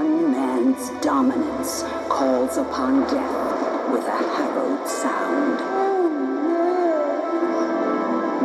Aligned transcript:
one 0.00 0.32
man's 0.32 0.88
dominance 1.04 1.82
calls 2.08 2.56
upon 2.56 3.00
death 3.12 3.92
with 3.92 4.06
a 4.06 4.20
harrowed 4.34 4.88
sound. 4.88 5.58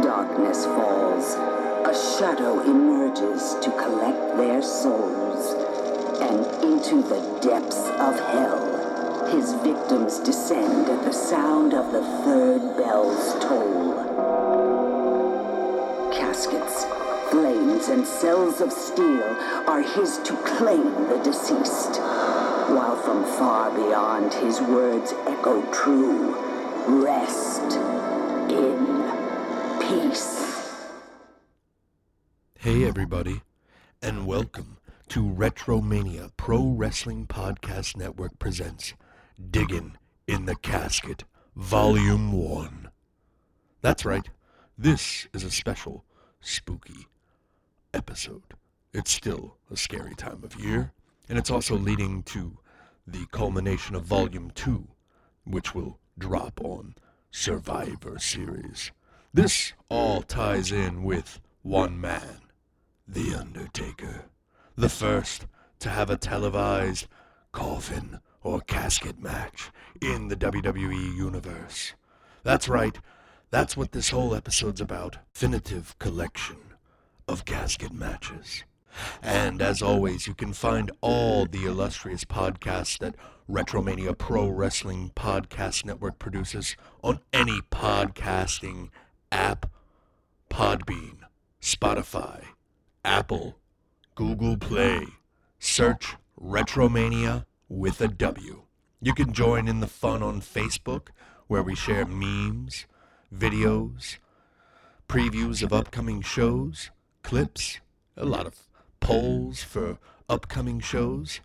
Darkness 0.04 0.66
falls. 0.66 1.36
A 1.88 1.94
shadow 2.18 2.60
emerges 2.60 3.56
to 3.64 3.72
collect 3.84 4.36
their 4.36 4.62
souls. 4.62 5.54
And 6.20 6.46
into 6.62 7.02
the 7.02 7.22
depths 7.42 7.88
of 8.08 8.20
hell, 8.34 9.28
his 9.28 9.54
victims 9.54 10.20
descend 10.20 10.90
at 10.90 11.06
the 11.06 11.14
sound 11.14 11.74
of 11.74 11.94
the 11.94 12.04
third 12.26 12.76
bell's 12.76 13.34
toll. 13.42 13.94
Caskets, 16.12 16.86
flames, 17.32 17.65
and 17.76 18.08
cells 18.08 18.62
of 18.62 18.72
steel 18.72 19.22
are 19.68 19.82
his 19.82 20.18
to 20.20 20.34
claim 20.38 20.94
the 21.10 21.22
deceased, 21.22 22.00
while 22.72 22.96
from 22.96 23.26
far 23.26 23.70
beyond 23.70 24.34
his 24.34 24.62
words 24.62 25.12
echo 25.28 25.62
true. 25.74 26.34
Rest 27.04 27.76
in 28.50 29.04
peace. 29.82 30.80
Hey, 32.58 32.86
everybody, 32.86 33.42
and 34.02 34.26
welcome 34.26 34.78
to 35.10 35.22
Retromania 35.22 36.32
Pro 36.38 36.70
Wrestling 36.70 37.28
Podcast 37.28 37.98
Network 37.98 38.40
presents 38.40 38.94
Diggin' 39.52 39.98
in 40.28 40.46
the 40.46 40.56
Casket, 40.56 41.26
Volume 41.58 42.32
1. 42.32 42.90
That's 43.82 44.06
right, 44.06 44.30
this 44.78 45.28
is 45.34 45.44
a 45.44 45.52
special, 45.52 46.06
spooky 46.40 47.08
episode. 47.96 48.54
It's 48.94 49.12
still 49.12 49.56
a 49.72 49.78
scary 49.78 50.16
time 50.16 50.44
of 50.44 50.60
year, 50.60 50.92
and 51.30 51.38
it's 51.40 51.50
also 51.50 51.76
leading 51.76 52.24
to 52.24 52.58
the 53.08 53.26
culmination 53.32 53.96
of 53.96 54.04
Volume 54.04 54.52
2, 54.54 54.88
which 55.46 55.74
will 55.74 55.98
drop 56.20 56.60
on 56.62 56.96
Survivor 57.32 58.20
Series. 58.20 58.92
This 59.34 59.74
all 59.90 60.22
ties 60.22 60.72
in 60.72 61.04
with 61.04 61.40
one 61.62 62.00
man, 62.00 62.42
The 63.08 63.34
Undertaker, 63.34 64.26
the 64.76 64.90
first 64.90 65.46
to 65.80 65.90
have 65.90 66.10
a 66.10 66.18
televised 66.18 67.08
coffin 67.52 68.20
or 68.44 68.60
casket 68.62 69.20
match 69.20 69.72
in 70.02 70.28
the 70.28 70.36
WWE 70.36 71.16
Universe. 71.16 71.94
That's 72.44 72.68
right, 72.68 72.98
that's 73.52 73.78
what 73.78 73.94
this 73.94 74.10
whole 74.10 74.36
episode's 74.36 74.82
about. 74.82 75.18
Definitive 75.34 75.98
collection 76.00 76.58
of 77.28 77.46
casket 77.46 77.94
matches. 77.94 78.64
And 79.22 79.62
as 79.62 79.82
always, 79.82 80.28
you 80.28 80.34
can 80.34 80.54
find 80.54 80.92
all 81.02 81.46
the 81.46 81.66
illustrious 81.66 82.24
podcasts 82.24 82.98
that 83.00 83.16
Retromania 83.50 84.18
Pro 84.18 84.48
Wrestling 84.48 85.12
Podcast 85.16 85.86
Network 85.86 86.18
produces 86.18 86.76
on 87.04 87.20
any 87.34 87.62
podcasting 87.72 88.90
app 89.32 89.70
Podbean, 90.50 91.18
Spotify, 91.62 92.46
Apple, 93.04 93.58
Google 94.16 94.58
Play. 94.58 95.06
Search 95.60 96.16
Retromania 96.40 97.46
with 97.70 98.00
a 98.00 98.08
W. 98.08 98.62
You 99.02 99.14
can 99.14 99.34
join 99.34 99.68
in 99.68 99.80
the 99.80 99.88
fun 99.88 100.22
on 100.22 100.42
Facebook, 100.42 101.08
where 101.48 101.64
we 101.64 101.76
share 101.76 102.06
memes, 102.06 102.86
videos, 103.34 104.18
previews 105.10 105.64
of 105.64 105.74
upcoming 105.74 106.22
shows, 106.22 106.92
clips, 107.26 107.80
a 108.16 108.24
lot 108.24 108.46
of 108.46 108.54
polls 109.00 109.64
for 109.64 109.98
upcoming 110.30 110.80
shows 110.80 111.40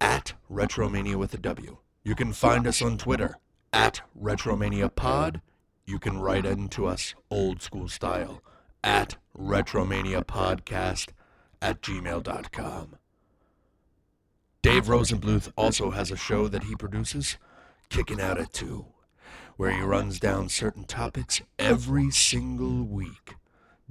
at 0.00 0.32
Retromania 0.50 1.14
with 1.14 1.32
a 1.34 1.38
W. 1.38 1.76
You 2.02 2.16
can 2.16 2.32
find 2.32 2.66
us 2.66 2.82
on 2.82 2.98
Twitter 2.98 3.36
at 3.72 4.00
Retromania 4.20 4.92
Pod. 4.92 5.40
You 5.86 6.00
can 6.00 6.18
write 6.18 6.44
into 6.44 6.84
us 6.86 7.14
old 7.30 7.62
school 7.62 7.86
style 7.86 8.42
at 8.82 9.16
Retromania 9.38 10.24
Podcast 10.24 11.10
at 11.62 11.80
gmail.com. 11.80 12.96
Dave 14.62 14.86
Rosenbluth 14.86 15.52
also 15.56 15.90
has 15.92 16.10
a 16.10 16.16
show 16.16 16.48
that 16.48 16.64
he 16.64 16.74
produces, 16.74 17.36
Kicking 17.88 18.20
Out 18.20 18.38
at 18.38 18.52
2, 18.52 18.84
where 19.56 19.70
he 19.70 19.80
runs 19.80 20.18
down 20.18 20.48
certain 20.48 20.82
topics 20.82 21.40
every 21.56 22.10
single 22.10 22.82
week, 22.82 23.36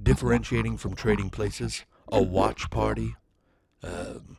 differentiating 0.02 0.76
from 0.76 0.94
trading 0.94 1.30
places, 1.30 1.84
a 2.10 2.22
watch 2.22 2.70
party. 2.70 3.16
Um, 3.82 4.38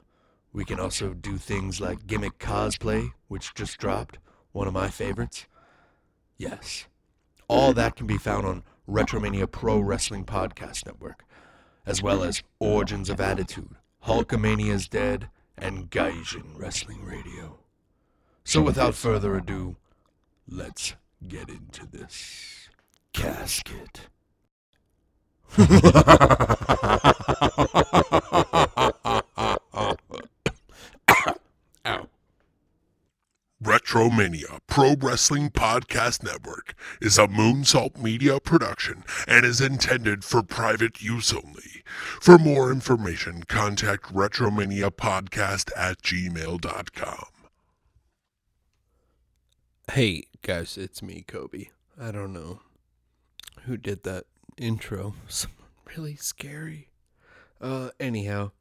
we 0.52 0.66
can 0.66 0.80
also 0.80 1.14
do 1.14 1.38
things 1.38 1.82
like 1.82 2.08
gimmick 2.08 2.38
cosplay, 2.38 3.12
which 3.28 3.54
just 3.54 3.78
dropped, 3.78 4.20
one 4.52 4.68
of 4.68 4.74
my 4.74 4.90
favorites. 4.90 5.48
Yes. 6.38 6.86
All 7.48 7.74
that 7.74 7.96
can 7.96 8.08
be 8.08 8.18
found 8.18 8.46
on 8.46 8.64
Retromania 8.88 9.50
Pro 9.50 9.80
Wrestling 9.80 10.26
Podcast 10.26 10.86
Network, 10.86 11.24
as 11.86 12.02
well 12.02 12.24
as 12.24 12.44
Origins 12.60 13.10
of 13.10 13.20
Attitude, 13.20 13.76
Hulkamania's 14.06 14.88
Dead, 14.88 15.30
and 15.58 15.90
Gaijin 15.90 16.58
Wrestling 16.58 17.04
Radio. 17.04 17.60
So 18.44 18.62
without 18.62 18.96
further 18.96 19.36
ado, 19.36 19.78
let's 20.48 20.96
get 21.28 21.50
into 21.50 21.86
this 21.86 22.70
casket. 23.14 24.10
Retromania 33.64 34.60
Pro 34.68 34.96
Wrestling 35.00 35.50
Podcast 35.50 36.24
Network 36.24 36.74
is 37.02 37.18
a 37.18 37.28
Moonsault 37.28 37.98
Media 37.98 38.40
production 38.40 39.04
and 39.28 39.46
is 39.46 39.62
intended 39.62 40.24
for 40.26 40.44
private 40.44 41.02
use 41.02 41.32
only. 41.34 41.84
For 42.20 42.38
more 42.38 42.72
information, 42.72 43.44
contact 43.44 44.14
Retromania 44.14 44.90
Podcast 44.90 45.72
at 45.78 46.02
gmail.com. 46.02 47.26
Hey 49.92 50.24
guys, 50.42 50.78
it's 50.78 51.02
me, 51.02 51.24
Kobe. 51.28 51.68
I 52.00 52.12
don't 52.12 52.34
know 52.34 52.62
who 53.66 53.78
did 53.78 54.04
that 54.04 54.26
intro. 54.58 55.16
Someone 55.28 55.58
really 55.96 56.16
scary. 56.16 56.90
Uh, 57.62 57.90
anyhow, 58.00 58.52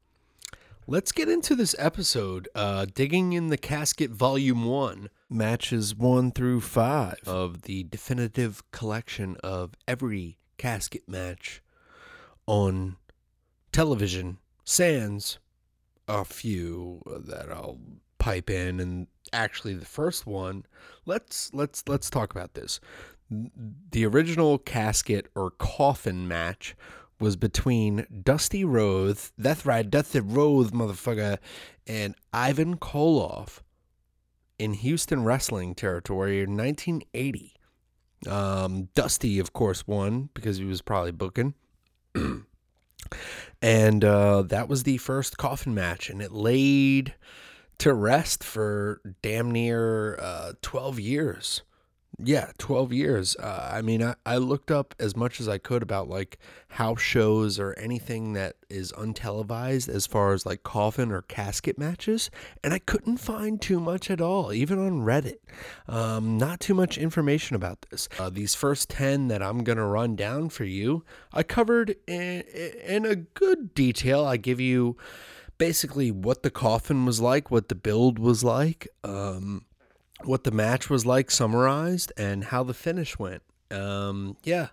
let's 0.87 1.11
get 1.11 1.29
into 1.29 1.55
this 1.55 1.75
episode. 1.77 2.47
Uh, 2.55 2.85
digging 2.93 3.33
in 3.33 3.47
the 3.47 3.57
casket, 3.57 4.11
volume 4.11 4.65
one, 4.65 5.09
matches 5.29 5.95
one 5.95 6.31
through 6.31 6.61
five 6.61 7.19
of 7.25 7.63
the 7.63 7.83
definitive 7.83 8.63
collection 8.71 9.37
of 9.43 9.73
every 9.87 10.37
casket 10.57 11.07
match 11.07 11.61
on 12.47 12.95
television. 13.71 14.37
Sans 14.65 15.39
a 16.07 16.23
few 16.23 17.01
that 17.05 17.51
I'll 17.51 17.79
pipe 18.17 18.49
in, 18.49 18.79
and 18.79 19.07
actually 19.33 19.73
the 19.73 19.85
first 19.85 20.25
one. 20.25 20.65
Let's 21.05 21.53
let's 21.53 21.83
let's 21.87 22.09
talk 22.09 22.33
about 22.33 22.53
this. 22.53 22.79
The 23.91 24.05
original 24.05 24.57
casket 24.57 25.27
or 25.35 25.51
coffin 25.51 26.27
match 26.27 26.75
was 27.19 27.35
between 27.35 28.05
Dusty 28.23 28.65
Rhodes, 28.65 29.31
that's 29.37 29.65
right, 29.65 29.89
Dusty 29.89 30.19
Rhodes, 30.19 30.71
motherfucker, 30.71 31.37
and 31.87 32.15
Ivan 32.33 32.77
Koloff 32.77 33.59
in 34.59 34.73
Houston 34.73 35.23
wrestling 35.23 35.75
territory 35.75 36.41
in 36.41 36.57
1980. 36.57 37.53
Um, 38.27 38.89
Dusty, 38.93 39.39
of 39.39 39.53
course, 39.53 39.87
won 39.87 40.29
because 40.33 40.57
he 40.57 40.65
was 40.65 40.81
probably 40.81 41.11
booking. 41.11 41.53
and 43.61 44.05
uh, 44.05 44.41
that 44.43 44.67
was 44.69 44.83
the 44.83 44.97
first 44.97 45.37
coffin 45.37 45.73
match, 45.73 46.09
and 46.09 46.21
it 46.21 46.31
laid 46.31 47.15
to 47.79 47.93
rest 47.93 48.43
for 48.43 49.01
damn 49.21 49.51
near 49.51 50.17
uh, 50.19 50.53
12 50.61 50.99
years. 50.99 51.63
Yeah, 52.19 52.51
12 52.59 52.93
years. 52.93 53.35
Uh, 53.37 53.71
I 53.73 53.81
mean, 53.81 54.03
I, 54.03 54.15
I 54.25 54.37
looked 54.37 54.69
up 54.69 54.93
as 54.99 55.15
much 55.15 55.39
as 55.39 55.47
I 55.47 55.57
could 55.57 55.81
about 55.81 56.07
like 56.07 56.37
house 56.69 57.01
shows 57.01 57.59
or 57.59 57.73
anything 57.73 58.33
that 58.33 58.55
is 58.69 58.91
untelevised 58.93 59.89
as 59.89 60.05
far 60.05 60.33
as 60.33 60.45
like 60.45 60.61
coffin 60.61 61.11
or 61.11 61.23
casket 61.23 61.79
matches, 61.79 62.29
and 62.63 62.71
I 62.71 62.79
couldn't 62.79 63.17
find 63.17 63.59
too 63.59 63.79
much 63.79 64.11
at 64.11 64.21
all, 64.21 64.53
even 64.53 64.77
on 64.77 65.01
Reddit. 65.01 65.39
Um, 65.87 66.37
not 66.37 66.59
too 66.59 66.75
much 66.75 66.99
information 66.99 67.55
about 67.55 67.85
this. 67.89 68.07
Uh, 68.19 68.29
these 68.29 68.53
first 68.53 68.89
10 68.89 69.27
that 69.29 69.41
I'm 69.41 69.63
going 69.63 69.79
to 69.79 69.85
run 69.85 70.15
down 70.15 70.49
for 70.49 70.65
you, 70.65 71.03
I 71.33 71.41
covered 71.41 71.95
in, 72.05 72.41
in 72.41 73.05
a 73.05 73.15
good 73.15 73.73
detail. 73.73 74.23
I 74.23 74.37
give 74.37 74.59
you 74.59 74.97
basically 75.57 76.11
what 76.11 76.43
the 76.43 76.51
coffin 76.51 77.05
was 77.05 77.19
like, 77.19 77.49
what 77.49 77.69
the 77.69 77.75
build 77.75 78.19
was 78.19 78.43
like. 78.43 78.87
Um, 79.03 79.65
what 80.25 80.43
the 80.43 80.51
match 80.51 80.89
was 80.89 81.05
like 81.05 81.31
summarized 81.31 82.11
and 82.17 82.45
how 82.45 82.63
the 82.63 82.73
finish 82.73 83.17
went. 83.17 83.43
Um, 83.71 84.37
yeah. 84.43 84.69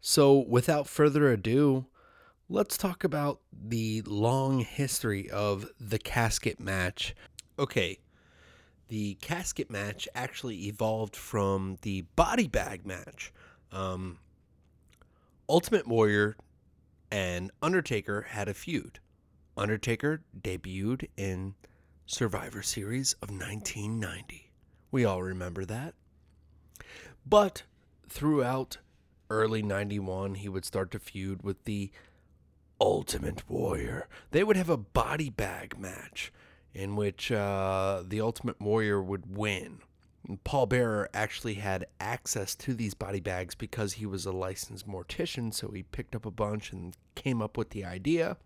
So 0.00 0.44
without 0.48 0.86
further 0.86 1.30
ado, 1.30 1.86
let's 2.48 2.76
talk 2.76 3.04
about 3.04 3.40
the 3.52 4.02
long 4.02 4.60
history 4.60 5.30
of 5.30 5.66
the 5.80 5.98
casket 5.98 6.60
match. 6.60 7.14
Okay. 7.58 7.98
The 8.88 9.14
casket 9.14 9.70
match 9.70 10.08
actually 10.14 10.66
evolved 10.66 11.16
from 11.16 11.78
the 11.82 12.02
body 12.14 12.46
bag 12.46 12.86
match. 12.86 13.32
Um, 13.72 14.18
Ultimate 15.48 15.88
Warrior 15.88 16.36
and 17.10 17.50
Undertaker 17.62 18.22
had 18.22 18.48
a 18.48 18.54
feud. 18.54 19.00
Undertaker 19.56 20.22
debuted 20.38 21.08
in 21.16 21.54
Survivor 22.06 22.62
Series 22.62 23.14
of 23.14 23.30
1990. 23.30 24.45
We 24.90 25.04
all 25.04 25.22
remember 25.22 25.64
that. 25.64 25.94
But 27.24 27.64
throughout 28.08 28.78
early 29.30 29.62
91, 29.62 30.36
he 30.36 30.48
would 30.48 30.64
start 30.64 30.90
to 30.92 30.98
feud 30.98 31.42
with 31.42 31.64
the 31.64 31.90
Ultimate 32.80 33.48
Warrior. 33.48 34.08
They 34.30 34.44
would 34.44 34.56
have 34.56 34.70
a 34.70 34.76
body 34.76 35.30
bag 35.30 35.78
match 35.78 36.32
in 36.74 36.94
which 36.94 37.32
uh, 37.32 38.02
the 38.06 38.20
Ultimate 38.20 38.60
Warrior 38.60 39.02
would 39.02 39.36
win. 39.36 39.78
Paul 40.44 40.66
Bearer 40.66 41.08
actually 41.14 41.54
had 41.54 41.86
access 42.00 42.54
to 42.56 42.74
these 42.74 42.94
body 42.94 43.20
bags 43.20 43.54
because 43.54 43.94
he 43.94 44.06
was 44.06 44.26
a 44.26 44.32
licensed 44.32 44.86
mortician, 44.88 45.54
so 45.54 45.70
he 45.70 45.84
picked 45.84 46.14
up 46.14 46.26
a 46.26 46.30
bunch 46.30 46.72
and 46.72 46.96
came 47.14 47.40
up 47.40 47.56
with 47.56 47.70
the 47.70 47.84
idea. 47.84 48.36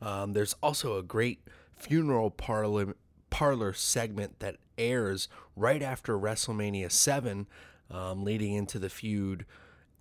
Um, 0.00 0.34
there's 0.34 0.54
also 0.62 0.98
a 0.98 1.02
great 1.02 1.40
funeral 1.74 2.30
parlor, 2.30 2.96
parlor 3.30 3.72
segment 3.72 4.40
that 4.40 4.56
airs 4.78 5.28
right 5.54 5.82
after 5.82 6.18
WrestleMania 6.18 6.90
7, 6.90 7.46
um, 7.90 8.24
leading 8.24 8.54
into 8.54 8.78
the 8.78 8.88
feud 8.88 9.46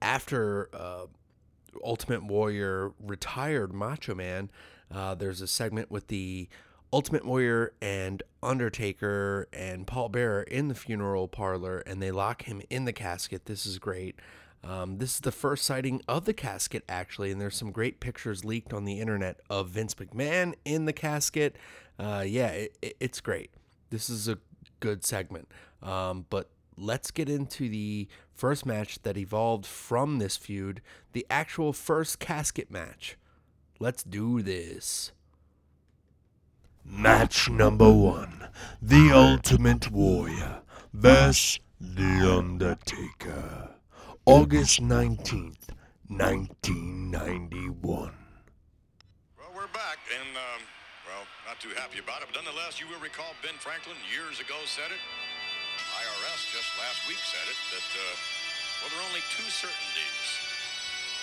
after 0.02 0.70
uh, 0.74 1.06
Ultimate 1.84 2.24
Warrior 2.24 2.94
retired 3.00 3.74
Macho 3.74 4.16
Man. 4.16 4.50
Uh, 4.94 5.16
there's 5.16 5.42
a 5.42 5.48
segment 5.48 5.90
with 5.90 6.08
the 6.08 6.48
Ultimate 6.94 7.26
Warrior 7.26 7.74
and 7.82 8.24
Undertaker 8.42 9.48
and 9.52 9.86
Paul 9.88 10.10
Bearer 10.10 10.44
in 10.44 10.68
the 10.68 10.76
funeral 10.76 11.28
parlor, 11.28 11.80
and 11.80 12.02
they 12.02 12.12
lock 12.12 12.44
him 12.44 12.62
in 12.70 12.86
the 12.86 12.94
casket. 12.94 13.46
This 13.46 13.66
is 13.66 13.80
great. 13.80 14.20
Um, 14.64 14.98
this 14.98 15.16
is 15.16 15.20
the 15.20 15.32
first 15.32 15.64
sighting 15.64 16.02
of 16.08 16.26
the 16.26 16.34
casket, 16.34 16.84
actually, 16.90 17.32
and 17.32 17.40
there's 17.40 17.56
some 17.56 17.72
great 17.72 18.00
pictures 18.00 18.44
leaked 18.44 18.74
on 18.74 18.86
the 18.86 19.00
internet 19.00 19.40
of 19.50 19.70
Vince 19.70 19.94
McMahon 19.96 20.56
in 20.64 20.86
the 20.86 20.94
casket. 20.94 21.56
Uh, 22.00 22.24
yeah, 22.26 22.48
it, 22.48 22.78
it, 22.82 22.98
it's 23.00 23.22
great. 23.22 23.52
This 23.90 24.10
is 24.10 24.28
a 24.28 24.40
good 24.80 25.04
segment. 25.04 25.50
Um, 25.82 26.26
but 26.30 26.50
let's 26.78 27.12
get 27.12 27.30
into 27.30 27.70
the 27.70 28.08
first 28.34 28.66
match 28.66 29.02
that 29.04 29.18
evolved 29.18 29.66
from 29.66 30.20
this 30.20 30.38
feud 30.38 30.82
the 31.14 31.26
actual 31.30 31.74
first 31.74 32.20
casket 32.20 32.70
match. 32.70 33.18
Let's 33.80 34.04
do 34.04 34.42
this. 34.42 35.12
Match 36.84 37.50
number 37.50 37.92
one 37.92 38.48
The 38.82 39.12
Ultimate 39.12 39.92
Warrior 39.92 40.62
vs. 40.94 41.60
The 41.80 42.38
Undertaker. 42.38 43.70
August 44.26 44.82
19th, 44.82 45.70
1991. 46.08 48.12
Well, 49.38 49.48
we're 49.56 49.68
back, 49.68 50.00
and, 50.20 50.36
um, 50.36 50.42
well, 50.62 50.75
not 51.46 51.62
too 51.62 51.70
happy 51.78 52.02
about 52.02 52.26
it, 52.26 52.28
but 52.34 52.42
nonetheless, 52.42 52.82
you 52.82 52.90
will 52.90 53.02
recall 53.02 53.30
Ben 53.46 53.54
Franklin 53.62 53.94
years 54.10 54.42
ago 54.42 54.58
said 54.66 54.90
it. 54.90 54.98
IRS 55.78 56.42
just 56.50 56.70
last 56.82 57.06
week 57.06 57.22
said 57.22 57.46
it, 57.46 57.60
that, 57.70 57.90
uh, 57.94 58.04
well, 58.82 58.90
there 58.90 59.00
are 59.06 59.10
only 59.14 59.22
two 59.30 59.46
certainties. 59.54 60.28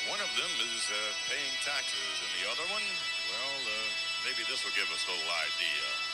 One 0.06 0.22
of 0.22 0.30
them 0.38 0.52
is 0.62 0.82
uh, 0.94 0.98
paying 1.26 1.54
taxes, 1.66 2.14
and 2.22 2.30
the 2.38 2.46
other 2.54 2.66
one, 2.70 2.86
well, 3.34 3.58
uh, 3.66 3.74
maybe 4.22 4.46
this 4.46 4.62
will 4.62 4.74
give 4.78 4.86
us 4.94 5.02
a 5.06 5.10
little 5.10 5.34
idea. 5.42 6.11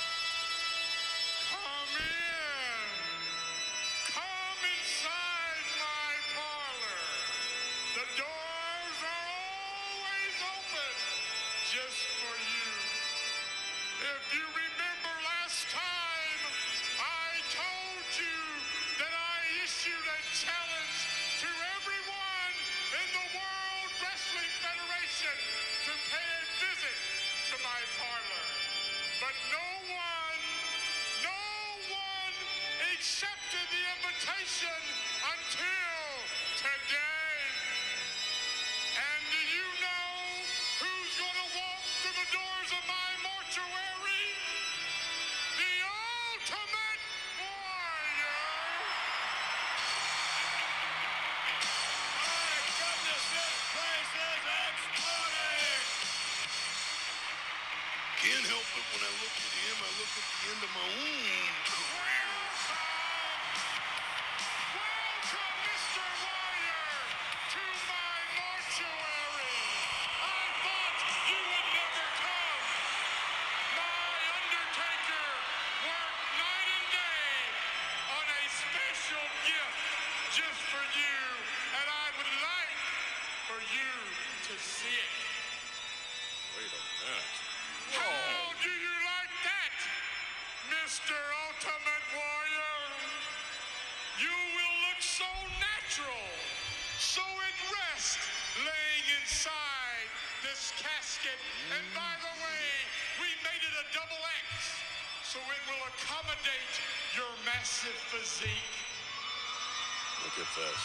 This. 110.59 110.83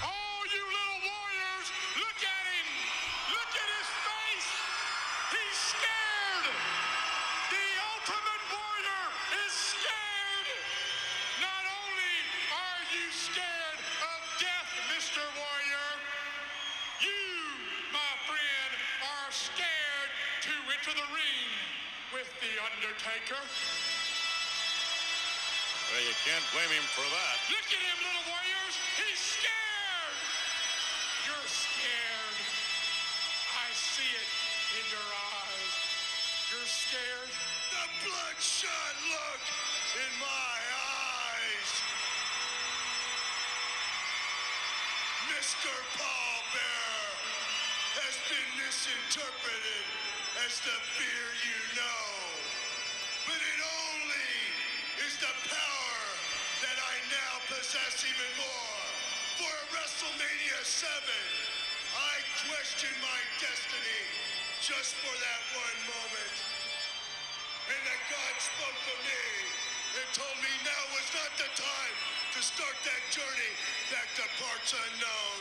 All 0.00 0.40
you 0.48 0.62
little 0.64 1.00
warriors, 1.04 1.66
look 2.00 2.20
at 2.24 2.44
him! 2.48 2.68
Look 3.28 3.52
at 3.52 3.68
his 3.76 3.90
face! 4.08 4.50
He's 5.36 5.58
scared! 5.76 6.46
The 7.52 7.68
ultimate 7.92 8.44
warrior 8.48 9.04
is 9.44 9.52
scared! 9.52 10.48
Not 11.44 11.64
only 11.68 12.16
are 12.56 12.84
you 12.88 13.04
scared 13.12 13.80
of 13.84 14.20
death, 14.40 14.70
Mr. 14.96 15.20
Warrior, 15.20 15.90
you, 17.04 17.28
my 17.92 18.12
friend, 18.24 18.72
are 19.04 19.32
scared 19.32 20.10
to 20.48 20.54
enter 20.72 20.94
the 20.96 21.08
ring 21.12 21.48
with 22.16 22.32
The 22.40 22.52
Undertaker. 22.64 23.44
Well, 25.92 26.00
you 26.00 26.16
can't 26.24 26.48
blame 26.56 26.72
him 26.72 26.88
for 26.96 27.04
that. 27.04 27.36
Look 27.52 27.68
at 27.68 27.82
him, 27.84 27.98
little 28.00 28.24
warriors. 28.32 28.74
He's 28.96 29.20
scared. 29.20 30.16
You're 31.28 31.48
scared. 31.52 32.38
I 33.60 33.68
see 33.76 34.08
it 34.08 34.30
in 34.80 34.84
your 34.88 35.04
eyes. 35.04 35.72
You're 36.48 36.64
scared. 36.64 37.28
The 37.76 37.84
bloodshot 38.08 38.94
look 39.12 39.44
in 40.00 40.12
my 40.16 40.56
eyes. 40.64 41.70
Mr. 45.28 45.72
Paul 46.00 46.36
Bearer 46.56 47.12
has 48.00 48.16
been 48.32 48.48
misinterpreted 48.64 49.84
as 50.40 50.56
the 50.64 50.78
fear 50.96 51.26
you 51.44 51.60
know. 51.76 52.11
That 57.72 58.04
even 58.04 58.32
more. 58.36 58.76
For 59.40 59.56
WrestleMania 59.72 60.60
7, 60.60 60.92
I 61.96 62.14
questioned 62.44 63.00
my 63.00 63.20
destiny 63.40 64.02
just 64.60 64.92
for 65.00 65.14
that 65.16 65.42
one 65.56 65.80
moment. 65.88 66.36
And 67.72 67.80
that 67.88 68.02
God 68.12 68.34
spoke 68.44 68.76
to 68.76 68.96
me 69.08 69.24
and 70.04 70.06
told 70.12 70.36
me 70.44 70.52
now 70.68 70.82
was 70.92 71.08
not 71.16 71.32
the 71.40 71.48
time 71.56 71.96
to 72.36 72.40
start 72.44 72.76
that 72.84 73.02
journey 73.08 73.52
to 74.20 74.26
parts 74.36 74.76
unknown. 74.76 75.38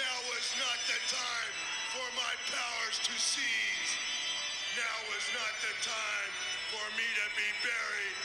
Now 0.00 0.16
was 0.32 0.48
not 0.56 0.80
the 0.88 1.00
time 1.12 1.54
for 1.92 2.08
my 2.16 2.34
powers 2.48 2.96
to 3.04 3.14
cease. 3.20 3.92
Now 4.80 4.96
was 5.12 5.28
not 5.36 5.52
the 5.60 5.76
time 5.84 6.53
for 6.74 6.90
me 6.98 7.06
to 7.06 7.28
be 7.38 7.50
buried 7.62 8.16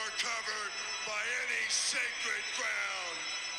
or 0.00 0.06
covered 0.16 0.72
by 1.04 1.20
any 1.44 1.64
sacred 1.68 2.44
ground 2.56 3.16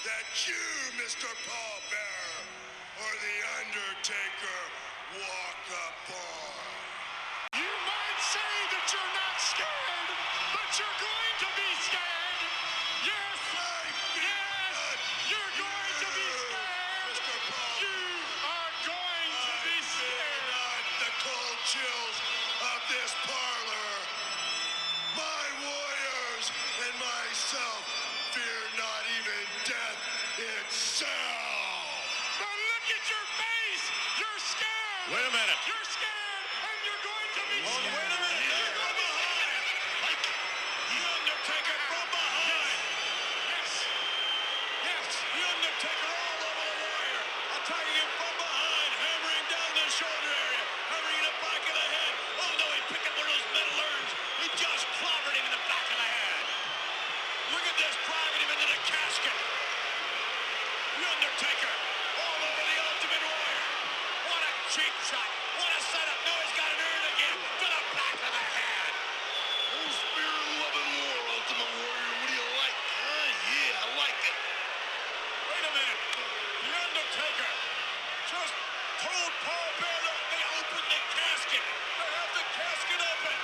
that 0.09 0.25
you, 0.49 0.65
Mr. 0.97 1.29
Paul 1.45 1.77
Bearer, 1.93 2.41
or 2.97 3.11
The 3.13 3.37
Undertaker 3.61 4.61
walk 5.21 5.61
upon. 5.69 6.65
You 7.61 7.73
might 7.85 8.21
say 8.25 8.53
that 8.73 8.85
you're 8.89 9.13
not 9.21 9.37
scared, 9.37 10.09
but 10.57 10.69
you're 10.81 10.97
going 10.97 11.35
to 11.45 11.49
be 11.53 11.69
scared. 11.85 12.28
Wait 35.09 35.25
a 35.25 35.33
minute. 35.33 35.59
You're 35.65 35.87
scared, 35.89 36.45
and 36.69 36.77
you're 36.85 37.01
going 37.01 37.29
to 37.33 37.41
be 37.49 37.57
Oh, 37.65 37.69
scared. 37.81 37.97
wait 37.97 38.11
a 38.13 38.19
minute. 38.21 38.45
You're 38.45 38.73
From 38.77 38.77
going 38.77 38.93
to 38.93 38.97
be 38.99 39.07
behind. 39.09 39.63
Like 40.05 40.21
the 40.21 40.99
Undertaker 41.01 41.77
from 41.89 42.05
behind. 42.13 42.77
Yes. 43.49 43.71
Yes. 44.85 45.05
The 45.33 45.41
Undertaker 45.49 46.09
all 46.13 46.39
over 46.45 46.61
the 46.69 46.77
warrior. 46.77 47.21
Attacking 47.57 47.97
him 47.97 48.09
from 48.21 48.33
behind, 48.37 48.91
hammering 49.01 49.45
down 49.49 49.69
the 49.73 49.85
shoulder 49.89 50.29
area, 50.45 50.63
hammering 50.93 51.17
in 51.17 51.25
the 51.25 51.37
back 51.41 51.61
of 51.65 51.73
the 51.73 51.87
head. 51.89 52.13
Oh 52.45 52.51
no, 52.61 52.67
he 52.69 52.81
picked 52.93 53.05
up 53.09 53.15
one 53.17 53.25
of 53.25 53.33
those 53.33 53.47
metal 53.49 53.77
urns. 53.81 54.11
He 54.45 54.47
just 54.61 54.83
clobbered 55.01 55.33
him 55.33 55.45
in 55.49 55.53
the 55.57 55.63
back 55.65 55.85
of 55.89 55.97
the 55.97 56.09
head. 56.09 56.43
Look 57.57 57.65
at 57.65 57.75
this, 57.81 57.93
driving 58.05 58.41
him 58.45 58.51
into 58.53 58.67
the 58.69 58.79
casket. 58.85 59.37
The 61.01 61.03
Undertaker 61.09 61.73
all 62.21 62.39
over 62.45 62.61
the 62.69 62.77
Ultimate 62.93 63.23
Warrior. 63.25 63.65
What 64.29 64.41
a 64.45 64.51
cheap 64.69 64.93
shot. 65.09 65.25
What 65.57 65.71
a 65.73 65.81
setup. 65.89 66.19
No, 66.27 66.33
he's 66.43 66.53
got 66.53 66.69
an 66.69 66.79
urn 66.79 67.03
again 67.17 67.37
to 67.39 67.65
the 67.65 67.81
back 67.97 68.17
of 68.21 68.29
the 68.29 68.45
head. 68.45 68.91
Oh, 69.73 69.89
spirit-loving 69.89 70.89
war, 71.01 71.17
Ultimate 71.39 71.71
Warrior. 71.81 72.13
What 72.19 72.27
do 72.29 72.35
you 72.37 72.47
like? 72.61 72.77
Huh? 72.77 73.29
Yeah, 73.49 73.83
I 73.83 73.87
like 74.05 74.19
it. 74.29 74.37
Wait 75.49 75.63
a 75.65 75.71
minute. 75.73 76.01
The 76.13 76.71
Undertaker 76.77 77.51
just 78.29 78.53
told 79.01 79.31
Paul 79.49 79.69
Bear 79.81 79.97
that 80.05 80.19
they 80.29 80.43
opened 80.61 80.87
the 80.93 81.01
casket. 81.17 81.63
They 81.65 82.09
have 82.19 82.31
the 82.37 82.45
casket 82.53 82.99
open. 83.01 83.37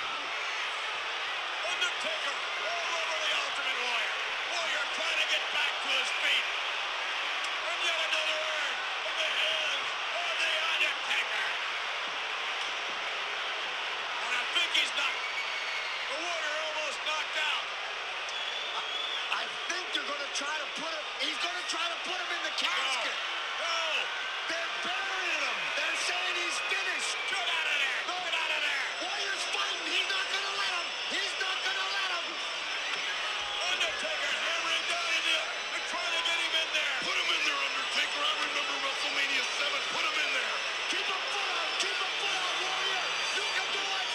Undertaker 1.66 2.36
all 2.62 2.90
over 3.00 3.16
the 3.26 3.32
Ultimate 3.34 3.78
Warrior. 3.82 4.14
Warrior 4.54 4.84
trying 4.94 5.18
to 5.24 5.28
get 5.34 5.42
back 5.50 5.72
to 5.82 5.88
his 5.98 6.10
feet. 6.22 6.46
And 7.66 7.78
yet 7.82 7.98
another 7.98 8.38
urn 8.38 8.74
in 9.10 9.14
the 9.18 9.30
hands 9.42 9.88
of 9.90 10.32
the 10.38 10.52
Undertaker. 10.70 11.46
And 14.22 14.32
I 14.36 14.44
think 14.54 14.68
he's 14.78 14.92
knocked. 14.94 15.22
The 16.14 16.18
Warrior 16.22 16.56
almost 16.70 16.98
knocked 17.06 17.38
out. 17.42 17.64
I 19.36 19.44
think 19.68 19.84
they're 19.92 20.06
going 20.08 20.22
to 20.24 20.32
try 20.38 20.54
to 20.54 20.68
put 20.78 20.90
him. 20.94 21.04
He's 21.20 21.38
going 21.42 21.58
to 21.58 21.66
try 21.66 21.82
to 21.90 21.98
put 22.06 22.16
him 22.16 22.30
in 22.30 22.42
the 22.46 22.54
No. 22.54 22.62
casket. 22.62 23.16
No. 23.60 23.76
They're 24.46 24.72
burying 24.86 25.42
him. 25.42 25.58
They're 25.74 26.00
saying 26.06 26.34
he's 26.38 26.58
finished. 26.70 27.12
Get 27.34 27.42
out 27.42 27.66
of 27.66 27.76
there. 27.82 27.98
Get 28.06 28.34
out 28.38 28.52
of 28.54 28.60
there. 28.62 28.84
Warrior's 29.02 29.44
fighting. 29.50 29.86
He's 29.90 30.06
not 30.08 30.26
going 30.30 30.46
to 30.46 30.54
let 30.54 30.72
him. 30.78 30.86
He's 31.10 31.34
not 31.42 31.56
going 31.66 31.78
to 31.82 31.88
let 31.90 32.10
him. 32.14 32.24
Undertaker 33.66 34.30
hammering 34.46 34.84
down 34.86 35.08
in 35.10 35.22
there 35.26 35.46
and 35.74 35.82
trying 35.90 36.12
to 36.14 36.22
get 36.22 36.38
him 36.38 36.54
in 36.54 36.68
there. 36.70 36.94
Put 37.02 37.16
him 37.18 37.28
in 37.34 37.42
there, 37.44 37.60
Undertaker. 37.66 38.20
I 38.22 38.32
remember 38.46 38.74
WrestleMania 38.86 39.42
7. 39.58 39.92
Put 39.92 40.04
him 40.06 40.16
in 40.22 40.30
there. 40.32 40.54
Keep 40.94 41.06
a 41.10 41.18
foot 41.34 41.50
out. 41.50 41.70
Keep 41.82 41.98
a 41.98 42.08
foot 42.22 42.36
out, 42.38 42.54
Warrior. 42.62 43.04
You 43.36 43.44
can 43.58 43.68
do 43.74 43.82
it. 43.82 44.08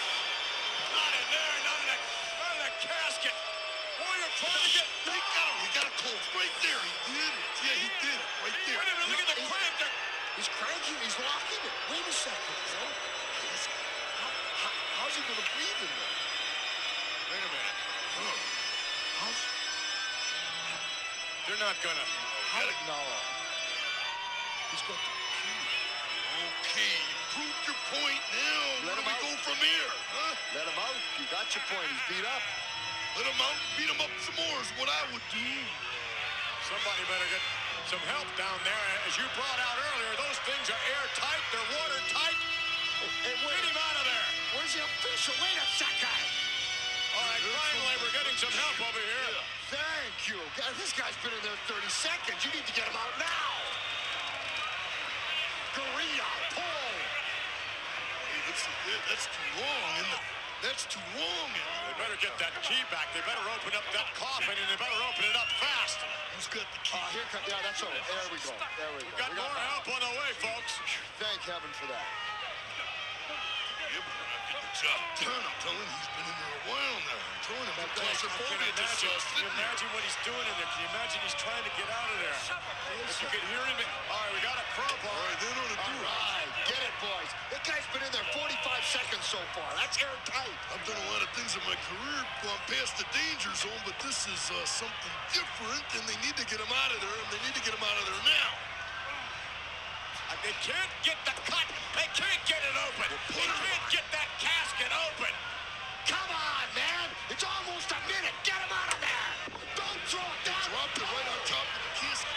Not 0.96 1.12
in 1.12 1.26
there, 1.36 1.56
not 1.68 1.78
in 1.84 1.88
the, 1.92 1.98
not 2.40 2.52
in 2.56 2.60
the 2.64 2.72
casket. 2.88 3.36
Warrior 4.00 4.32
trying 4.40 4.64
to 4.64 4.72
get. 4.72 4.88
He 5.12 5.20
got 5.20 5.46
him. 5.52 5.58
He 5.62 5.70
got 5.76 5.86
a 5.92 5.94
close 6.00 6.26
right 6.40 6.56
there. 6.64 6.80
He 6.80 6.94
did 7.12 7.32
it. 7.36 7.46
Yeah, 7.68 7.76
he 7.76 7.90
did 8.00 8.16
it. 8.18 8.28
Right 8.48 8.56
there. 8.66 8.80
Wait 8.80 8.88
a 8.88 8.96
minute, 8.96 9.10
look 9.12 9.22
at 9.22 9.30
the 9.36 9.40
He's- 9.44 9.52
cramp. 9.52 9.76
They're- 9.84 10.00
He's 10.40 10.48
cranking. 10.48 10.96
He's 11.04 11.20
locking 11.20 11.60
it. 11.60 11.76
Wait 11.92 12.06
a 12.08 12.16
second. 12.16 12.56
Bro. 12.72 12.88
He's- 12.88 13.68
How, 14.24 14.32
how, 14.64 14.72
how's 15.04 15.14
he 15.14 15.22
going 15.28 15.38
to 15.38 15.48
breathe 15.54 15.80
in 15.86 15.92
there? 15.92 16.16
Wait 17.36 17.44
a 17.46 17.50
minute. 17.52 17.78
Huh. 18.16 18.38
How's... 19.22 19.40
Gonna. 21.82 22.06
How, 22.54 22.62
no. 22.86 23.00
He's 24.70 24.86
got 24.86 25.02
the 25.02 25.14
key. 25.34 25.62
Okay, 26.62 26.94
you 26.94 27.18
proved 27.34 27.64
your 27.66 27.80
point 27.90 28.22
now. 28.38 28.62
Let 28.86 29.02
Where 29.02 29.02
do 29.02 29.02
him 29.02 29.10
we 29.10 29.14
out. 29.18 29.26
go 29.26 29.32
from 29.42 29.58
here? 29.58 29.90
Huh? 30.14 30.62
Let 30.62 30.66
him 30.70 30.78
out. 30.78 30.94
You 31.18 31.26
got 31.34 31.50
your 31.50 31.66
point. 31.74 31.90
He's 31.90 32.06
beat 32.06 32.28
up. 32.30 32.44
Let 33.18 33.26
him 33.26 33.40
out, 33.42 33.58
beat 33.82 33.90
him 33.90 33.98
up 33.98 34.14
some 34.22 34.38
more 34.38 34.62
is 34.62 34.70
what 34.78 34.94
I 34.94 35.02
would 35.10 35.26
do. 35.34 35.50
Somebody 36.70 37.02
better 37.10 37.26
get 37.34 37.42
some 37.90 38.04
help 38.14 38.30
down 38.38 38.62
there. 38.62 38.90
As 39.10 39.18
you 39.18 39.26
brought 39.34 39.60
out 39.60 39.78
earlier, 39.82 40.14
those 40.22 40.38
things 40.46 40.70
are 40.70 40.82
airtight. 40.86 41.42
They're 41.50 41.70
watertight. 41.82 42.38
Hey, 43.26 43.34
Get 43.42 43.66
him 43.74 43.74
out 43.74 43.98
of 43.98 44.06
there. 44.06 44.28
Where's 44.54 44.74
the 44.78 44.86
official? 44.86 45.34
Wait 45.42 45.58
a 45.58 45.66
second. 45.82 46.22
All 47.18 47.26
right, 47.26 47.42
finally, 47.42 47.96
we're 48.06 48.14
getting 48.14 48.38
some 48.38 48.54
help 48.54 48.78
over 48.86 49.02
here. 49.02 49.41
You. 50.32 50.40
God, 50.56 50.72
this 50.80 50.96
guy's 50.96 51.12
been 51.20 51.36
in 51.36 51.44
there 51.44 51.60
30 51.68 51.84
seconds. 51.92 52.40
You 52.40 52.56
need 52.56 52.64
to 52.64 52.72
get 52.72 52.88
him 52.88 52.96
out 52.96 53.12
now. 53.20 53.52
Gorilla, 55.76 56.32
pull. 56.56 56.96
Hey, 58.32 58.40
that's, 58.48 58.64
that's 59.12 59.28
too 59.28 59.50
long, 59.60 59.92
isn't 60.00 60.16
it? 60.16 60.24
That's 60.64 60.88
too 60.88 61.04
long. 61.20 61.52
They 61.52 61.96
better 62.00 62.16
get 62.24 62.32
that 62.40 62.56
key 62.64 62.80
back. 62.88 63.12
They 63.12 63.20
better 63.28 63.44
open 63.44 63.76
up 63.76 63.84
that 63.92 64.08
coffin, 64.16 64.56
and 64.56 64.68
they 64.72 64.80
better 64.80 65.04
open 65.04 65.20
it 65.28 65.36
up 65.36 65.52
fast. 65.60 66.00
Who's 66.00 66.48
got 66.48 66.64
the 66.64 66.80
key? 66.80 66.96
Uh, 66.96 67.12
here 67.12 67.28
comes. 67.28 67.52
Yeah, 67.52 67.60
that's 67.68 67.84
all. 67.84 67.92
There 67.92 68.28
we 68.32 68.40
go. 68.40 68.56
There 68.56 68.92
we 68.96 69.04
go. 69.04 69.12
We 69.12 69.20
Got 69.20 69.36
We 69.36 69.44
more 69.44 69.52
help 69.68 69.84
on 69.92 70.00
the 70.00 70.14
way, 70.16 70.32
folks. 70.40 70.80
Thank 71.20 71.44
heaven 71.44 71.76
for 71.76 71.92
that. 71.92 72.08
Yeah, 73.84 74.00
but 74.00 74.16
we're 74.16 74.32
not 74.32 74.48
getting 74.48 74.64
the 74.64 74.80
job 74.80 75.00
done. 75.28 75.44
I'm 75.44 75.60
telling 75.60 75.84
you, 75.84 75.92
he's 75.92 76.08
been 76.16 76.24
in 76.24 76.38
there 76.40 76.56
a 76.56 76.64
while 76.72 77.00
now. 77.04 77.41
I'm 77.52 77.60
telling 77.60 77.68
him, 77.68 77.76
the 77.76 77.84
I 77.84 77.92
can 77.92 78.08
claustrophobia 78.08 78.72
just 78.80 79.04
uh, 79.04 79.12
can 79.12 79.44
you 79.44 79.50
imagine 79.52 79.88
what 79.92 80.04
he's 80.08 80.20
doing 80.24 80.40
in 80.40 80.56
there? 80.56 80.72
Can 80.72 80.80
you 80.88 80.92
imagine 80.96 81.20
he's 81.20 81.36
trying 81.36 81.66
to 81.68 81.74
get 81.76 81.88
out 81.92 82.08
of 82.08 82.18
there? 82.24 82.40
If 83.12 83.20
you 83.20 83.28
could 83.28 83.44
hear 83.52 83.60
him. 83.68 83.76
All 84.08 84.24
right, 84.24 84.32
we 84.32 84.40
got 84.40 84.56
a 84.56 84.68
crowbar. 84.72 85.12
All 85.12 85.20
right, 85.28 85.36
then 85.36 85.56
on 85.60 85.68
to 85.68 85.80
do 85.84 85.96
All 86.00 86.16
right, 86.16 86.48
get 86.64 86.80
it, 86.80 86.96
boys. 87.04 87.32
That 87.52 87.62
guy's 87.68 87.84
been 87.92 88.04
in 88.08 88.12
there 88.16 88.24
45 88.40 88.56
seconds 88.88 89.26
so 89.28 89.42
far. 89.52 89.68
That's 89.76 90.00
airtight. 90.00 90.56
I've 90.72 90.86
done 90.88 90.96
a 90.96 91.08
lot 91.12 91.20
of 91.20 91.30
things 91.36 91.52
in 91.60 91.64
my 91.68 91.76
career, 91.92 92.20
gone 92.40 92.64
past 92.72 92.96
the 92.96 93.08
danger 93.12 93.52
zone, 93.52 93.82
but 93.84 94.00
this 94.00 94.32
is 94.32 94.42
uh, 94.48 94.64
something 94.64 95.16
different, 95.36 95.84
and 96.00 96.08
they 96.08 96.16
need 96.24 96.40
to 96.40 96.48
get 96.48 96.64
him 96.64 96.72
out 96.72 96.92
of 96.96 97.04
there, 97.04 97.12
and 97.20 97.28
they 97.36 97.42
need 97.44 97.56
to 97.60 97.64
get 97.68 97.76
him 97.76 97.84
out 97.84 97.98
of 98.00 98.06
there 98.08 98.24
now. 98.32 98.52
They 100.40 100.56
can't 100.64 100.94
get 101.04 101.20
the 101.22 101.36
cut. 101.46 101.68
They 101.94 102.08
can't 102.18 102.42
get 102.48 102.64
it 102.64 102.74
open. 102.74 103.12
They 103.30 103.46
can't 103.46 103.86
get 103.94 104.06
that 104.10 104.26
casket 104.42 104.90
open. 104.90 105.30
Come 106.10 106.30
on, 106.34 106.66
man. 106.74 107.01
It's 107.32 107.48
almost 107.48 107.88
a 107.96 108.00
minute. 108.12 108.36
Get 108.44 108.60
him 108.60 108.74
out 108.76 108.92
of 108.92 109.00
there. 109.00 109.32
Don't 109.80 110.02
throw 110.12 110.20
it 110.20 110.42
down. 110.44 110.60
Dropped 110.68 111.00
it 111.00 111.08
right 111.08 111.28
on 111.32 111.40
top 111.48 111.64
of 111.64 111.80
the 111.80 111.94
casket. 111.96 112.36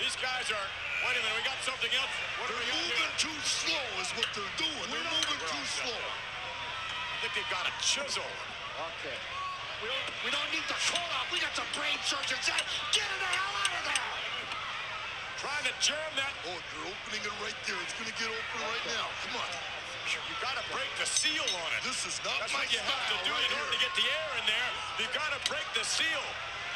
These 0.00 0.16
guys 0.16 0.48
are. 0.48 0.68
Wait 1.04 1.12
a 1.12 1.20
minute, 1.20 1.36
we 1.36 1.44
got 1.44 1.60
something 1.60 1.92
else. 1.92 2.08
What 2.40 2.48
They're 2.48 2.56
we 2.56 2.88
moving 2.88 3.12
too 3.20 3.38
slow 3.44 3.84
is 4.00 4.08
what 4.16 4.32
they're 4.32 4.56
doing. 4.56 4.86
They're 4.88 5.10
moving 5.12 5.40
too 5.44 5.64
slow. 5.68 6.00
I 6.00 7.16
think 7.20 7.36
they've 7.36 7.52
got 7.52 7.68
a 7.68 7.74
chisel. 7.84 8.24
Okay. 8.24 9.18
We 9.84 9.92
don't, 9.92 10.08
we 10.24 10.30
don't 10.32 10.50
need 10.50 10.64
the 10.64 10.80
coat 10.88 11.10
off. 11.20 11.28
We 11.28 11.38
got 11.38 11.52
some 11.52 11.68
brain 11.76 12.00
surgeons. 12.08 12.48
Hey, 12.48 12.64
Get 12.96 13.04
him 13.04 13.20
the 13.20 13.28
hell 13.28 13.54
out 13.60 13.72
of 13.76 13.84
there. 13.92 14.08
Trying 15.36 15.64
to 15.68 15.74
jam 15.84 16.10
that. 16.16 16.32
Oh, 16.48 16.56
they're 16.56 16.88
opening 16.88 17.22
it 17.28 17.36
right 17.44 17.58
there. 17.68 17.78
It's 17.84 17.92
going 17.92 18.08
to 18.08 18.16
get 18.16 18.32
open 18.32 18.58
right 18.64 18.84
now. 18.88 19.06
Come 19.28 19.36
on. 19.36 19.77
You 20.08 20.36
got 20.40 20.56
to 20.56 20.64
break 20.72 20.88
the 20.96 21.04
seal 21.04 21.44
on 21.44 21.68
it. 21.76 21.84
This 21.84 22.08
is 22.08 22.16
not 22.24 22.40
That's 22.40 22.56
my 22.56 22.64
what 22.64 22.72
you 22.72 22.80
have 22.80 23.04
to 23.12 23.16
do 23.28 23.28
right 23.28 23.44
in 23.44 23.52
order 23.60 23.76
to 23.76 23.80
get 23.84 23.92
the 23.92 24.08
air 24.08 24.30
in 24.40 24.44
there. 24.48 24.70
You've 24.96 25.12
got 25.12 25.28
to 25.36 25.40
break 25.44 25.68
the 25.76 25.84
seal. 25.84 26.24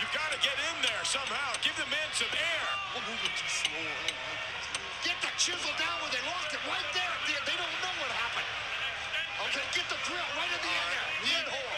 You've 0.04 0.12
got 0.12 0.28
to 0.36 0.38
get 0.44 0.52
in 0.52 0.76
there 0.84 1.00
somehow. 1.00 1.56
Give 1.64 1.72
the 1.80 1.88
men 1.88 2.08
some 2.12 2.28
air. 2.28 2.66
I'm 2.92 3.00
moving 3.08 3.32
too 3.32 3.48
slow. 3.48 3.88
Get 5.00 5.16
the 5.24 5.32
chisel 5.40 5.72
down 5.80 5.96
where 6.04 6.12
they 6.12 6.20
locked 6.28 6.52
it 6.52 6.60
right 6.68 6.88
there. 6.92 7.14
They, 7.24 7.40
they 7.48 7.56
don't 7.56 7.76
know 7.80 7.94
what 8.04 8.12
happened. 8.20 8.50
Okay, 9.48 9.64
get 9.80 9.88
the 9.88 9.96
drill 10.04 10.28
right 10.36 10.52
in 10.52 10.60
the 10.60 10.68
end 10.68 10.88
there. 10.92 11.08
The 11.24 11.32
end 11.32 11.48
hole. 11.48 11.76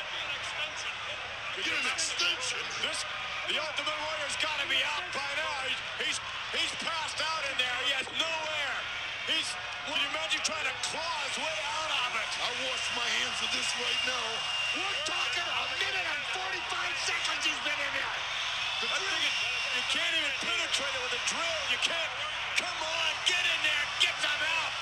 Get 1.63 1.71
an 1.71 1.87
extension. 1.87 2.67
This, 2.83 3.07
the 3.47 3.63
Ultimate 3.63 3.95
Warrior's 3.95 4.39
got 4.43 4.59
to 4.59 4.67
be 4.67 4.83
out 4.83 5.07
by 5.15 5.31
now. 5.39 5.55
He's, 6.03 6.19
he's, 6.19 6.19
he's 6.51 6.75
passed 6.83 7.23
out 7.23 7.47
in 7.47 7.55
there. 7.63 7.79
He 7.87 7.95
has 7.95 8.11
no 8.19 8.35
air. 8.43 8.74
He's, 9.25 9.49
can 9.89 9.97
you 9.97 10.09
imagine 10.13 10.43
trying 10.45 10.69
to 10.69 10.77
claw 10.85 11.15
his 11.25 11.37
way 11.41 11.57
out 11.81 11.93
of 11.97 12.11
it? 12.13 12.31
I 12.45 12.51
wash 12.69 12.85
my 12.93 13.09
hands 13.09 13.39
of 13.41 13.51
this 13.57 13.69
right 13.81 14.01
now. 14.05 14.27
We're 14.77 15.01
talking 15.09 15.49
a 15.49 15.65
minute 15.81 16.07
and 16.13 16.23
45 16.37 17.09
seconds 17.09 17.41
he's 17.41 17.63
been 17.65 17.79
in 17.81 17.93
there. 17.97 18.17
The 18.85 18.89
drill, 18.91 19.21
you, 19.25 19.83
can't 19.89 20.15
even 20.21 20.35
penetrate 20.45 20.93
it 20.93 21.03
with 21.09 21.17
a 21.17 21.23
drill. 21.31 21.61
You 21.73 21.81
can't. 21.81 22.13
Come 22.61 22.81
on, 22.85 23.11
get 23.25 23.41
in 23.49 23.61
there. 23.65 23.85
Get 24.05 24.17
them 24.21 24.41
out. 24.61 24.73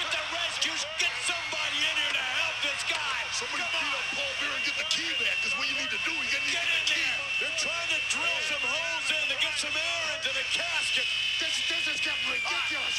Get 0.00 0.08
the 0.16 0.22
rescues. 0.32 0.80
Get 0.96 1.12
somebody 1.28 1.78
in 1.84 1.94
here 2.00 2.14
to 2.16 2.24
help 2.40 2.56
this 2.64 2.80
guy. 2.88 3.18
Somebody 3.36 3.68
Come 3.68 3.74
beat 3.84 3.92
on. 3.92 4.00
up 4.00 4.06
Paul 4.16 4.32
Bear 4.40 4.52
and 4.54 4.64
get 4.64 4.76
the 4.80 4.88
key 4.88 5.12
back, 5.20 5.36
because 5.44 5.54
what 5.60 5.66
you 5.68 5.76
need 5.76 5.92
to 5.92 6.00
do, 6.08 6.14
you 6.14 6.28
gotta 6.32 6.48
Get 6.48 6.56
get 6.56 6.68
in 6.72 6.72
the 6.72 6.88
key. 6.88 7.04
there. 7.04 7.20
They're 7.44 7.58
trying 7.68 7.90
to 7.92 8.00
drill 8.08 8.40
some 8.48 8.64
holes 8.64 9.08
in 9.12 9.24
to 9.28 9.36
get 9.44 9.54
some 9.60 9.76
air 9.76 10.04
into 10.16 10.30
the 10.32 10.46
casket. 10.56 11.06
This, 11.36 11.54
this 11.68 11.84
is 11.92 11.98
getting 12.00 12.26
ridiculous. 12.32 12.96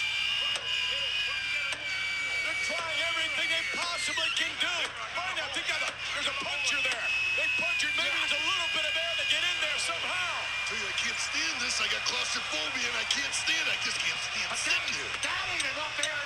They're 2.46 2.62
trying 2.70 2.96
everything 3.36 3.52
they 3.52 3.68
possibly 3.76 4.32
can 4.40 4.52
do. 4.64 4.72
Find 5.12 5.36
out. 5.44 5.52
They 5.52 5.64
got 5.68 5.84
a, 5.84 5.92
there's 6.16 6.32
a 6.32 6.38
puncture 6.40 6.80
there. 6.88 7.08
They 7.36 7.48
punctured. 7.60 7.92
Maybe 8.00 8.16
there's 8.16 8.36
a 8.40 8.44
little 8.48 8.72
bit 8.72 8.86
of 8.88 8.96
air 8.96 9.14
to 9.20 9.26
get 9.28 9.44
in 9.44 9.58
there 9.60 9.80
somehow. 9.80 10.32
Tell 10.72 10.80
you, 10.80 10.88
I 10.88 10.96
can't 10.96 11.20
stand 11.20 11.56
this. 11.60 11.76
I 11.84 11.88
got 11.92 12.04
claustrophobia 12.08 12.88
and 12.88 12.98
I 13.00 13.08
can't 13.12 13.36
stand. 13.36 13.66
it. 13.68 13.76
I 13.76 13.78
just 13.84 14.00
can't 14.00 14.22
stand 14.24 14.50
sitting 14.56 14.92
here. 14.96 15.12
That 15.20 15.44
ain't 15.52 15.68
enough 15.68 15.96
air 16.00 16.25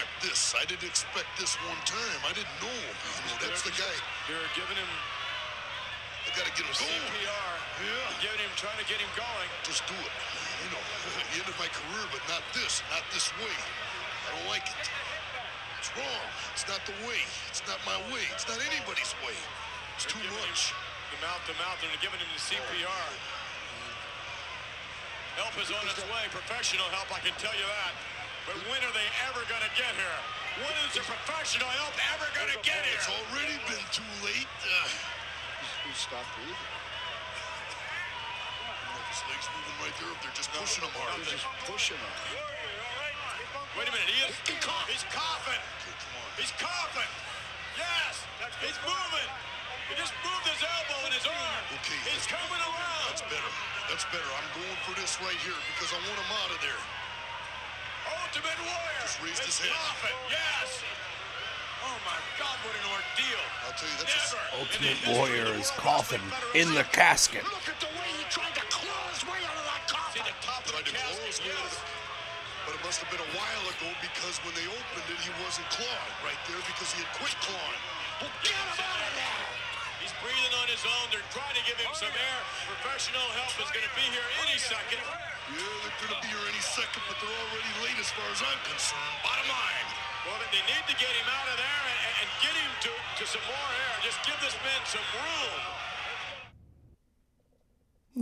expect 0.00 0.24
this. 0.24 0.56
I 0.56 0.64
didn't 0.64 0.88
expect 0.88 1.28
this 1.36 1.60
one 1.68 1.76
time. 1.84 2.20
I 2.24 2.32
didn't 2.32 2.56
know. 2.64 2.72
You 2.72 3.36
know, 3.36 3.38
that's 3.44 3.60
the 3.60 3.74
guy. 3.76 3.96
They're 4.24 4.48
giving 4.56 4.80
him 4.80 4.88
I 6.24 6.32
gotta 6.36 6.52
get 6.56 6.64
him 6.64 6.72
going. 6.72 7.04
CPR. 7.04 7.52
Yeah. 7.84 8.24
Giving 8.24 8.40
him, 8.40 8.52
trying 8.56 8.76
to 8.80 8.86
get 8.88 9.00
him 9.00 9.12
going. 9.16 9.48
Just 9.64 9.84
do 9.84 9.96
it. 9.96 10.14
You 10.64 10.68
know, 10.72 10.82
the 11.32 11.36
end 11.44 11.48
of 11.48 11.56
my 11.60 11.68
career, 11.68 12.06
but 12.12 12.22
not 12.32 12.44
this, 12.56 12.80
not 12.92 13.04
this 13.12 13.28
way. 13.40 13.52
I 13.52 14.36
don't 14.36 14.48
like 14.48 14.64
it. 14.68 14.88
It's 15.80 15.90
wrong. 15.96 16.28
It's 16.56 16.64
not 16.68 16.80
the 16.88 16.96
way. 17.04 17.20
It's 17.48 17.64
not 17.68 17.80
my 17.84 17.96
way. 18.12 18.24
It's 18.36 18.48
not 18.48 18.60
anybody's 18.72 19.12
way. 19.24 19.36
It's 19.96 20.08
too 20.08 20.20
Giving 20.20 20.32
much. 20.44 20.72
Him 20.72 20.80
the 21.12 21.18
mouth 21.26 21.42
to 21.44 21.54
mouth, 21.60 21.80
and 21.82 21.88
they're 21.92 22.04
giving 22.04 22.20
him 22.20 22.30
the 22.30 22.40
CPR. 22.40 23.08
Help 25.40 25.56
is 25.60 25.72
on 25.72 25.82
its 25.88 26.04
way. 26.08 26.24
Professional 26.30 26.86
help, 26.94 27.10
I 27.10 27.20
can 27.24 27.34
tell 27.40 27.56
you 27.56 27.66
that. 27.66 28.19
But 28.48 28.56
when 28.68 28.80
are 28.82 28.94
they 28.96 29.08
ever 29.30 29.42
going 29.46 29.62
to 29.62 29.72
get 29.76 29.92
here? 29.94 30.20
When 30.64 30.74
is 30.88 30.92
the 30.98 31.04
professional 31.06 31.68
help 31.80 31.94
ever 32.16 32.26
going 32.34 32.50
to 32.50 32.60
get 32.66 32.82
it? 32.84 32.96
It's 32.98 33.08
already 33.10 33.56
been 33.70 33.84
too 33.94 34.06
late. 34.26 34.48
Uh, 34.64 34.88
He 35.86 35.92
stopped 35.94 36.26
breathing. 36.36 36.54
I 36.54 36.58
don't 38.66 38.90
know 38.90 39.00
if 39.00 39.08
his 39.14 39.22
legs 39.30 39.46
moving 39.54 39.76
right 39.80 39.94
there, 40.02 40.10
if 40.12 40.18
they're 40.24 40.38
just 40.38 40.50
pushing 40.52 40.82
him 40.84 40.92
hard. 40.98 41.14
They're 41.22 41.36
just 41.38 41.46
pushing 41.68 41.98
him. 42.00 42.14
Wait 43.78 43.86
a 43.86 43.92
minute. 43.94 44.10
He 44.10 44.18
is. 44.26 44.34
He's 44.44 44.58
coughing. 45.08 45.60
Okay, 45.80 45.94
come 45.94 46.14
on. 46.18 46.28
He's 46.36 46.52
coughing. 46.58 47.10
Yes. 47.78 48.26
He's 48.60 48.78
moving. 48.82 49.28
He 49.88 49.94
just 49.98 50.14
moved 50.26 50.46
his 50.46 50.58
elbow 50.62 50.98
and 51.06 51.14
his 51.14 51.26
arm. 51.26 51.62
Okay, 51.82 51.94
He's 52.10 52.26
that's- 52.26 52.30
coming 52.34 52.60
around. 52.62 53.02
That's 53.14 53.22
better. 53.30 53.52
That's 53.88 54.06
better. 54.10 54.30
I'm 54.38 54.48
going 54.58 54.78
for 54.86 54.94
this 54.98 55.18
right 55.22 55.38
here 55.46 55.54
because 55.74 55.90
I 55.94 55.98
want 56.02 56.18
him 56.18 56.30
out 56.44 56.50
of 56.50 56.60
there. 56.62 56.78
Ultimate 58.30 58.62
Warrior. 58.62 59.02
Just 59.02 59.18
raised 59.26 59.42
is 59.42 59.58
his 59.58 59.66
head. 59.66 59.74
coughing. 59.74 60.18
Yes. 60.30 60.70
Oh 61.82 61.98
my 62.06 62.14
God, 62.38 62.54
what 62.62 62.74
an 62.78 62.86
ordeal. 62.94 63.42
I'll 63.66 63.74
tell 63.74 63.90
you, 63.90 63.98
that's 63.98 64.14
Never. 64.14 64.38
in 64.38 64.80
the 64.86 64.94
Ultimate 64.94 65.00
Warrior 65.18 65.48
is 65.58 65.66
World 65.74 65.82
coughing 65.82 66.24
in 66.54 66.68
the 66.78 66.86
casket. 66.94 67.42
Look 67.42 67.66
at 67.66 67.78
the 67.82 67.90
way 67.90 68.06
he 68.14 68.22
tried 68.30 68.54
to 68.54 68.62
claw 68.70 69.02
his 69.10 69.26
way 69.26 69.40
out 69.42 69.58
of 69.58 69.66
that 69.66 69.82
coffin. 69.90 70.22
See 70.22 70.30
the 70.30 70.36
top 70.46 70.62
of 70.62 70.78
the 70.78 70.86
to 70.86 70.94
close 70.94 71.42
casket. 71.42 71.50
out 71.50 71.58
of 71.58 71.74
Yes. 71.74 71.74
the- 71.74 71.98
But 72.70 72.72
it 72.78 72.82
must 72.86 72.98
have 73.02 73.10
been 73.10 73.24
a 73.26 73.32
while 73.34 73.64
ago 73.66 73.88
because 73.98 74.38
when 74.46 74.54
they 74.54 74.66
opened 74.70 75.06
it, 75.10 75.18
he 75.26 75.32
wasn't 75.42 75.66
clawing 75.74 76.14
right 76.22 76.38
there 76.46 76.62
because 76.70 76.92
he 76.94 77.02
had 77.02 77.10
quit 77.18 77.34
clawing. 77.42 77.82
Well, 78.22 78.30
get 78.46 78.54
him 78.54 78.78
out 78.78 79.00
of 79.10 79.12
there. 79.18 79.49
He's 80.20 80.36
breathing 80.36 80.52
on 80.60 80.68
his 80.68 80.84
own. 80.84 81.08
They're 81.08 81.24
trying 81.32 81.56
to 81.56 81.64
give 81.64 81.80
him 81.80 81.88
some 81.96 82.12
air. 82.12 82.38
Professional 82.68 83.24
help 83.40 83.56
is 83.56 83.72
going 83.72 83.88
to 83.88 83.94
be 83.96 84.04
here 84.12 84.28
any 84.44 84.60
second. 84.60 85.00
Yeah, 85.00 85.56
they're 85.56 85.96
gonna 86.04 86.20
be 86.20 86.28
here 86.28 86.44
any 86.44 86.60
second, 86.60 87.00
but 87.08 87.16
they're 87.18 87.32
already 87.32 87.72
late 87.82 87.96
as 87.96 88.12
far 88.12 88.28
as 88.28 88.38
I'm 88.44 88.60
concerned. 88.68 89.16
Bottom 89.24 89.48
line. 89.48 89.88
Well, 90.28 90.36
they 90.52 90.60
need 90.62 90.84
to 90.86 90.94
get 91.00 91.08
him 91.08 91.26
out 91.26 91.48
of 91.48 91.56
there 91.56 91.82
and, 91.88 92.00
and 92.20 92.28
get 92.44 92.52
him 92.52 92.70
to, 92.84 92.92
to 92.92 93.24
some 93.24 93.42
more 93.48 93.70
air. 93.72 93.94
Just 94.04 94.20
give 94.28 94.36
this 94.44 94.54
man 94.60 94.84
some 94.84 95.02
room. 95.16 95.80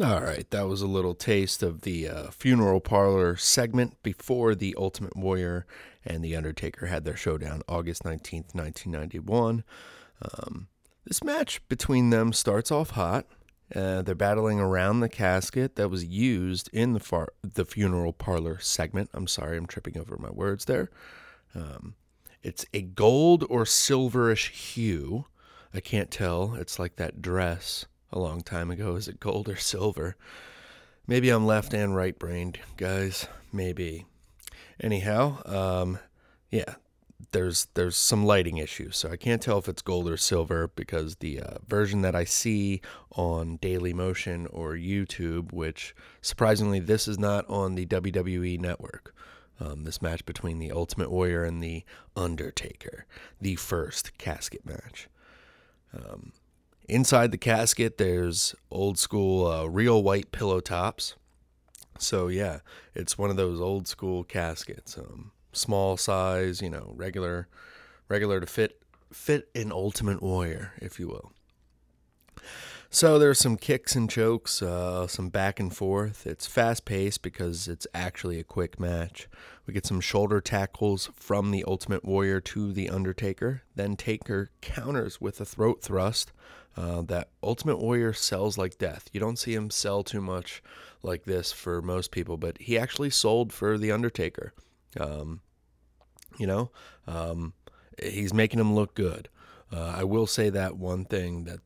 All 0.09 0.23
right, 0.23 0.49
that 0.51 0.69
was 0.69 0.81
a 0.81 0.87
little 0.87 1.15
taste 1.15 1.63
of 1.63 1.83
the 1.83 2.09
uh, 2.09 2.31
funeral 2.31 2.81
parlor 2.81 3.37
segment 3.37 4.01
before 4.03 4.55
the 4.55 4.75
Ultimate 4.79 5.17
Warrior 5.17 5.67
and 6.07 6.25
the 6.25 6.37
Undertaker 6.37 6.87
had 6.87 7.05
their 7.05 7.17
showdown 7.17 7.63
August 7.69 8.05
19th, 8.05 8.55
1991. 8.55 9.65
Um, 10.23 10.69
this 11.09 11.25
match 11.25 11.67
between 11.69 12.11
them 12.11 12.33
starts 12.33 12.71
off 12.71 12.91
hot. 12.91 13.27
Uh, 13.75 14.03
they're 14.03 14.15
battling 14.15 14.61
around 14.61 15.01
the 15.01 15.09
casket 15.09 15.77
that 15.77 15.89
was 15.89 16.05
used 16.05 16.71
in 16.73 16.93
the 16.93 17.01
far- 17.01 17.33
the 17.43 17.65
funeral 17.65 18.13
parlor 18.13 18.59
segment. 18.61 19.11
I'm 19.13 19.27
sorry, 19.27 19.57
I'm 19.57 19.67
tripping 19.67 19.99
over 19.99 20.17
my 20.19 20.31
words 20.31 20.67
there. 20.67 20.91
Um, 21.55 21.95
it's 22.43 22.65
a 22.73 22.83
gold 22.83 23.45
or 23.49 23.65
silverish 23.65 24.51
hue. 24.51 25.27
I 25.75 25.81
can't 25.81 26.11
tell. 26.11 26.55
It's 26.55 26.79
like 26.79 26.97
that 26.97 27.21
dress 27.21 27.87
a 28.13 28.19
long 28.19 28.43
time 28.43 28.71
ago. 28.71 28.97
Is 28.97 29.09
it 29.09 29.21
gold 29.21 29.49
or 29.49 29.57
silver? 29.57 30.17
Maybe 31.07 31.31
I'm 31.31 31.47
left 31.47 31.75
and 31.75 31.97
right 31.97 32.19
brained, 32.19 32.59
guys. 32.77 33.27
Maybe. 33.53 34.07
Anyhow, 34.81 35.43
um, 35.47 35.99
yeah, 36.51 36.77
there's 37.33 37.67
there's 37.75 37.97
some 37.97 38.25
lighting 38.25 38.59
issues, 38.59 38.97
so 38.97 39.11
I 39.11 39.17
can't 39.17 39.43
tell 39.43 39.59
if 39.59 39.69
it's 39.69 39.83
gold 39.83 40.09
or 40.09 40.17
silver 40.17 40.69
because 40.69 41.17
the 41.17 41.41
uh, 41.41 41.59
version 41.67 42.03
that 42.03 42.15
I 42.15 42.25
see 42.25 42.81
on 43.13 43.57
Daily 43.57 43.93
Motion 43.93 44.47
or 44.47 44.75
YouTube, 44.75 45.53
which 45.53 45.95
surprisingly 46.23 46.81
this 46.81 47.09
is 47.09 47.19
not 47.19 47.49
on 47.49 47.75
the 47.75 47.87
WWE 47.87 48.61
network. 48.61 49.15
Um, 49.61 49.83
this 49.83 50.01
match 50.01 50.25
between 50.25 50.61
the 50.61 50.71
Ultimate 50.71 51.11
Warrior 51.11 51.43
and 51.43 51.61
the 51.61 51.85
Undertaker, 52.15 53.07
the 53.41 53.57
first 53.57 54.17
casket 54.17 54.65
match. 54.65 55.09
Um, 55.93 56.33
inside 56.89 57.33
the 57.33 57.39
casket, 57.39 57.99
there's 57.99 58.55
old 58.71 58.99
school 58.99 59.47
uh, 59.47 59.65
real 59.65 60.03
white 60.03 60.31
pillow 60.31 60.61
tops. 60.61 61.17
So 61.99 62.29
yeah, 62.29 62.61
it's 62.95 63.19
one 63.19 63.31
of 63.31 63.37
those 63.37 63.61
old 63.61 63.89
school 63.89 64.23
caskets, 64.23 64.97
um, 64.97 65.33
small 65.59 65.97
size, 65.97 66.63
you 66.63 66.71
know, 66.71 66.93
regular, 66.97 67.49
regular 68.09 68.41
to 68.41 68.47
fit 68.47 68.81
fit 69.13 69.49
an 69.55 69.73
Ultimate 69.73 70.23
Warrior, 70.23 70.73
if 70.81 71.01
you 71.01 71.09
will. 71.09 71.33
So 72.91 73.19
there's 73.19 73.39
some 73.39 73.59
kicks 73.59 73.95
and 73.95 74.09
chokes, 74.09 74.63
uh, 74.63 75.07
some 75.07 75.29
back 75.29 75.61
and 75.61 75.75
forth. 75.75 76.27
It's 76.27 76.47
fast 76.47 76.87
paced 76.87 77.21
because 77.21 77.69
it's 77.69 77.87
actually 77.93 78.41
a 78.41 78.45
quick 78.45 78.81
match. 78.81 79.29
We 79.67 79.75
get 79.75 79.85
some 79.85 80.01
shoulder 80.01 80.41
tackles 80.41 81.11
from 81.15 81.51
the 81.51 81.65
Ultimate 81.67 82.03
Warrior 82.03 82.41
to 82.41 82.73
the 82.73 82.89
Undertaker. 82.89 83.63
Then 83.75 83.95
Taker 83.95 84.51
counters 84.63 85.21
with 85.21 85.39
a 85.39 85.45
throat 85.45 85.83
thrust 85.83 86.33
uh, 86.79 87.03
that 87.03 87.29
Ultimate 87.43 87.79
Warrior 87.79 88.15
sells 88.15 88.57
like 88.57 88.79
death. 88.79 89.11
You 89.13 89.21
don't 89.21 89.39
see 89.39 89.53
him 89.53 89.69
sell 89.69 90.03
too 90.03 90.23
much 90.23 90.63
like 91.03 91.25
this 91.25 91.53
for 91.53 91.83
most 91.83 92.11
people, 92.11 92.39
but 92.39 92.57
he 92.59 92.79
actually 92.79 93.11
sold 93.11 93.53
for 93.53 93.77
the 93.77 93.93
Undertaker. 93.93 94.55
Um, 94.99 95.41
you 96.37 96.47
know, 96.47 96.71
um, 97.07 97.53
he's 98.03 98.35
making 98.35 98.61
him 98.61 98.75
look 98.75 98.95
good. 98.95 99.29
Uh, 99.73 99.95
I 99.97 100.05
will 100.05 100.27
say 100.27 100.51
that 100.51 100.77
one 100.77 101.05
thing 101.05 101.45
that 101.45 101.61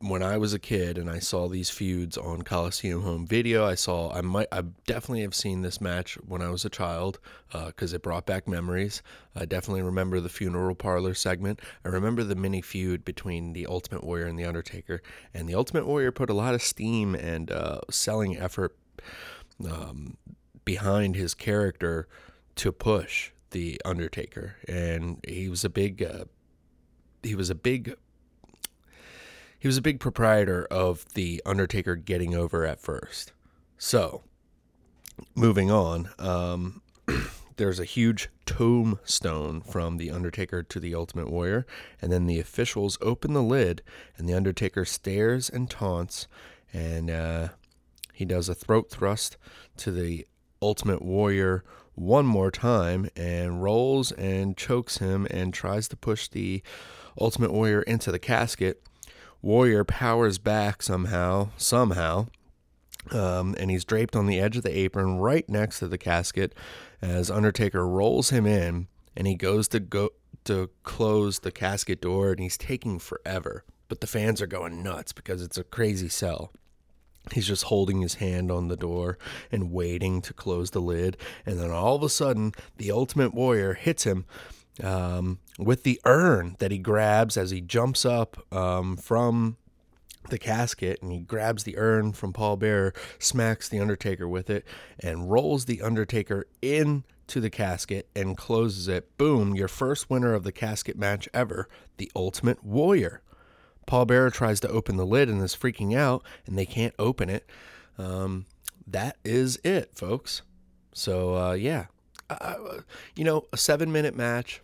when 0.00 0.24
I 0.24 0.38
was 0.38 0.52
a 0.52 0.58
kid 0.58 0.98
and 0.98 1.08
I 1.08 1.20
saw 1.20 1.46
these 1.46 1.70
feuds 1.70 2.18
on 2.18 2.42
Coliseum 2.42 3.02
Home 3.02 3.26
Video, 3.26 3.64
I 3.64 3.76
saw 3.76 4.12
I 4.12 4.22
might 4.22 4.48
I 4.50 4.62
definitely 4.86 5.22
have 5.22 5.36
seen 5.36 5.62
this 5.62 5.80
match 5.80 6.16
when 6.26 6.42
I 6.42 6.50
was 6.50 6.64
a 6.64 6.70
child 6.70 7.20
because 7.52 7.92
it 7.92 8.02
brought 8.02 8.26
back 8.26 8.48
memories. 8.48 9.02
I 9.36 9.44
definitely 9.44 9.82
remember 9.82 10.18
the 10.18 10.28
funeral 10.28 10.74
parlor 10.74 11.14
segment. 11.14 11.60
I 11.84 11.88
remember 11.88 12.24
the 12.24 12.34
mini 12.34 12.60
feud 12.60 13.04
between 13.04 13.52
the 13.52 13.66
Ultimate 13.66 14.02
Warrior 14.02 14.26
and 14.26 14.38
the 14.38 14.46
Undertaker, 14.46 15.00
and 15.32 15.48
the 15.48 15.54
Ultimate 15.54 15.86
Warrior 15.86 16.10
put 16.10 16.30
a 16.30 16.34
lot 16.34 16.54
of 16.54 16.62
steam 16.62 17.14
and 17.14 17.52
uh, 17.52 17.80
selling 17.88 18.36
effort 18.36 18.76
um, 19.64 20.16
behind 20.64 21.14
his 21.14 21.34
character 21.34 22.08
to 22.56 22.72
push 22.72 23.30
the 23.50 23.80
Undertaker, 23.84 24.56
and 24.66 25.24
he 25.26 25.48
was 25.48 25.64
a 25.64 25.68
big 25.68 26.02
uh, 26.02 26.24
he 27.22 27.34
was 27.34 27.50
a 27.50 27.54
big 27.54 27.94
he 29.58 29.66
was 29.66 29.76
a 29.76 29.82
big 29.82 29.98
proprietor 29.98 30.66
of 30.70 31.04
the 31.14 31.42
Undertaker 31.44 31.96
getting 31.96 32.34
over 32.34 32.64
at 32.64 32.80
first. 32.80 33.32
So, 33.76 34.22
moving 35.34 35.70
on, 35.70 36.10
um, 36.18 36.82
there's 37.56 37.80
a 37.80 37.84
huge 37.84 38.28
tombstone 38.46 39.60
from 39.60 39.96
the 39.96 40.10
Undertaker 40.10 40.62
to 40.62 40.80
the 40.80 40.94
Ultimate 40.94 41.28
Warrior, 41.28 41.66
and 42.00 42.12
then 42.12 42.26
the 42.26 42.38
officials 42.38 42.98
open 43.00 43.32
the 43.32 43.42
lid, 43.42 43.82
and 44.16 44.28
the 44.28 44.34
Undertaker 44.34 44.84
stares 44.84 45.50
and 45.50 45.68
taunts, 45.68 46.28
and 46.72 47.10
uh, 47.10 47.48
he 48.12 48.24
does 48.24 48.48
a 48.48 48.54
throat 48.54 48.90
thrust 48.90 49.36
to 49.78 49.90
the 49.90 50.26
Ultimate 50.62 51.02
Warrior 51.02 51.64
one 51.98 52.26
more 52.26 52.50
time 52.50 53.08
and 53.16 53.62
rolls 53.62 54.12
and 54.12 54.56
chokes 54.56 54.98
him 54.98 55.26
and 55.30 55.52
tries 55.52 55.88
to 55.88 55.96
push 55.96 56.28
the 56.28 56.62
Ultimate 57.20 57.52
Warrior 57.52 57.82
into 57.82 58.12
the 58.12 58.18
casket. 58.18 58.82
Warrior 59.42 59.84
powers 59.84 60.38
back 60.38 60.82
somehow, 60.82 61.50
somehow, 61.56 62.28
um, 63.10 63.54
and 63.58 63.70
he's 63.70 63.84
draped 63.84 64.16
on 64.16 64.26
the 64.26 64.40
edge 64.40 64.56
of 64.56 64.62
the 64.62 64.76
apron 64.76 65.18
right 65.18 65.48
next 65.48 65.78
to 65.80 65.88
the 65.88 65.98
casket 65.98 66.54
as 67.00 67.30
Undertaker 67.30 67.86
rolls 67.86 68.30
him 68.30 68.46
in 68.46 68.88
and 69.16 69.26
he 69.26 69.34
goes 69.34 69.68
to 69.68 69.80
go 69.80 70.10
to 70.44 70.70
close 70.82 71.40
the 71.40 71.50
casket 71.50 72.00
door 72.00 72.30
and 72.30 72.40
he's 72.40 72.58
taking 72.58 72.98
forever. 72.98 73.64
But 73.88 74.00
the 74.00 74.06
fans 74.06 74.40
are 74.40 74.46
going 74.46 74.82
nuts 74.82 75.12
because 75.12 75.42
it's 75.42 75.58
a 75.58 75.64
crazy 75.64 76.08
sell. 76.08 76.52
He's 77.32 77.46
just 77.46 77.64
holding 77.64 78.00
his 78.00 78.14
hand 78.14 78.50
on 78.50 78.68
the 78.68 78.76
door 78.76 79.18
and 79.50 79.72
waiting 79.72 80.20
to 80.22 80.32
close 80.32 80.70
the 80.70 80.80
lid. 80.80 81.16
And 81.46 81.58
then 81.58 81.70
all 81.70 81.96
of 81.96 82.02
a 82.02 82.08
sudden, 82.08 82.52
the 82.76 82.90
Ultimate 82.90 83.34
Warrior 83.34 83.74
hits 83.74 84.04
him 84.04 84.24
um, 84.82 85.38
with 85.58 85.82
the 85.82 86.00
urn 86.04 86.56
that 86.58 86.70
he 86.70 86.78
grabs 86.78 87.36
as 87.36 87.50
he 87.50 87.60
jumps 87.60 88.04
up 88.04 88.36
um, 88.54 88.96
from 88.96 89.56
the 90.30 90.38
casket 90.38 91.00
and 91.02 91.10
he 91.10 91.20
grabs 91.20 91.64
the 91.64 91.78
urn 91.78 92.12
from 92.12 92.32
Paul 92.32 92.56
Bearer, 92.56 92.92
smacks 93.18 93.68
the 93.68 93.80
Undertaker 93.80 94.28
with 94.28 94.50
it, 94.50 94.64
and 95.00 95.30
rolls 95.30 95.64
the 95.64 95.82
Undertaker 95.82 96.46
into 96.62 97.40
the 97.40 97.50
casket 97.50 98.08
and 98.14 98.36
closes 98.36 98.88
it. 98.88 99.16
Boom, 99.16 99.54
your 99.54 99.68
first 99.68 100.10
winner 100.10 100.34
of 100.34 100.44
the 100.44 100.52
casket 100.52 100.98
match 100.98 101.28
ever, 101.32 101.68
the 101.96 102.10
Ultimate 102.14 102.62
Warrior. 102.64 103.22
Paul 103.88 104.04
Bearer 104.04 104.28
tries 104.28 104.60
to 104.60 104.68
open 104.68 104.98
the 104.98 105.06
lid 105.06 105.30
and 105.30 105.42
is 105.42 105.56
freaking 105.56 105.96
out, 105.96 106.22
and 106.46 106.58
they 106.58 106.66
can't 106.66 106.94
open 106.98 107.30
it. 107.30 107.48
Um, 107.96 108.44
that 108.86 109.16
is 109.24 109.58
it, 109.64 109.96
folks. 109.96 110.42
So, 110.92 111.34
uh, 111.34 111.52
yeah. 111.54 111.86
Uh, 112.28 112.82
you 113.16 113.24
know, 113.24 113.46
a 113.50 113.56
seven 113.56 113.90
minute 113.90 114.14
match 114.14 114.60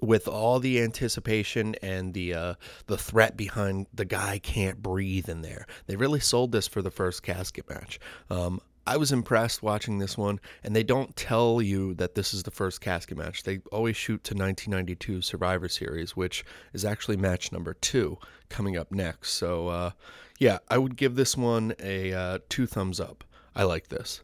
with 0.00 0.28
all 0.28 0.60
the 0.60 0.82
anticipation 0.82 1.74
and 1.76 2.12
the 2.12 2.34
uh, 2.34 2.54
the 2.88 2.98
threat 2.98 3.38
behind 3.38 3.86
the 3.94 4.04
guy 4.04 4.38
can't 4.38 4.82
breathe 4.82 5.30
in 5.30 5.40
there. 5.40 5.66
They 5.86 5.96
really 5.96 6.20
sold 6.20 6.52
this 6.52 6.68
for 6.68 6.82
the 6.82 6.90
first 6.90 7.22
casket 7.22 7.66
match. 7.70 7.98
Um, 8.28 8.60
I 8.86 8.96
was 8.98 9.10
impressed 9.10 9.64
watching 9.64 9.98
this 9.98 10.16
one, 10.16 10.38
and 10.62 10.74
they 10.74 10.84
don't 10.84 11.16
tell 11.16 11.60
you 11.60 11.94
that 11.94 12.14
this 12.14 12.32
is 12.32 12.44
the 12.44 12.52
first 12.52 12.80
casket 12.80 13.18
match. 13.18 13.42
They 13.42 13.58
always 13.72 13.96
shoot 13.96 14.22
to 14.24 14.34
1992 14.34 15.22
Survivor 15.22 15.68
Series, 15.68 16.16
which 16.16 16.44
is 16.72 16.84
actually 16.84 17.16
match 17.16 17.50
number 17.50 17.74
two 17.74 18.18
coming 18.48 18.76
up 18.76 18.92
next. 18.92 19.32
So, 19.32 19.68
uh, 19.68 19.90
yeah, 20.38 20.58
I 20.68 20.78
would 20.78 20.96
give 20.96 21.16
this 21.16 21.36
one 21.36 21.74
a 21.80 22.12
uh, 22.12 22.38
two 22.48 22.66
thumbs 22.66 23.00
up. 23.00 23.24
I 23.56 23.64
like 23.64 23.88
this. 23.88 24.22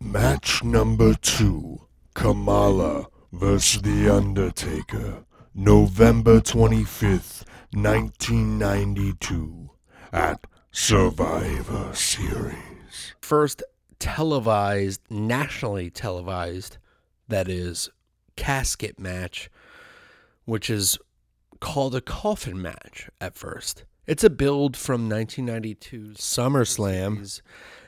Match 0.00 0.64
number 0.64 1.14
two 1.14 1.82
Kamala 2.14 3.06
versus 3.32 3.82
The 3.82 4.08
Undertaker, 4.08 5.24
November 5.54 6.40
25th, 6.40 7.44
1992, 7.72 9.70
at 10.12 10.44
Survivor 10.72 11.94
Series. 11.94 12.71
First 13.20 13.62
televised, 13.98 15.00
nationally 15.10 15.90
televised, 15.90 16.78
that 17.28 17.48
is, 17.48 17.88
casket 18.36 18.98
match, 18.98 19.50
which 20.44 20.68
is 20.68 20.98
called 21.60 21.94
a 21.94 22.00
coffin 22.00 22.60
match 22.60 23.08
at 23.20 23.36
first. 23.36 23.84
It's 24.06 24.24
a 24.24 24.30
build 24.30 24.76
from 24.76 25.08
1992's 25.08 26.20
SummerSlam 26.20 27.40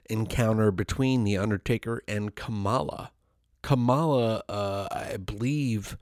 encounter 0.09 0.71
between 0.71 1.25
The 1.25 1.37
Undertaker 1.37 2.03
and 2.07 2.35
Kamala. 2.35 3.11
Kamala, 3.63 4.45
uh, 4.49 4.87
I 4.93 5.17
believe, 5.17 5.97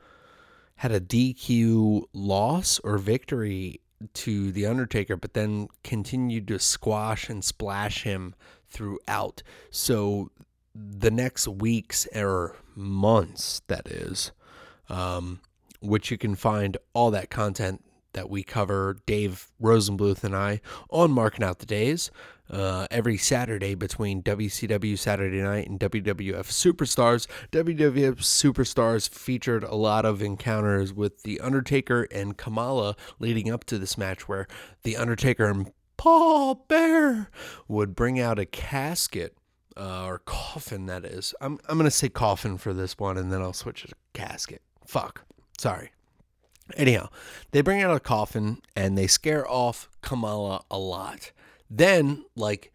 had 0.76 0.92
a 0.92 1.00
DQ 1.00 2.04
loss 2.12 2.78
or 2.80 2.98
victory 2.98 3.80
to 4.14 4.52
The 4.52 4.66
Undertaker, 4.66 5.16
but 5.16 5.32
then 5.32 5.68
continued 5.82 6.48
to 6.48 6.58
squash 6.58 7.30
and 7.30 7.42
splash 7.42 8.02
him 8.02 8.34
throughout. 8.72 9.42
So 9.70 10.30
the 10.74 11.10
next 11.10 11.46
weeks 11.46 12.06
or 12.14 12.56
months, 12.74 13.62
that 13.66 13.86
is, 13.86 14.32
um, 14.88 15.40
which 15.80 16.10
you 16.10 16.18
can 16.18 16.34
find 16.34 16.76
all 16.94 17.10
that 17.10 17.30
content 17.30 17.84
that 18.12 18.28
we 18.28 18.42
cover, 18.42 18.98
Dave 19.06 19.50
Rosenbluth 19.60 20.24
and 20.24 20.36
I, 20.36 20.60
on 20.90 21.10
Marking 21.10 21.44
Out 21.44 21.58
the 21.58 21.66
Days 21.66 22.10
uh, 22.50 22.86
every 22.90 23.16
Saturday 23.16 23.74
between 23.74 24.22
WCW 24.22 24.98
Saturday 24.98 25.40
Night 25.40 25.68
and 25.68 25.80
WWF 25.80 26.46
Superstars. 26.46 27.26
WWF 27.50 28.18
Superstars 28.18 29.08
featured 29.08 29.64
a 29.64 29.74
lot 29.74 30.04
of 30.04 30.22
encounters 30.22 30.92
with 30.92 31.22
The 31.22 31.40
Undertaker 31.40 32.06
and 32.12 32.36
Kamala 32.36 32.94
leading 33.18 33.50
up 33.50 33.64
to 33.64 33.78
this 33.78 33.96
match, 33.96 34.28
where 34.28 34.46
The 34.82 34.96
Undertaker 34.96 35.46
and 35.46 35.72
Paul 36.02 36.64
Bear 36.66 37.30
would 37.68 37.94
bring 37.94 38.18
out 38.18 38.40
a 38.40 38.44
casket. 38.44 39.36
Uh, 39.76 40.04
or 40.04 40.18
coffin, 40.18 40.86
that 40.86 41.04
is. 41.04 41.32
I'm, 41.40 41.60
I'm 41.68 41.78
going 41.78 41.84
to 41.84 41.92
say 41.92 42.08
coffin 42.08 42.58
for 42.58 42.74
this 42.74 42.98
one, 42.98 43.16
and 43.16 43.32
then 43.32 43.40
I'll 43.40 43.52
switch 43.52 43.84
it 43.84 43.90
to 43.90 43.94
casket. 44.12 44.62
Fuck. 44.84 45.24
Sorry. 45.58 45.92
Anyhow, 46.76 47.08
they 47.52 47.60
bring 47.60 47.80
out 47.80 47.94
a 47.94 48.00
coffin 48.00 48.62
and 48.74 48.98
they 48.98 49.06
scare 49.06 49.48
off 49.48 49.88
Kamala 50.00 50.64
a 50.72 50.78
lot. 50.78 51.30
Then, 51.70 52.24
like 52.34 52.72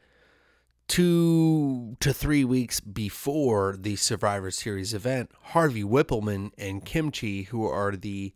two 0.87 1.97
to 1.99 2.13
three 2.13 2.45
weeks 2.45 2.79
before 2.79 3.75
the 3.77 3.97
Survivor 3.97 4.51
Series 4.51 4.93
event, 4.93 5.31
Harvey 5.47 5.83
Wippleman 5.83 6.51
and 6.57 6.85
Kim 6.85 7.11
Chee, 7.11 7.43
who 7.43 7.65
are 7.65 7.97
the 7.97 8.31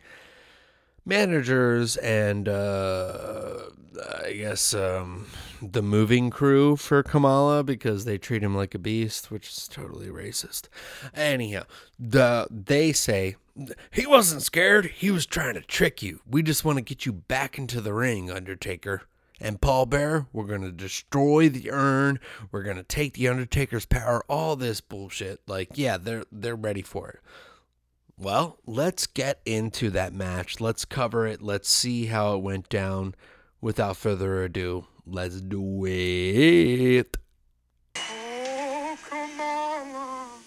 managers 1.06 1.98
and 1.98 2.48
uh, 2.48 3.64
I 4.24 4.34
guess 4.34 4.74
um, 4.74 5.28
the 5.62 5.82
moving 5.82 6.30
crew 6.30 6.76
for 6.76 7.04
Kamala 7.04 7.64
because 7.64 8.06
they 8.06 8.18
treat 8.18 8.44
him 8.44 8.56
like 8.56 8.74
a 8.74 8.80
beast, 8.80 9.32
which 9.32 9.50
is 9.50 9.68
totally 9.68 10.08
racist. 10.08 10.68
Anyhow, 11.14 11.64
the 12.00 12.48
they 12.50 12.92
say 12.92 13.36
he 13.92 14.06
wasn't 14.06 14.44
scared. 14.44 14.86
He 14.86 15.12
was 15.12 15.26
trying 15.26 15.56
to 15.56 15.62
trick 15.62 16.02
you. 16.02 16.22
We 16.30 16.42
just 16.44 16.66
want 16.66 16.78
to 16.78 16.84
get 16.84 17.06
you 17.06 17.14
back 17.14 17.58
into 17.58 17.82
the 17.82 17.94
ring, 17.94 18.32
Undertaker. 18.32 19.04
And 19.40 19.60
Paul 19.60 19.88
Bear, 19.88 20.28
we're 20.32 20.46
to 20.62 20.72
destroy 20.72 21.50
the 21.50 21.72
urn. 21.72 22.20
We're 22.52 22.64
to 22.78 22.84
take 22.84 23.14
the 23.14 23.28
Undertaker's 23.28 23.88
power. 23.88 24.24
All 24.30 24.56
this 24.56 24.82
bullshit. 24.82 25.42
Like, 25.48 25.70
yeah, 25.74 25.98
they're 25.98 26.26
they're 26.32 26.56
ready 26.56 26.84
for 26.84 27.10
it. 27.10 27.20
Well, 28.22 28.60
let's 28.68 29.08
get 29.08 29.42
into 29.48 29.90
that 29.90 30.14
match. 30.14 30.62
Let's 30.62 30.86
cover 30.86 31.26
it. 31.26 31.42
Let's 31.42 31.68
see 31.68 32.06
how 32.06 32.36
it 32.36 32.44
went 32.44 32.70
down. 32.70 33.16
Without 33.62 33.98
further 33.98 34.44
ado, 34.44 34.86
let's 35.08 35.42
do 35.42 35.86
it. 35.88 37.18
Oh, 37.98 38.96
Kamala, 39.10 40.28
uh, 40.28 40.38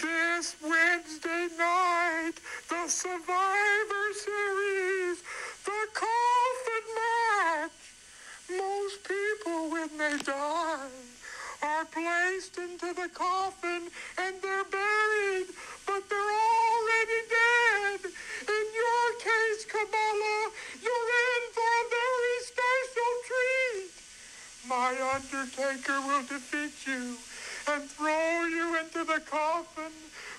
this 0.00 0.54
Wednesday 0.62 1.48
night, 1.58 2.34
the 2.68 2.86
Survivor 2.86 4.12
Series, 4.14 5.22
the 5.64 5.86
coffin 5.94 6.86
match. 6.94 7.72
Most 8.48 9.02
people, 9.02 9.70
when 9.72 9.98
they 9.98 10.18
die, 10.18 10.86
are 11.64 11.84
placed 11.86 12.58
into 12.58 12.94
the 12.94 13.08
coffin 13.12 13.88
and 14.18 14.36
they're 14.40 14.64
buried, 14.64 15.46
but 15.92 16.08
they're 16.08 16.36
already 16.56 17.20
dead. 17.28 18.00
In 18.48 18.66
your 18.82 19.06
case, 19.20 19.60
Kamala, 19.68 20.38
you're 20.80 21.10
in 21.28 21.42
for 21.52 21.68
a 21.68 21.84
very 21.92 22.36
special 22.48 23.12
treat. 23.28 23.92
My 24.72 24.90
Undertaker 25.12 26.00
will 26.08 26.24
defeat 26.24 26.72
you 26.88 27.20
and 27.76 27.84
throw 27.92 28.48
you 28.48 28.80
into 28.80 29.04
the 29.04 29.20
coffin, 29.28 29.92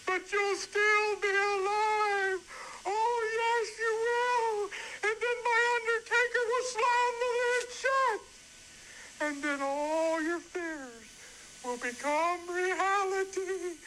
but 0.07 0.25
you'll 0.33 0.57
still 0.57 1.09
be 1.21 1.29
alive. 1.29 2.41
Oh, 2.89 3.17
yes, 3.41 3.65
you 3.77 3.93
will. 4.09 4.57
And 5.05 5.15
then 5.21 5.37
my 5.51 5.61
Undertaker 5.77 6.43
will 6.49 6.67
slam 6.73 7.11
the 7.21 7.29
lid 7.41 7.67
shut. 7.81 8.21
And 9.21 9.35
then 9.43 9.59
all 9.61 10.19
your 10.19 10.39
fears 10.39 11.05
will 11.63 11.77
become 11.77 12.41
reality. 12.49 13.77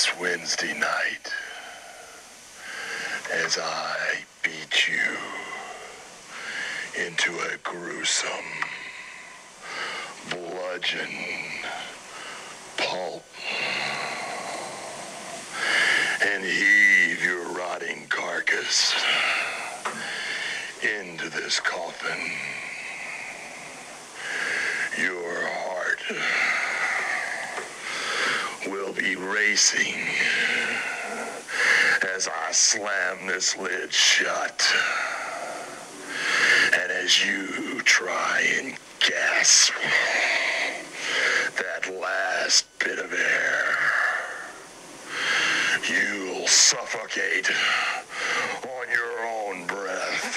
This 0.00 0.18
Wednesday 0.18 0.72
night, 0.78 1.30
as 3.34 3.58
I 3.58 3.96
beat 4.42 4.88
you 4.88 5.18
into 7.04 7.38
a 7.40 7.58
gruesome, 7.62 8.30
bludgeon 10.30 11.10
pulp 12.78 13.26
and 16.26 16.44
heave 16.44 17.22
your 17.22 17.52
rotting 17.52 18.06
carcass 18.08 18.94
into 20.82 21.28
this 21.28 21.60
coffin. 21.60 22.30
Your 24.98 25.46
heart 25.46 26.39
racing 29.00 29.94
as 32.14 32.28
I 32.28 32.52
slam 32.52 33.26
this 33.26 33.56
lid 33.56 33.90
shut. 33.92 34.62
And 36.74 36.92
as 36.92 37.24
you 37.24 37.80
try 37.82 38.46
and 38.58 38.76
gasp 38.98 39.72
that 41.56 41.90
last 41.98 42.66
bit 42.78 42.98
of 42.98 43.12
air, 43.14 43.64
you'll 45.88 46.46
suffocate 46.46 47.50
on 48.64 48.86
your 48.92 49.24
own 49.26 49.66
breath. 49.66 50.36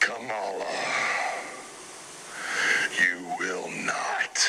Kamala, 0.00 0.64
you 2.98 3.26
will 3.38 3.70
not 3.84 4.48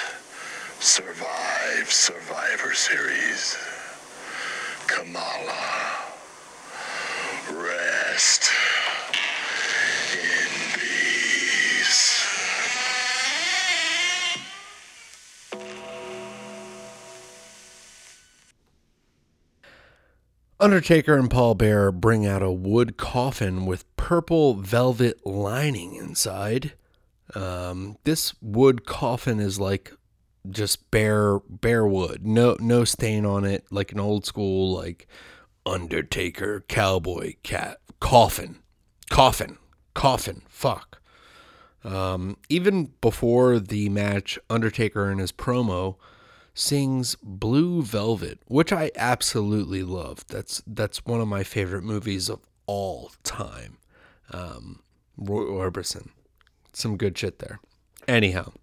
survive 0.79 1.88
Survivor 1.99 2.73
Series. 2.73 3.57
Kamala, 4.87 5.97
rest 7.51 8.49
in 10.13 10.79
peace. 10.79 12.25
Undertaker 20.57 21.17
and 21.17 21.29
Paul 21.29 21.55
Bear 21.55 21.91
bring 21.91 22.25
out 22.25 22.41
a 22.41 22.49
wood 22.49 22.95
coffin 22.95 23.65
with 23.65 23.83
purple 23.97 24.53
velvet 24.53 25.25
lining 25.25 25.95
inside. 25.95 26.75
Um, 27.35 27.97
this 28.05 28.33
wood 28.41 28.85
coffin 28.85 29.41
is 29.41 29.59
like 29.59 29.91
just 30.49 30.91
bare 30.91 31.39
bare 31.39 31.85
wood, 31.85 32.25
no 32.25 32.55
no 32.59 32.83
stain 32.83 33.25
on 33.25 33.45
it, 33.45 33.65
like 33.71 33.91
an 33.91 33.99
old 33.99 34.25
school 34.25 34.73
like 34.75 35.07
Undertaker 35.65 36.65
cowboy 36.67 37.35
cat 37.43 37.79
coffin, 37.99 38.59
coffin, 39.09 39.57
coffin. 39.93 40.41
Fuck. 40.47 41.01
Um, 41.83 42.37
even 42.49 42.91
before 43.01 43.59
the 43.59 43.89
match, 43.89 44.37
Undertaker 44.49 45.09
in 45.09 45.19
his 45.19 45.31
promo 45.31 45.95
sings 46.53 47.15
Blue 47.23 47.81
Velvet, 47.81 48.39
which 48.47 48.73
I 48.73 48.91
absolutely 48.95 49.83
love. 49.83 50.25
That's 50.27 50.61
that's 50.67 51.05
one 51.05 51.21
of 51.21 51.27
my 51.27 51.43
favorite 51.43 51.83
movies 51.83 52.29
of 52.29 52.39
all 52.65 53.11
time. 53.23 53.77
Um, 54.31 54.81
Roy 55.17 55.43
Orbison, 55.43 56.09
some 56.73 56.97
good 56.97 57.17
shit 57.17 57.39
there. 57.39 57.59
Anyhow, 58.07 58.53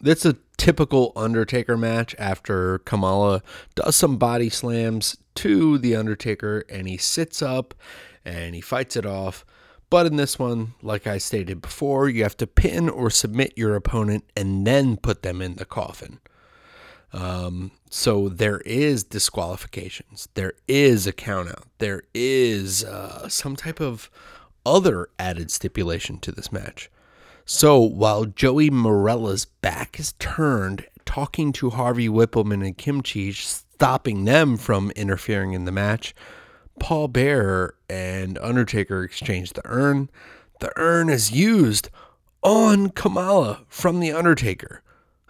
that's 0.00 0.24
a 0.24 0.36
typical 0.56 1.12
Undertaker 1.16 1.76
match 1.76 2.14
after 2.18 2.78
Kamala 2.80 3.42
does 3.74 3.96
some 3.96 4.16
body 4.16 4.50
slams 4.50 5.16
to 5.36 5.78
the 5.78 5.96
Undertaker 5.96 6.64
and 6.68 6.88
he 6.88 6.96
sits 6.96 7.40
up 7.42 7.74
and 8.24 8.54
he 8.54 8.60
fights 8.60 8.96
it 8.96 9.06
off. 9.06 9.44
But 9.88 10.06
in 10.06 10.16
this 10.16 10.38
one, 10.38 10.74
like 10.82 11.06
I 11.06 11.18
stated 11.18 11.60
before, 11.60 12.08
you 12.08 12.22
have 12.22 12.36
to 12.36 12.46
pin 12.46 12.88
or 12.88 13.10
submit 13.10 13.54
your 13.56 13.74
opponent 13.74 14.24
and 14.36 14.66
then 14.66 14.96
put 14.96 15.22
them 15.22 15.42
in 15.42 15.56
the 15.56 15.64
coffin. 15.64 16.20
Um, 17.12 17.72
so 17.90 18.28
there 18.28 18.60
is 18.60 19.02
disqualifications. 19.02 20.28
There 20.34 20.52
is 20.68 21.08
a 21.08 21.12
countout. 21.12 21.64
There 21.78 22.02
is 22.14 22.84
uh, 22.84 23.28
some 23.28 23.56
type 23.56 23.80
of 23.80 24.10
other 24.64 25.08
added 25.18 25.50
stipulation 25.50 26.18
to 26.20 26.30
this 26.30 26.52
match. 26.52 26.88
So 27.44 27.80
while 27.80 28.24
Joey 28.26 28.70
Marella's 28.70 29.44
back 29.44 29.98
is 29.98 30.12
turned, 30.18 30.86
talking 31.04 31.52
to 31.54 31.70
Harvey 31.70 32.08
Wippleman 32.08 32.64
and 32.64 32.76
Kim 32.76 33.02
Chee, 33.02 33.32
stopping 33.32 34.24
them 34.24 34.56
from 34.56 34.90
interfering 34.92 35.52
in 35.52 35.64
the 35.64 35.72
match, 35.72 36.14
Paul 36.78 37.08
Bear 37.08 37.74
and 37.88 38.38
Undertaker 38.38 39.02
exchange 39.02 39.52
the 39.52 39.62
urn. 39.64 40.10
The 40.60 40.72
urn 40.76 41.08
is 41.08 41.32
used 41.32 41.90
on 42.42 42.90
Kamala 42.90 43.64
from 43.68 44.00
the 44.00 44.12
Undertaker. 44.12 44.82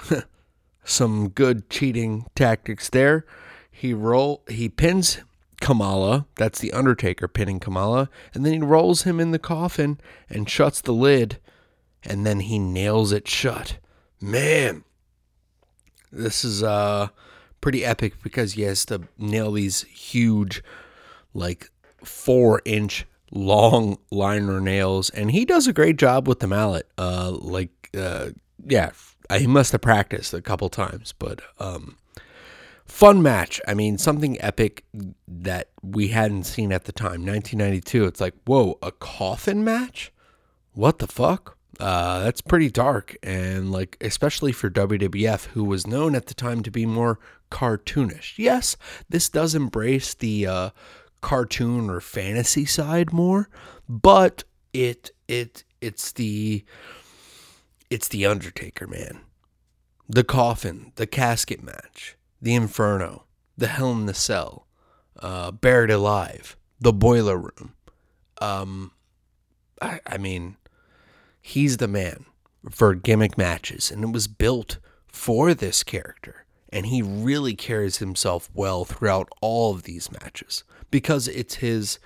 Some 0.84 1.28
good 1.28 1.70
cheating 1.70 2.26
tactics 2.34 2.88
there. 2.88 3.24
He 3.70 3.94
roll 3.94 4.42
he 4.48 4.68
pins 4.68 5.20
Kamala, 5.60 6.26
that's 6.36 6.58
the 6.58 6.72
Undertaker 6.72 7.28
pinning 7.28 7.60
Kamala, 7.60 8.08
and 8.34 8.44
then 8.44 8.52
he 8.54 8.58
rolls 8.58 9.02
him 9.02 9.20
in 9.20 9.30
the 9.30 9.38
coffin 9.38 10.00
and 10.28 10.48
shuts 10.48 10.80
the 10.80 10.94
lid, 10.94 11.38
and 12.04 12.26
then 12.26 12.40
he 12.40 12.58
nails 12.58 13.12
it 13.12 13.28
shut. 13.28 13.78
Man, 14.20 14.84
this 16.12 16.44
is 16.44 16.62
uh 16.62 17.08
pretty 17.60 17.84
epic 17.84 18.22
because 18.22 18.54
he 18.54 18.62
has 18.62 18.84
to 18.86 19.02
nail 19.18 19.52
these 19.52 19.82
huge, 19.82 20.62
like 21.34 21.70
four 22.04 22.62
inch 22.64 23.06
long 23.30 23.98
liner 24.10 24.60
nails, 24.60 25.10
and 25.10 25.30
he 25.30 25.44
does 25.44 25.66
a 25.66 25.72
great 25.72 25.96
job 25.96 26.26
with 26.26 26.40
the 26.40 26.46
mallet. 26.46 26.88
Uh, 26.98 27.30
like 27.30 27.90
uh, 27.96 28.30
yeah, 28.66 28.90
he 29.36 29.46
must 29.46 29.72
have 29.72 29.80
practiced 29.80 30.34
a 30.34 30.42
couple 30.42 30.68
times, 30.68 31.14
but 31.18 31.40
um, 31.58 31.96
fun 32.86 33.22
match. 33.22 33.60
I 33.66 33.74
mean, 33.74 33.98
something 33.98 34.40
epic 34.40 34.84
that 35.28 35.70
we 35.82 36.08
hadn't 36.08 36.44
seen 36.44 36.72
at 36.72 36.84
the 36.84 36.92
time. 36.92 37.24
1992. 37.24 38.04
It's 38.04 38.20
like, 38.20 38.34
whoa, 38.44 38.78
a 38.82 38.92
coffin 38.92 39.64
match? 39.64 40.12
What 40.72 40.98
the 40.98 41.06
fuck? 41.06 41.56
Uh, 41.80 42.20
that's 42.20 42.42
pretty 42.42 42.70
dark, 42.70 43.16
and 43.22 43.72
like 43.72 43.96
especially 44.00 44.52
for 44.52 44.68
WWF, 44.68 45.46
who 45.46 45.64
was 45.64 45.86
known 45.86 46.14
at 46.14 46.26
the 46.26 46.34
time 46.34 46.62
to 46.62 46.70
be 46.70 46.84
more 46.84 47.18
cartoonish. 47.50 48.38
Yes, 48.38 48.76
this 49.08 49.28
does 49.28 49.54
embrace 49.54 50.12
the 50.12 50.46
uh, 50.46 50.70
cartoon 51.20 51.88
or 51.88 52.00
fantasy 52.00 52.66
side 52.66 53.12
more, 53.12 53.48
but 53.88 54.44
it 54.72 55.10
it 55.26 55.64
it's 55.80 56.12
the 56.12 56.64
it's 57.88 58.08
the 58.08 58.26
Undertaker, 58.26 58.86
man. 58.86 59.20
The 60.08 60.24
coffin, 60.24 60.92
the 60.96 61.06
casket 61.06 61.62
match, 61.62 62.16
the 62.42 62.54
Inferno, 62.54 63.24
the 63.56 63.68
Hell 63.68 63.92
in 63.92 64.06
the 64.06 64.14
Cell, 64.14 64.66
uh, 65.20 65.50
Buried 65.50 65.90
Alive, 65.90 66.56
the 66.80 66.92
Boiler 66.92 67.38
Room. 67.38 67.74
Um, 68.40 68.92
I, 69.80 70.00
I 70.06 70.18
mean, 70.18 70.56
he's 71.50 71.78
the 71.78 71.88
man 71.88 72.24
for 72.70 72.94
gimmick 72.94 73.36
matches, 73.38 73.90
and 73.90 74.04
it 74.04 74.12
was 74.12 74.28
built 74.28 74.78
for 75.08 75.54
this 75.54 75.82
character. 75.82 76.44
And 76.72 76.86
he 76.86 77.02
really 77.02 77.54
carries 77.54 77.98
himself 77.98 78.48
well 78.54 78.84
throughout 78.84 79.28
all 79.40 79.74
of 79.74 79.82
these 79.82 80.12
matches 80.12 80.62
because 80.90 81.26
it's 81.26 81.56
his 81.56 81.98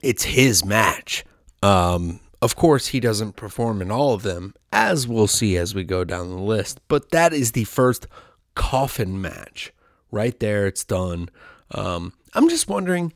it's 0.00 0.24
his 0.24 0.64
match. 0.64 1.24
Um, 1.62 2.20
of 2.40 2.56
course, 2.56 2.88
he 2.88 2.98
doesn't 2.98 3.36
perform 3.36 3.82
in 3.82 3.90
all 3.90 4.14
of 4.14 4.22
them, 4.22 4.54
as 4.72 5.06
we'll 5.06 5.28
see 5.28 5.56
as 5.56 5.74
we 5.74 5.84
go 5.84 6.02
down 6.02 6.30
the 6.30 6.42
list. 6.42 6.80
But 6.88 7.10
that 7.10 7.32
is 7.32 7.52
the 7.52 7.64
first 7.64 8.06
coffin 8.54 9.20
match. 9.20 9.72
Right 10.10 10.38
there, 10.40 10.66
it's 10.66 10.84
done. 10.84 11.28
Um, 11.70 12.14
I'm 12.34 12.48
just 12.48 12.68
wondering 12.68 13.12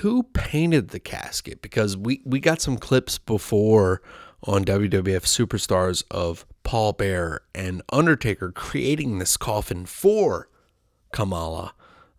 who 0.00 0.22
painted 0.22 0.88
the 0.88 1.00
casket? 1.00 1.60
Because 1.60 1.96
we, 1.96 2.22
we 2.24 2.40
got 2.40 2.62
some 2.62 2.78
clips 2.78 3.18
before 3.18 4.00
on 4.42 4.64
WWF 4.64 5.26
Superstars 5.26 6.02
of 6.10 6.46
Paul 6.62 6.94
Bearer 6.94 7.42
and 7.54 7.82
Undertaker 7.90 8.50
creating 8.50 9.18
this 9.18 9.36
coffin 9.36 9.84
for 9.84 10.48
Kamala. 11.12 11.74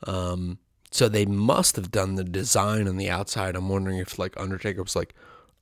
Um, 0.06 0.60
so 0.92 1.10
they 1.10 1.26
must 1.26 1.76
have 1.76 1.90
done 1.90 2.16
the 2.16 2.24
design 2.24 2.88
on 2.88 2.98
the 2.98 3.10
outside. 3.10 3.56
I'm 3.56 3.70
wondering 3.70 3.98
if 3.98 4.20
like 4.20 4.40
Undertaker 4.40 4.84
was 4.84 4.96
like, 4.96 5.16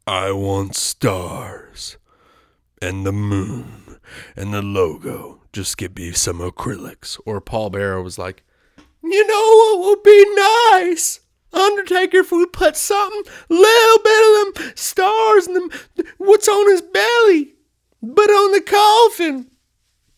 I 0.05 0.33
want 0.33 0.75
stars 0.75 1.97
and 2.81 3.05
the 3.05 3.13
moon 3.13 3.97
and 4.35 4.53
the 4.53 4.61
logo. 4.61 5.41
Just 5.53 5.77
give 5.77 5.95
me 5.95 6.11
some 6.11 6.39
acrylics. 6.39 7.17
Or 7.25 7.39
Paul 7.39 7.69
Bearer 7.69 8.01
was 8.01 8.17
like, 8.17 8.43
you 9.01 9.25
know 9.25 9.79
what 9.79 9.89
would 9.89 10.03
be 10.03 10.25
nice? 10.35 11.21
Undertaker, 11.53 12.17
if 12.17 12.31
we 12.31 12.45
put 12.45 12.77
something, 12.77 13.23
little 13.49 14.03
bit 14.03 14.47
of 14.47 14.55
them 14.55 14.71
stars 14.75 15.47
and 15.47 15.55
them, 15.55 15.71
what's 16.17 16.47
on 16.47 16.69
his 16.69 16.81
belly, 16.81 17.53
but 18.01 18.29
on 18.29 18.51
the 18.51 18.61
coffin. 18.61 19.49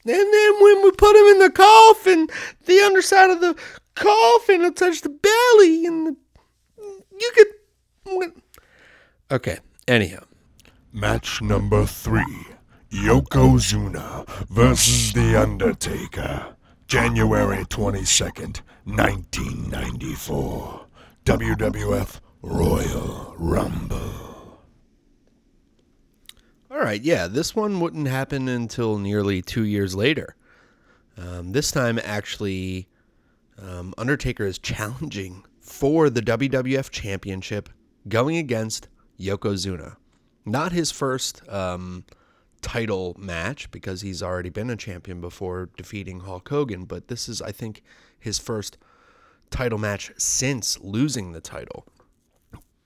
And 0.03 0.33
then 0.33 0.61
when 0.61 0.83
we 0.83 0.91
put 0.91 1.15
him 1.15 1.27
in 1.27 1.39
the 1.39 1.51
coffin, 1.51 2.27
the 2.65 2.79
underside 2.79 3.29
of 3.29 3.39
the 3.39 3.55
coffin 3.95 4.61
will 4.61 4.73
touch 4.73 5.01
the 5.01 5.09
belly, 5.09 5.85
and 5.85 6.07
the, 6.07 6.15
you 7.19 7.31
could. 7.35 8.33
Okay. 9.29 9.59
Anyhow, 9.87 10.23
Match 10.93 11.41
number 11.41 11.85
three 11.85 12.45
Yokozuna 12.91 14.27
versus 14.49 15.13
The 15.13 15.41
Undertaker. 15.41 16.57
January 16.85 17.63
22nd, 17.63 18.59
1994. 18.83 20.80
WWF 21.23 22.19
Royal 22.41 23.35
Rumble. 23.37 24.59
All 26.71 26.79
right, 26.79 26.99
yeah, 26.99 27.27
this 27.27 27.55
one 27.55 27.79
wouldn't 27.79 28.07
happen 28.07 28.47
until 28.47 28.97
nearly 28.97 29.43
two 29.43 29.63
years 29.63 29.93
later. 29.93 30.35
Um, 31.15 31.51
this 31.51 31.69
time, 31.69 31.99
actually, 32.03 32.87
um, 33.61 33.93
Undertaker 33.99 34.47
is 34.47 34.57
challenging 34.59 35.45
for 35.59 36.09
the 36.09 36.23
WWF 36.23 36.89
Championship, 36.89 37.69
going 38.07 38.37
against 38.37 38.87
Yokozuna. 39.19 39.97
Not 40.43 40.71
his 40.71 40.89
first 40.89 41.47
um, 41.47 42.03
title 42.63 43.15
match 43.19 43.69
because 43.69 44.01
he's 44.01 44.23
already 44.23 44.49
been 44.49 44.71
a 44.71 44.75
champion 44.75 45.21
before 45.21 45.69
defeating 45.77 46.21
Hulk 46.21 46.49
Hogan, 46.49 46.85
but 46.85 47.09
this 47.09 47.29
is, 47.29 47.43
I 47.43 47.51
think, 47.51 47.83
his 48.19 48.39
first 48.39 48.79
title 49.51 49.77
match 49.77 50.11
since 50.17 50.79
losing 50.79 51.31
the 51.31 51.41
title. 51.41 51.85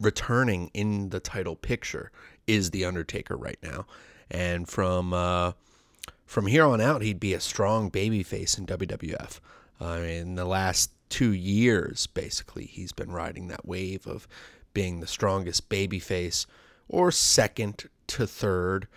Returning 0.02 0.70
in 0.74 1.10
the 1.10 1.22
title 1.22 1.56
picture 1.56 2.12
is 2.48 2.72
the 2.72 2.84
Undertaker 2.84 3.38
right 3.38 3.58
now, 3.64 3.86
and 4.30 4.68
from 4.68 5.14
uh, 5.14 5.54
from 6.26 6.48
here 6.48 6.66
on 6.66 6.82
out, 6.82 7.02
he'd 7.02 7.20
be 7.20 7.34
a 7.34 7.40
strong 7.40 7.90
babyface 7.90 8.58
in 8.58 8.66
WWF. 8.66 9.40
Uh, 9.80 10.02
in 10.02 10.36
the 10.36 10.46
last 10.46 10.92
two 11.10 11.32
years, 11.32 12.08
basically, 12.08 12.66
he's 12.66 12.92
been 12.92 13.12
riding 13.12 13.48
that 13.48 13.66
wave 13.66 14.06
of 14.06 14.28
being 14.74 15.00
the 15.00 15.08
strongest 15.08 15.70
babyface 15.70 16.46
or 16.90 17.12
second 17.12 17.88
to 18.08 18.28
third 18.28 18.88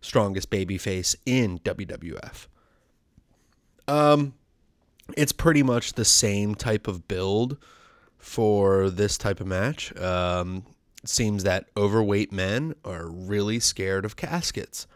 strongest 0.00 0.50
babyface 0.50 1.16
in 1.26 1.58
WWF. 1.60 2.46
Um, 3.88 4.34
it's 5.16 5.32
pretty 5.32 5.62
much 5.62 5.94
the 5.94 6.04
same 6.04 6.54
type 6.54 6.88
of 6.88 7.06
build 7.08 7.56
for 8.18 8.90
this 8.90 9.18
type 9.18 9.40
of 9.40 9.46
match. 9.46 9.94
Um, 9.96 10.64
it 11.02 11.08
seems 11.08 11.44
that 11.44 11.68
overweight 11.76 12.32
men 12.32 12.74
are 12.84 13.06
really 13.08 13.60
scared 13.60 14.04
of 14.04 14.16
caskets. 14.16 14.86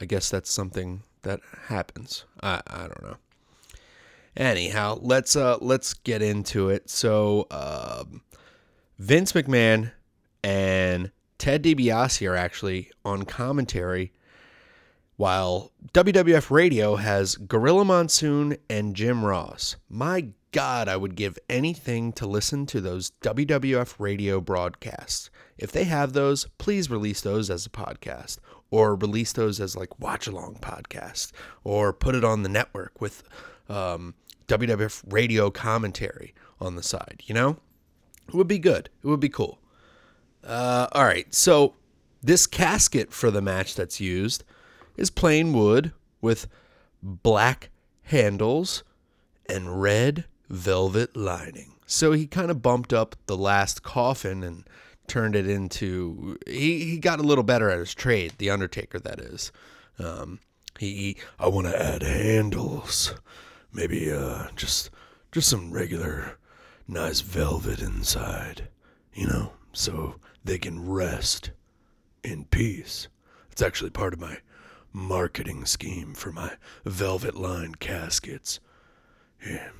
I 0.00 0.04
guess 0.04 0.28
that's 0.30 0.50
something 0.50 1.02
that 1.22 1.40
happens. 1.68 2.24
I, 2.42 2.60
I 2.66 2.80
don't 2.80 3.02
know. 3.02 3.16
Anyhow, 4.36 4.98
let's 5.02 5.34
uh 5.34 5.58
let's 5.60 5.92
get 5.92 6.22
into 6.22 6.68
it. 6.68 6.88
So 6.88 7.46
um, 7.50 8.22
Vince 8.98 9.32
McMahon 9.32 9.92
and 10.44 11.10
Ted 11.38 11.64
DiBiase 11.64 12.28
are 12.30 12.36
actually 12.36 12.90
on 13.04 13.24
commentary 13.24 14.12
while 15.20 15.70
WWF 15.92 16.50
Radio 16.50 16.96
has 16.96 17.36
Gorilla 17.36 17.84
Monsoon 17.84 18.56
and 18.70 18.96
Jim 18.96 19.22
Ross. 19.22 19.76
My 19.86 20.28
God, 20.50 20.88
I 20.88 20.96
would 20.96 21.14
give 21.14 21.38
anything 21.46 22.14
to 22.14 22.26
listen 22.26 22.64
to 22.64 22.80
those 22.80 23.12
WWF 23.20 23.96
radio 23.98 24.40
broadcasts. 24.40 25.28
If 25.58 25.72
they 25.72 25.84
have 25.84 26.14
those, 26.14 26.46
please 26.56 26.88
release 26.88 27.20
those 27.20 27.50
as 27.50 27.66
a 27.66 27.68
podcast 27.68 28.38
or 28.70 28.94
release 28.94 29.34
those 29.34 29.60
as 29.60 29.76
like 29.76 30.00
watch 30.00 30.26
along 30.26 30.54
podcasts 30.62 31.32
or 31.64 31.92
put 31.92 32.14
it 32.14 32.24
on 32.24 32.42
the 32.42 32.48
network 32.48 32.98
with 32.98 33.22
um, 33.68 34.14
WWF 34.48 35.04
radio 35.06 35.50
commentary 35.50 36.32
on 36.62 36.76
the 36.76 36.82
side, 36.82 37.24
you 37.26 37.34
know? 37.34 37.58
It 38.26 38.32
would 38.32 38.48
be 38.48 38.58
good. 38.58 38.88
It 39.04 39.06
would 39.06 39.20
be 39.20 39.28
cool. 39.28 39.58
Uh, 40.42 40.86
all 40.92 41.04
right, 41.04 41.34
so 41.34 41.74
this 42.22 42.46
casket 42.46 43.12
for 43.12 43.30
the 43.30 43.42
match 43.42 43.74
that's 43.74 44.00
used 44.00 44.44
is 44.96 45.10
plain 45.10 45.52
wood 45.52 45.92
with 46.20 46.46
black 47.02 47.70
handles 48.02 48.82
and 49.48 49.80
red 49.80 50.24
velvet 50.48 51.16
lining. 51.16 51.74
So 51.86 52.12
he 52.12 52.26
kind 52.26 52.50
of 52.50 52.62
bumped 52.62 52.92
up 52.92 53.16
the 53.26 53.36
last 53.36 53.82
coffin 53.82 54.42
and 54.42 54.64
turned 55.06 55.34
it 55.34 55.48
into. 55.48 56.38
He, 56.46 56.84
he 56.84 56.98
got 56.98 57.18
a 57.18 57.24
little 57.24 57.44
better 57.44 57.70
at 57.70 57.78
his 57.78 57.94
trade, 57.94 58.34
The 58.38 58.50
Undertaker, 58.50 59.00
that 59.00 59.20
is. 59.20 59.50
Um, 59.98 60.38
he, 60.78 61.16
I 61.38 61.48
want 61.48 61.66
to 61.66 61.82
add 61.82 62.02
handles. 62.02 63.14
Maybe 63.72 64.12
uh, 64.12 64.48
just 64.56 64.90
just 65.32 65.48
some 65.48 65.72
regular 65.72 66.38
nice 66.88 67.20
velvet 67.20 67.80
inside, 67.80 68.68
you 69.14 69.26
know, 69.26 69.52
so 69.72 70.16
they 70.44 70.58
can 70.58 70.88
rest 70.88 71.50
in 72.24 72.44
peace. 72.46 73.08
It's 73.52 73.62
actually 73.62 73.90
part 73.90 74.12
of 74.12 74.20
my 74.20 74.38
marketing 74.92 75.64
scheme 75.64 76.14
for 76.14 76.32
my 76.32 76.52
velvet 76.84 77.36
lined 77.36 77.80
caskets. 77.80 78.60
Here, 79.38 79.72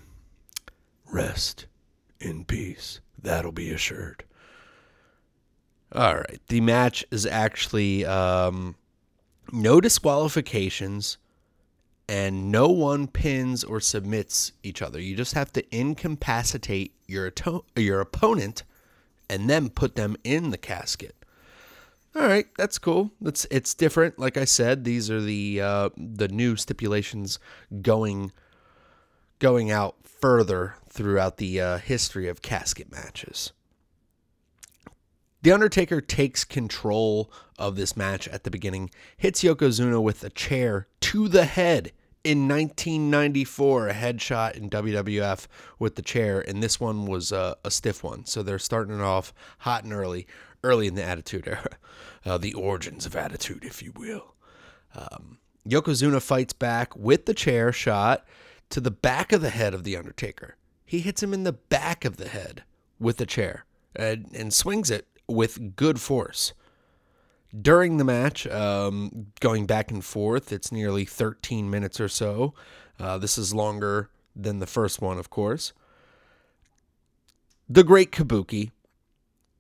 rest 1.11 1.67
in 2.21 2.45
peace. 2.45 3.01
That'll 3.21 3.53
be 3.53 3.71
assured. 3.71 4.25
All 5.93 6.17
right. 6.17 6.41
The 6.49 6.61
match 6.61 7.05
is 7.11 7.27
actually 7.27 8.05
um, 8.07 8.77
no 9.53 9.81
disqualifications 9.81 11.19
and 12.09 12.51
no 12.51 12.69
one 12.69 13.07
pins 13.07 13.65
or 13.65 13.81
submits 13.81 14.53
each 14.63 14.83
other. 14.83 15.01
You 15.01 15.17
just 15.17 15.35
have 15.35 15.53
to 15.53 15.77
incapacitate 15.77 16.95
your, 17.07 17.27
ato- 17.29 17.65
your 17.77 18.01
opponent 18.01 18.65
and 19.29 19.49
then 19.49 19.69
put 19.69 19.95
them 19.97 20.17
in 20.25 20.51
the 20.51 20.59
casket. 20.59 21.15
All 22.15 22.27
right, 22.27 22.47
that's 22.57 22.79
cool. 22.79 23.13
That's 23.21 23.47
it's 23.51 23.75
different. 23.75 24.19
Like 24.19 24.37
I 24.37 24.45
said, 24.45 24.85
these 24.85 25.11
are 25.11 25.21
the 25.21 25.61
uh, 25.61 25.91
the 25.97 26.29
new 26.29 26.57
stipulations 26.57 27.39
going 27.83 28.33
going 29.39 29.71
out 29.71 29.97
further 30.03 30.75
throughout 30.89 31.37
the 31.37 31.61
uh, 31.61 31.79
history 31.79 32.29
of 32.29 32.43
casket 32.43 32.91
matches. 32.91 33.53
The 35.43 35.53
Undertaker 35.53 36.03
takes 36.03 36.45
control 36.45 37.33
of 37.59 37.77
this 37.77 37.97
match 37.97 38.29
at 38.29 38.45
the 38.45 38.51
beginning, 38.51 38.91
hits 39.17 39.43
Yokozuna 39.43 40.03
with 40.03 40.23
a 40.23 40.31
chair 40.31 40.89
to 41.01 41.29
the 41.29 41.47
head 41.47 41.93
in 42.23 42.47
1994, 42.47 43.89
a 43.89 43.95
headshot 43.95 44.55
in 44.55 44.69
WWF 44.69 45.47
with 45.79 45.95
the 45.95 46.03
chair, 46.03 46.41
and 46.47 46.63
this 46.63 46.79
one 46.79 47.07
was 47.07 47.33
uh, 47.33 47.55
a 47.65 47.71
stiff 47.71 48.05
one. 48.05 48.27
So 48.27 48.43
they're 48.43 48.59
starting 48.59 48.97
it 48.97 49.03
off 49.03 49.33
hot 49.61 49.85
and 49.85 49.95
early, 49.95 50.27
early 50.63 50.87
in 50.87 50.95
the 50.95 51.05
Attitude 51.05 51.47
Era, 51.47 51.77
uh, 52.25 52.39
the 52.39 52.55
origins 52.55 53.07
of 53.07 53.17
Attitude, 53.17 53.65
if 53.65 53.83
you 53.83 53.93
will. 53.97 54.35
Um, 54.95 55.39
Yokozuna 55.69 56.23
fights 56.23 56.53
back 56.53 56.97
with 56.97 57.27
the 57.27 57.35
chair 57.35 57.73
shot 57.73 58.27
to 58.71 58.81
the 58.81 58.91
back 58.91 59.33
of 59.33 59.41
the 59.41 59.51
head 59.51 59.75
of 59.75 59.85
the 59.85 59.97
Undertaker. 59.97 60.57
He 60.85 61.01
hits 61.01 61.23
him 61.23 61.35
in 61.35 61.45
the 61.45 61.53
back 61.53 62.05
of 62.05 62.17
the 62.17 62.29
head 62.29 62.65
with 62.99 63.19
the 63.19 63.27
chair 63.27 63.65
and, 63.95 64.29
and 64.35 64.53
swings 64.53 64.91
it 64.91 65.07
with 65.29 65.77
good 65.77 66.01
force. 66.01 66.53
During 67.61 67.97
the 67.97 68.05
match, 68.05 68.47
um, 68.47 69.27
going 69.41 69.67
back 69.67 69.91
and 69.91 70.05
forth, 70.05 70.53
it's 70.53 70.71
nearly 70.71 71.05
13 71.05 71.69
minutes 71.69 72.01
or 72.01 72.09
so. 72.09 72.55
Uh, 72.99 73.19
this 73.19 73.37
is 73.37 73.55
longer 73.55 74.11
than 74.37 74.61
the 74.61 74.67
first 74.67 75.01
one, 75.01 75.19
of 75.19 75.31
course. 75.31 75.73
The 77.69 77.85
Great 77.85 78.13
Kabuki, 78.13 78.71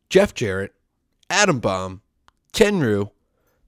Jeff 0.08 0.34
Jarrett, 0.34 0.74
Adam 1.30 1.60
Bomb, 1.60 2.02
Tenryu, 2.52 3.10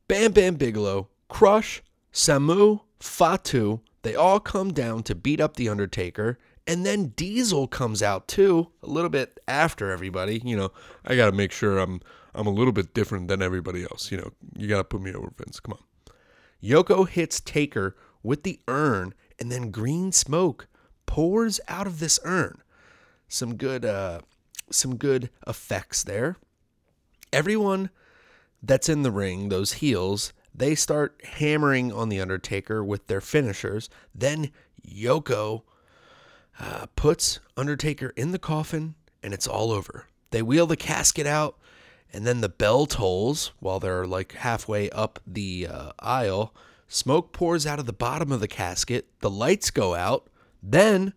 Bam 0.09 0.33
Bam 0.33 0.57
Bigelow, 0.57 1.09
Crush, 1.29 1.81
Samu, 2.13 2.81
Fatu, 2.99 3.81
they 4.03 4.15
all 4.15 4.41
come 4.41 4.73
down 4.73 5.03
to 5.05 5.15
beat 5.15 5.41
up 5.41 5.57
The 5.57 5.69
Undertaker 5.69 6.39
And 6.67 6.85
then 6.85 7.09
Diesel 7.17 7.67
comes 7.69 8.03
out 8.03 8.29
too, 8.29 8.69
a 8.83 8.87
little 8.89 9.11
bit 9.11 9.39
after 9.49 9.91
everybody. 9.91 10.41
You 10.45 10.57
know, 10.57 10.73
I 11.05 11.17
got 11.17 11.27
to 11.27 11.33
make 11.33 11.53
sure 11.53 11.79
I'm 11.79 12.01
I'm 12.35 12.47
a 12.47 12.51
little 12.51 12.73
bit 12.73 12.95
different 12.95 13.29
than 13.29 13.43
everybody 13.43 13.83
else. 13.83 14.11
You 14.11 14.19
know, 14.19 14.31
you 14.57 14.67
got 14.69 14.79
to 14.79 14.85
put 14.85 15.03
me 15.03 15.13
over, 15.13 15.33
Vince. 15.37 15.61
Come 15.61 15.75
on. 15.75 16.15
Yoko 16.63 17.09
hits 17.09 17.41
Taker 17.41 17.97
with 18.23 18.43
the 18.43 18.61
urn, 18.69 19.13
and 19.39 19.51
then 19.51 19.71
green 19.71 20.13
smoke 20.13 20.67
pours 21.05 21.61
out 21.69 21.87
of 21.87 21.99
this 21.99 22.19
urn. 22.25 22.63
Some 23.29 23.57
good, 23.57 23.85
uh, 23.85 24.21
some 24.71 24.97
good 24.97 25.31
effects 25.47 26.05
there. 26.05 26.37
Everyone 27.33 27.91
that's 28.63 28.89
in 28.89 29.03
the 29.03 29.11
ring, 29.11 29.49
those 29.49 29.75
heels, 29.75 30.33
they 30.55 30.75
start 30.75 31.21
hammering 31.25 31.93
on 31.93 32.09
the 32.09 32.21
Undertaker 32.21 32.85
with 32.85 33.07
their 33.07 33.21
finishers. 33.21 33.89
Then 34.15 34.51
Yoko 34.87 35.63
uh, 36.59 36.87
puts 36.95 37.41
Undertaker 37.57 38.13
in 38.17 38.33
the 38.33 38.39
coffin, 38.39 38.95
and 39.23 39.33
it's 39.33 39.47
all 39.47 39.73
over. 39.73 40.07
They 40.31 40.43
wheel 40.43 40.67
the 40.67 40.77
casket 40.77 41.27
out, 41.27 41.59
and 42.13 42.27
then 42.27 42.41
the 42.41 42.49
bell 42.49 42.87
tolls 42.87 43.53
while 43.61 43.81
they're 43.81 44.07
like 44.07 44.33
halfway 44.33 44.91
up 44.91 45.19
the 45.27 45.67
uh, 45.71 45.93
aisle. 45.99 46.55
Smoke 46.89 47.33
pours 47.33 47.67
out 47.67 47.79
of 47.79 47.87
the 47.87 47.93
bottom 47.93 48.31
of 48.31 48.41
the 48.41 48.49
casket. 48.49 49.07
The 49.21 49.31
lights 49.31 49.71
go 49.71 49.95
out. 49.95 50.29
Then 50.63 51.15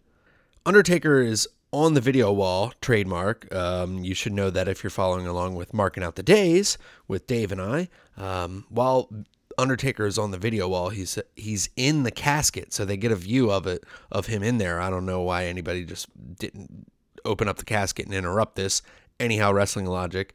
Undertaker 0.65 1.21
is 1.21 1.47
on 1.71 1.93
the 1.93 2.01
video 2.01 2.31
wall, 2.31 2.73
trademark. 2.81 3.53
Um, 3.53 4.03
you 4.03 4.13
should 4.13 4.33
know 4.33 4.49
that 4.49 4.67
if 4.67 4.83
you're 4.83 4.89
following 4.89 5.27
along 5.27 5.55
with 5.55 5.73
Marking 5.73 6.03
Out 6.03 6.15
the 6.15 6.23
Days 6.23 6.77
with 7.07 7.27
Dave 7.27 7.51
and 7.51 7.61
I. 7.61 7.89
Um, 8.17 8.65
while 8.69 9.09
Undertaker 9.57 10.05
is 10.05 10.17
on 10.17 10.31
the 10.31 10.37
video 10.37 10.67
wall, 10.67 10.89
he's 10.89 11.17
he's 11.35 11.69
in 11.75 12.03
the 12.03 12.11
casket, 12.11 12.73
so 12.73 12.85
they 12.85 12.97
get 12.97 13.11
a 13.11 13.15
view 13.15 13.51
of 13.51 13.67
it 13.67 13.83
of 14.11 14.27
him 14.27 14.43
in 14.43 14.57
there. 14.57 14.81
I 14.81 14.89
don't 14.89 15.05
know 15.05 15.21
why 15.21 15.45
anybody 15.45 15.85
just 15.85 16.07
didn't 16.37 16.91
open 17.23 17.47
up 17.47 17.57
the 17.57 17.65
casket 17.65 18.05
and 18.05 18.13
interrupt 18.13 18.55
this. 18.55 18.81
Anyhow, 19.19 19.51
wrestling 19.53 19.85
logic. 19.85 20.33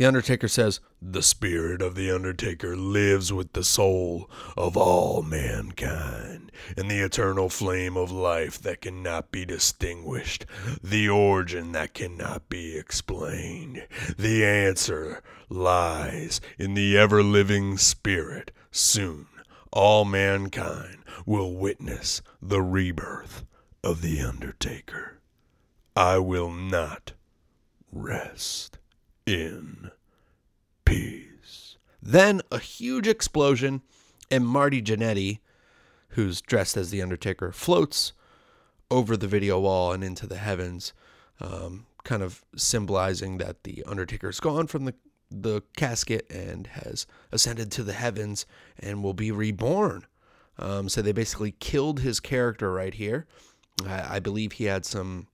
The 0.00 0.06
Undertaker 0.06 0.48
says, 0.48 0.80
The 1.02 1.22
spirit 1.22 1.82
of 1.82 1.94
The 1.94 2.10
Undertaker 2.10 2.74
lives 2.74 3.34
with 3.34 3.52
the 3.52 3.62
soul 3.62 4.30
of 4.56 4.74
all 4.74 5.20
mankind, 5.20 6.50
and 6.74 6.90
the 6.90 7.00
eternal 7.00 7.50
flame 7.50 7.98
of 7.98 8.10
life 8.10 8.58
that 8.62 8.80
cannot 8.80 9.30
be 9.30 9.44
distinguished, 9.44 10.46
the 10.82 11.10
origin 11.10 11.72
that 11.72 11.92
cannot 11.92 12.48
be 12.48 12.78
explained. 12.78 13.86
The 14.16 14.42
answer 14.42 15.22
lies 15.50 16.40
in 16.58 16.72
the 16.72 16.96
ever 16.96 17.22
living 17.22 17.76
spirit. 17.76 18.52
Soon, 18.70 19.26
all 19.70 20.06
mankind 20.06 21.04
will 21.26 21.52
witness 21.52 22.22
the 22.40 22.62
rebirth 22.62 23.44
of 23.84 24.00
The 24.00 24.22
Undertaker. 24.22 25.20
I 25.94 26.16
will 26.16 26.50
not 26.50 27.12
rest 27.92 28.78
in 29.30 29.90
peace. 30.84 31.76
Then 32.02 32.40
a 32.50 32.58
huge 32.58 33.06
explosion, 33.06 33.82
and 34.30 34.46
Marty 34.46 34.82
Jannetty, 34.82 35.38
who's 36.10 36.40
dressed 36.40 36.76
as 36.76 36.90
the 36.90 37.02
Undertaker, 37.02 37.52
floats 37.52 38.12
over 38.90 39.16
the 39.16 39.28
video 39.28 39.60
wall 39.60 39.92
and 39.92 40.02
into 40.02 40.26
the 40.26 40.38
heavens, 40.38 40.92
um, 41.40 41.86
kind 42.02 42.22
of 42.22 42.44
symbolizing 42.56 43.38
that 43.38 43.64
the 43.64 43.84
Undertaker's 43.86 44.40
gone 44.40 44.66
from 44.66 44.84
the 44.84 44.94
the 45.32 45.62
casket 45.76 46.26
and 46.28 46.66
has 46.66 47.06
ascended 47.30 47.70
to 47.70 47.84
the 47.84 47.92
heavens 47.92 48.46
and 48.80 49.00
will 49.00 49.14
be 49.14 49.30
reborn. 49.30 50.04
Um, 50.58 50.88
so 50.88 51.02
they 51.02 51.12
basically 51.12 51.52
killed 51.52 52.00
his 52.00 52.18
character 52.18 52.72
right 52.72 52.92
here. 52.92 53.26
I, 53.86 54.16
I 54.16 54.18
believe 54.18 54.52
he 54.52 54.64
had 54.64 54.84
some 54.84 55.28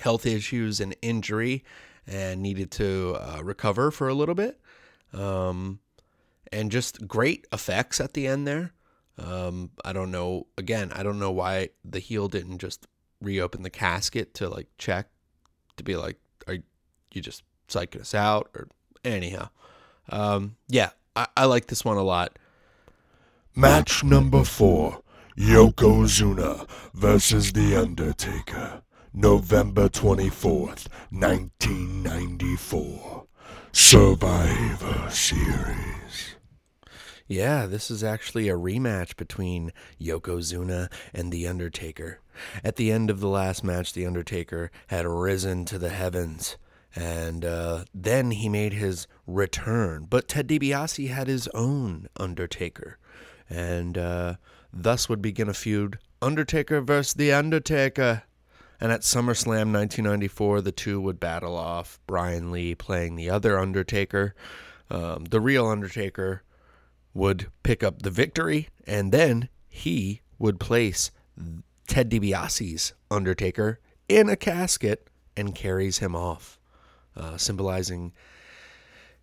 health 0.00 0.26
issues 0.26 0.80
and 0.80 0.96
injury 1.02 1.62
and 2.08 2.42
needed 2.42 2.70
to 2.72 3.16
uh, 3.20 3.40
recover 3.42 3.90
for 3.90 4.08
a 4.08 4.14
little 4.14 4.34
bit. 4.34 4.58
Um, 5.12 5.80
and 6.50 6.70
just 6.70 7.06
great 7.06 7.46
effects 7.52 8.00
at 8.00 8.14
the 8.14 8.26
end 8.26 8.46
there. 8.46 8.72
Um, 9.18 9.70
I 9.84 9.92
don't 9.92 10.10
know. 10.10 10.46
Again, 10.56 10.92
I 10.94 11.02
don't 11.02 11.18
know 11.18 11.30
why 11.30 11.70
the 11.84 11.98
heel 11.98 12.28
didn't 12.28 12.58
just 12.58 12.86
reopen 13.20 13.62
the 13.62 13.70
casket 13.70 14.32
to 14.34 14.48
like 14.48 14.68
check 14.78 15.08
to 15.76 15.84
be 15.84 15.96
like, 15.96 16.18
are 16.46 16.58
you 17.12 17.20
just 17.20 17.42
psyching 17.68 18.00
us 18.00 18.14
out? 18.14 18.50
Or 18.54 18.68
anyhow, 19.04 19.50
um, 20.08 20.56
yeah, 20.68 20.90
I, 21.16 21.26
I 21.36 21.44
like 21.44 21.66
this 21.66 21.84
one 21.84 21.96
a 21.96 22.02
lot. 22.02 22.38
Match 23.54 24.04
number 24.04 24.44
four 24.44 25.02
Yokozuna 25.36 26.68
versus 26.94 27.52
The 27.52 27.76
Undertaker. 27.76 28.82
November 29.12 29.88
24th, 29.88 30.86
1994. 31.10 33.26
Survivor 33.72 35.10
Series. 35.10 36.36
Yeah, 37.26 37.66
this 37.66 37.90
is 37.90 38.04
actually 38.04 38.48
a 38.48 38.56
rematch 38.56 39.16
between 39.16 39.72
Yokozuna 40.00 40.90
and 41.12 41.30
The 41.30 41.46
Undertaker. 41.46 42.20
At 42.64 42.76
the 42.76 42.90
end 42.90 43.10
of 43.10 43.20
the 43.20 43.28
last 43.28 43.62
match, 43.62 43.92
The 43.92 44.06
Undertaker 44.06 44.70
had 44.88 45.06
risen 45.06 45.64
to 45.66 45.78
the 45.78 45.90
heavens, 45.90 46.56
and 46.94 47.44
uh, 47.44 47.84
then 47.94 48.30
he 48.30 48.48
made 48.48 48.72
his 48.72 49.06
return. 49.26 50.06
But 50.08 50.28
Ted 50.28 50.48
DiBiase 50.48 51.10
had 51.10 51.28
his 51.28 51.48
own 51.48 52.08
Undertaker, 52.16 52.98
and 53.50 53.98
uh, 53.98 54.36
thus 54.72 55.08
would 55.08 55.20
begin 55.20 55.48
a 55.48 55.54
feud 55.54 55.98
Undertaker 56.22 56.80
versus 56.80 57.14
The 57.14 57.32
Undertaker. 57.32 58.22
And 58.80 58.92
at 58.92 59.00
SummerSlam 59.00 59.72
1994, 59.72 60.60
the 60.60 60.72
two 60.72 61.00
would 61.00 61.18
battle 61.18 61.56
off, 61.56 61.98
Brian 62.06 62.52
Lee 62.52 62.74
playing 62.74 63.16
the 63.16 63.28
other 63.28 63.58
Undertaker. 63.58 64.34
Um, 64.88 65.24
the 65.24 65.40
real 65.40 65.66
Undertaker 65.66 66.42
would 67.12 67.48
pick 67.62 67.82
up 67.82 68.02
the 68.02 68.10
victory, 68.10 68.68
and 68.86 69.10
then 69.10 69.48
he 69.68 70.22
would 70.38 70.60
place 70.60 71.10
Ted 71.88 72.10
DiBiase's 72.10 72.92
Undertaker 73.10 73.80
in 74.08 74.28
a 74.28 74.36
casket 74.36 75.08
and 75.36 75.54
carries 75.54 75.98
him 75.98 76.14
off, 76.14 76.58
uh, 77.16 77.36
symbolizing 77.36 78.12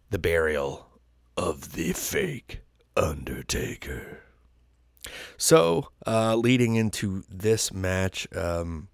the 0.09 0.19
burial 0.19 0.87
of 1.37 1.73
the 1.73 1.93
fake 1.93 2.61
Undertaker. 2.97 4.21
So, 5.37 5.89
uh, 6.05 6.35
leading 6.35 6.75
into 6.75 7.23
this 7.29 7.71
match, 7.73 8.27
um, 8.35 8.87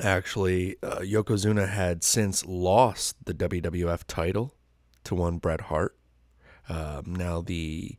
actually, 0.00 0.76
uh, 0.82 0.98
Yokozuna 0.98 1.68
had 1.68 2.04
since 2.04 2.44
lost 2.46 3.16
the 3.24 3.34
WWF 3.34 4.04
title 4.06 4.54
to 5.04 5.14
one 5.14 5.38
Bret 5.38 5.62
Hart. 5.62 5.96
Um, 6.68 7.14
now 7.16 7.40
the 7.40 7.96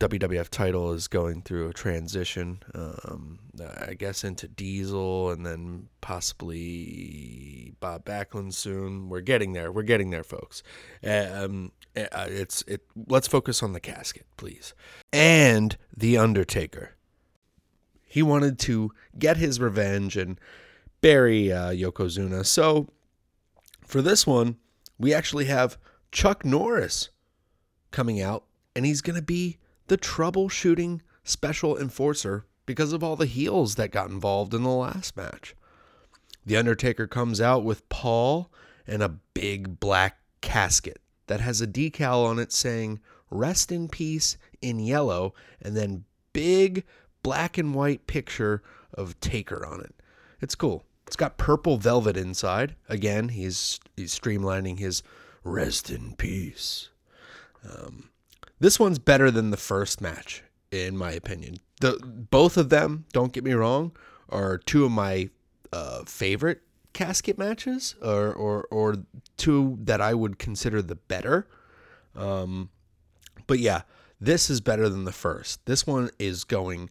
WWF 0.00 0.48
title 0.48 0.92
is 0.92 1.08
going 1.08 1.42
through 1.42 1.68
a 1.68 1.74
transition, 1.74 2.62
um, 2.74 3.38
I 3.86 3.92
guess, 3.92 4.24
into 4.24 4.48
Diesel 4.48 5.30
and 5.30 5.44
then 5.44 5.88
possibly 6.00 7.74
Bob 7.80 8.06
Backlund 8.06 8.54
soon. 8.54 9.10
We're 9.10 9.20
getting 9.20 9.52
there. 9.52 9.70
We're 9.70 9.82
getting 9.82 10.08
there, 10.08 10.24
folks. 10.24 10.62
Um, 11.04 11.72
it's 11.94 12.62
it. 12.66 12.82
Let's 13.08 13.28
focus 13.28 13.62
on 13.62 13.74
the 13.74 13.80
casket, 13.80 14.24
please, 14.38 14.72
and 15.12 15.76
the 15.94 16.16
Undertaker. 16.16 16.96
He 18.06 18.22
wanted 18.22 18.58
to 18.60 18.92
get 19.18 19.36
his 19.36 19.60
revenge 19.60 20.16
and 20.16 20.40
bury 21.00 21.52
uh, 21.52 21.70
Yokozuna. 21.70 22.44
So 22.44 22.88
for 23.84 24.02
this 24.02 24.26
one, 24.26 24.56
we 24.98 25.14
actually 25.14 25.46
have 25.46 25.78
Chuck 26.12 26.44
Norris 26.44 27.10
coming 27.90 28.20
out, 28.20 28.44
and 28.76 28.84
he's 28.84 29.00
going 29.00 29.16
to 29.16 29.22
be 29.22 29.58
the 29.86 29.98
troubleshooting 29.98 31.00
special 31.24 31.78
enforcer 31.78 32.46
because 32.66 32.92
of 32.92 33.02
all 33.02 33.16
the 33.16 33.26
heels 33.26 33.74
that 33.74 33.90
got 33.90 34.10
involved 34.10 34.54
in 34.54 34.62
the 34.62 34.70
last 34.70 35.16
match. 35.16 35.56
The 36.46 36.56
Undertaker 36.56 37.06
comes 37.06 37.40
out 37.40 37.64
with 37.64 37.88
Paul 37.88 38.50
and 38.86 39.02
a 39.02 39.16
big 39.34 39.80
black 39.80 40.18
casket 40.40 41.00
that 41.26 41.40
has 41.40 41.60
a 41.60 41.66
decal 41.66 42.24
on 42.24 42.38
it 42.38 42.52
saying 42.52 43.00
rest 43.30 43.70
in 43.70 43.88
peace 43.88 44.36
in 44.60 44.78
yellow 44.78 45.34
and 45.60 45.76
then 45.76 46.04
big 46.32 46.84
black 47.22 47.58
and 47.58 47.74
white 47.74 48.06
picture 48.06 48.62
of 48.94 49.18
Taker 49.20 49.64
on 49.64 49.80
it. 49.80 49.94
It's 50.40 50.54
cool. 50.54 50.84
It's 51.10 51.16
got 51.16 51.38
purple 51.38 51.76
velvet 51.76 52.16
inside. 52.16 52.76
Again, 52.88 53.30
he's 53.30 53.80
he's 53.96 54.16
streamlining 54.16 54.78
his 54.78 55.02
rest 55.42 55.90
in 55.90 56.14
peace. 56.14 56.90
Um, 57.68 58.10
this 58.60 58.78
one's 58.78 59.00
better 59.00 59.28
than 59.28 59.50
the 59.50 59.56
first 59.56 60.00
match, 60.00 60.44
in 60.70 60.96
my 60.96 61.10
opinion. 61.10 61.56
The 61.80 61.98
both 62.04 62.56
of 62.56 62.68
them, 62.68 63.06
don't 63.12 63.32
get 63.32 63.42
me 63.42 63.54
wrong, 63.54 63.90
are 64.28 64.56
two 64.56 64.84
of 64.84 64.92
my 64.92 65.30
uh, 65.72 66.04
favorite 66.04 66.60
casket 66.92 67.36
matches, 67.36 67.96
or, 68.00 68.32
or 68.32 68.68
or 68.70 68.94
two 69.36 69.78
that 69.80 70.00
I 70.00 70.14
would 70.14 70.38
consider 70.38 70.80
the 70.80 70.94
better. 70.94 71.48
Um, 72.14 72.70
but 73.48 73.58
yeah, 73.58 73.82
this 74.20 74.48
is 74.48 74.60
better 74.60 74.88
than 74.88 75.06
the 75.06 75.10
first. 75.12 75.66
This 75.66 75.84
one 75.84 76.10
is 76.20 76.44
going 76.44 76.88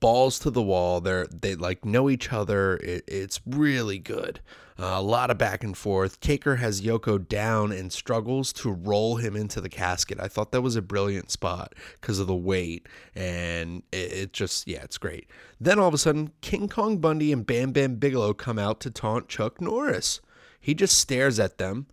balls 0.00 0.38
to 0.40 0.50
the 0.50 0.62
wall. 0.62 1.00
They're 1.00 1.26
they 1.26 1.54
like 1.54 1.84
know 1.84 2.10
each 2.10 2.32
other. 2.32 2.76
It, 2.78 3.04
it's 3.06 3.40
really 3.46 3.98
good. 3.98 4.40
Uh, 4.78 4.94
a 4.96 5.02
lot 5.02 5.30
of 5.30 5.36
back 5.36 5.62
and 5.62 5.76
forth. 5.76 6.20
Taker 6.20 6.56
has 6.56 6.80
Yoko 6.80 7.28
down 7.28 7.70
and 7.70 7.92
struggles 7.92 8.50
to 8.54 8.70
roll 8.70 9.16
him 9.16 9.36
into 9.36 9.60
the 9.60 9.68
casket. 9.68 10.18
I 10.18 10.26
thought 10.26 10.52
that 10.52 10.62
was 10.62 10.74
a 10.74 10.80
brilliant 10.80 11.30
spot 11.30 11.74
because 12.00 12.18
of 12.18 12.26
the 12.26 12.34
weight, 12.34 12.88
and 13.14 13.82
it, 13.92 14.12
it 14.12 14.32
just 14.32 14.66
yeah, 14.66 14.82
it's 14.82 14.96
great. 14.96 15.28
Then 15.60 15.78
all 15.78 15.88
of 15.88 15.94
a 15.94 15.98
sudden, 15.98 16.30
King 16.40 16.66
Kong 16.66 16.96
Bundy 16.96 17.30
and 17.30 17.44
Bam 17.46 17.72
Bam 17.72 17.96
Bigelow 17.96 18.32
come 18.32 18.58
out 18.58 18.80
to 18.80 18.90
taunt 18.90 19.28
Chuck 19.28 19.60
Norris. 19.60 20.20
He 20.58 20.74
just 20.74 20.98
stares 20.98 21.38
at 21.38 21.58
them. 21.58 21.86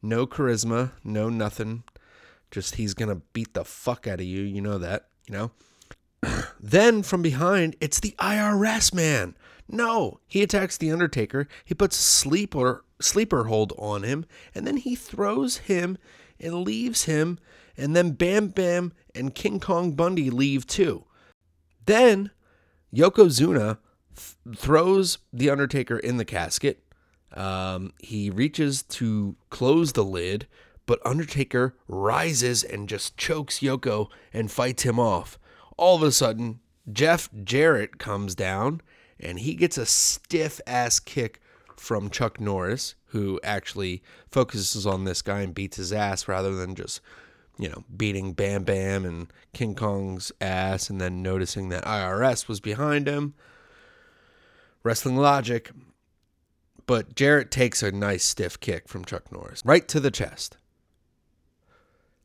No 0.00 0.24
charisma, 0.24 0.92
no 1.02 1.28
nothing. 1.28 1.82
Just 2.52 2.76
he's 2.76 2.94
gonna 2.94 3.16
beat 3.32 3.54
the 3.54 3.64
fuck 3.64 4.06
out 4.06 4.20
of 4.20 4.26
you. 4.26 4.42
You 4.42 4.60
know 4.60 4.78
that, 4.78 5.08
you 5.26 5.34
know? 5.34 5.50
Then 6.60 7.02
from 7.02 7.22
behind, 7.22 7.76
it's 7.80 8.00
the 8.00 8.14
IRS 8.18 8.92
man. 8.92 9.36
No, 9.68 10.20
he 10.26 10.42
attacks 10.42 10.76
the 10.76 10.90
Undertaker. 10.90 11.46
He 11.64 11.74
puts 11.74 11.98
a 11.98 12.02
sleeper 12.02 12.84
sleeper 13.00 13.44
hold 13.44 13.72
on 13.78 14.02
him, 14.02 14.24
and 14.54 14.66
then 14.66 14.76
he 14.76 14.96
throws 14.96 15.58
him 15.58 15.98
and 16.40 16.64
leaves 16.64 17.04
him, 17.04 17.38
and 17.76 17.94
then 17.94 18.12
Bam 18.12 18.48
Bam 18.48 18.92
and 19.14 19.34
King 19.34 19.60
Kong 19.60 19.92
Bundy 19.92 20.30
leave 20.30 20.66
too. 20.66 21.04
Then 21.86 22.30
Yokozuna 22.94 23.78
th- 24.16 24.58
throws 24.58 25.18
the 25.32 25.50
Undertaker 25.50 25.98
in 25.98 26.16
the 26.16 26.24
casket. 26.24 26.82
Um, 27.34 27.92
he 28.00 28.30
reaches 28.30 28.82
to 28.84 29.36
close 29.50 29.92
the 29.92 30.04
lid, 30.04 30.46
but 30.86 31.04
Undertaker 31.04 31.76
rises 31.86 32.64
and 32.64 32.88
just 32.88 33.16
chokes 33.16 33.60
Yoko 33.60 34.08
and 34.32 34.50
fights 34.50 34.82
him 34.82 34.98
off. 34.98 35.38
All 35.78 35.96
of 35.96 36.02
a 36.02 36.12
sudden, 36.12 36.60
Jeff 36.92 37.30
Jarrett 37.44 37.98
comes 37.98 38.34
down 38.34 38.82
and 39.18 39.38
he 39.38 39.54
gets 39.54 39.78
a 39.78 39.86
stiff 39.86 40.60
ass 40.66 41.00
kick 41.00 41.40
from 41.76 42.10
Chuck 42.10 42.40
Norris, 42.40 42.94
who 43.06 43.40
actually 43.42 44.02
focuses 44.30 44.86
on 44.86 45.04
this 45.04 45.22
guy 45.22 45.40
and 45.40 45.54
beats 45.54 45.76
his 45.76 45.92
ass 45.92 46.28
rather 46.28 46.54
than 46.54 46.74
just, 46.74 47.00
you 47.58 47.68
know, 47.68 47.84
beating 47.96 48.32
Bam 48.32 48.64
Bam 48.64 49.04
and 49.04 49.32
King 49.54 49.74
Kong's 49.74 50.32
ass 50.40 50.90
and 50.90 51.00
then 51.00 51.22
noticing 51.22 51.68
that 51.68 51.84
IRS 51.84 52.48
was 52.48 52.60
behind 52.60 53.06
him. 53.06 53.34
Wrestling 54.82 55.16
logic. 55.16 55.70
But 56.86 57.14
Jarrett 57.14 57.50
takes 57.50 57.82
a 57.82 57.92
nice 57.92 58.24
stiff 58.24 58.58
kick 58.60 58.88
from 58.88 59.04
Chuck 59.04 59.30
Norris 59.30 59.62
right 59.64 59.86
to 59.88 60.00
the 60.00 60.10
chest. 60.10 60.56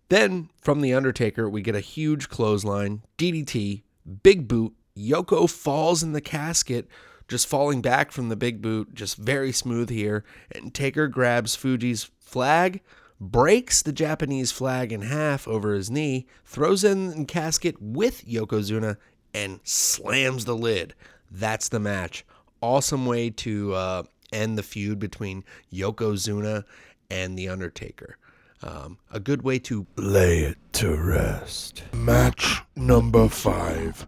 Then 0.09 0.49
from 0.61 0.81
The 0.81 0.93
Undertaker, 0.93 1.49
we 1.49 1.61
get 1.61 1.75
a 1.75 1.79
huge 1.79 2.29
clothesline, 2.29 3.01
DDT, 3.17 3.83
big 4.21 4.47
boot. 4.47 4.73
Yoko 4.97 5.49
falls 5.49 6.03
in 6.03 6.13
the 6.13 6.21
casket, 6.21 6.87
just 7.27 7.47
falling 7.47 7.81
back 7.81 8.11
from 8.11 8.29
the 8.29 8.35
big 8.35 8.61
boot, 8.61 8.93
just 8.93 9.17
very 9.17 9.51
smooth 9.51 9.89
here. 9.89 10.23
And 10.51 10.73
Taker 10.73 11.07
grabs 11.07 11.55
Fuji's 11.55 12.11
flag, 12.19 12.81
breaks 13.19 13.81
the 13.81 13.93
Japanese 13.93 14.51
flag 14.51 14.91
in 14.91 15.01
half 15.03 15.47
over 15.47 15.73
his 15.73 15.89
knee, 15.89 16.27
throws 16.45 16.83
in 16.83 17.09
the 17.09 17.25
casket 17.25 17.81
with 17.81 18.25
Yokozuna, 18.27 18.97
and 19.33 19.59
slams 19.63 20.45
the 20.45 20.55
lid. 20.55 20.93
That's 21.31 21.69
the 21.69 21.79
match. 21.79 22.25
Awesome 22.61 23.05
way 23.05 23.29
to 23.31 23.73
uh, 23.73 24.03
end 24.31 24.57
the 24.57 24.63
feud 24.63 24.99
between 24.99 25.43
Yokozuna 25.71 26.65
and 27.09 27.37
The 27.37 27.49
Undertaker. 27.49 28.17
Um, 28.63 28.97
a 29.11 29.19
good 29.19 29.41
way 29.41 29.59
to 29.59 29.85
Lay 29.97 30.39
it 30.39 30.57
to 30.73 30.95
rest. 30.95 31.83
Match 31.93 32.61
number 32.77 33.27
five 33.27 34.07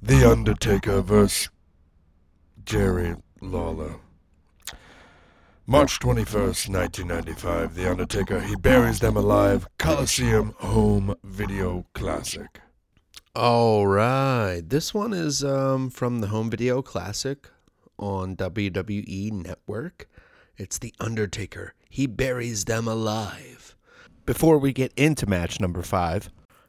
The 0.00 0.24
Undertaker 0.30 1.00
vs. 1.02 1.48
Jerry 2.64 3.16
Lawler. 3.40 3.96
March 5.66 5.98
21st, 5.98 6.70
1995. 6.70 7.74
The 7.74 7.90
Undertaker, 7.90 8.40
he 8.40 8.54
buries 8.54 9.00
them 9.00 9.16
alive. 9.16 9.66
Coliseum 9.78 10.54
Home 10.58 11.16
Video 11.24 11.84
Classic. 11.92 12.60
All 13.34 13.86
right. 13.86 14.62
This 14.64 14.94
one 14.94 15.12
is 15.12 15.42
um, 15.42 15.90
from 15.90 16.20
the 16.20 16.28
Home 16.28 16.50
Video 16.50 16.82
Classic 16.82 17.50
on 17.98 18.36
WWE 18.36 19.32
Network. 19.32 20.08
It's 20.56 20.78
The 20.78 20.94
Undertaker. 21.00 21.74
He 21.90 22.06
buries 22.06 22.64
them 22.64 22.86
alive. 22.86 23.67
Before 24.28 24.58
we 24.58 24.74
get 24.74 24.92
into 24.94 25.24
match 25.26 25.58
number 25.58 25.80
five, 25.80 26.28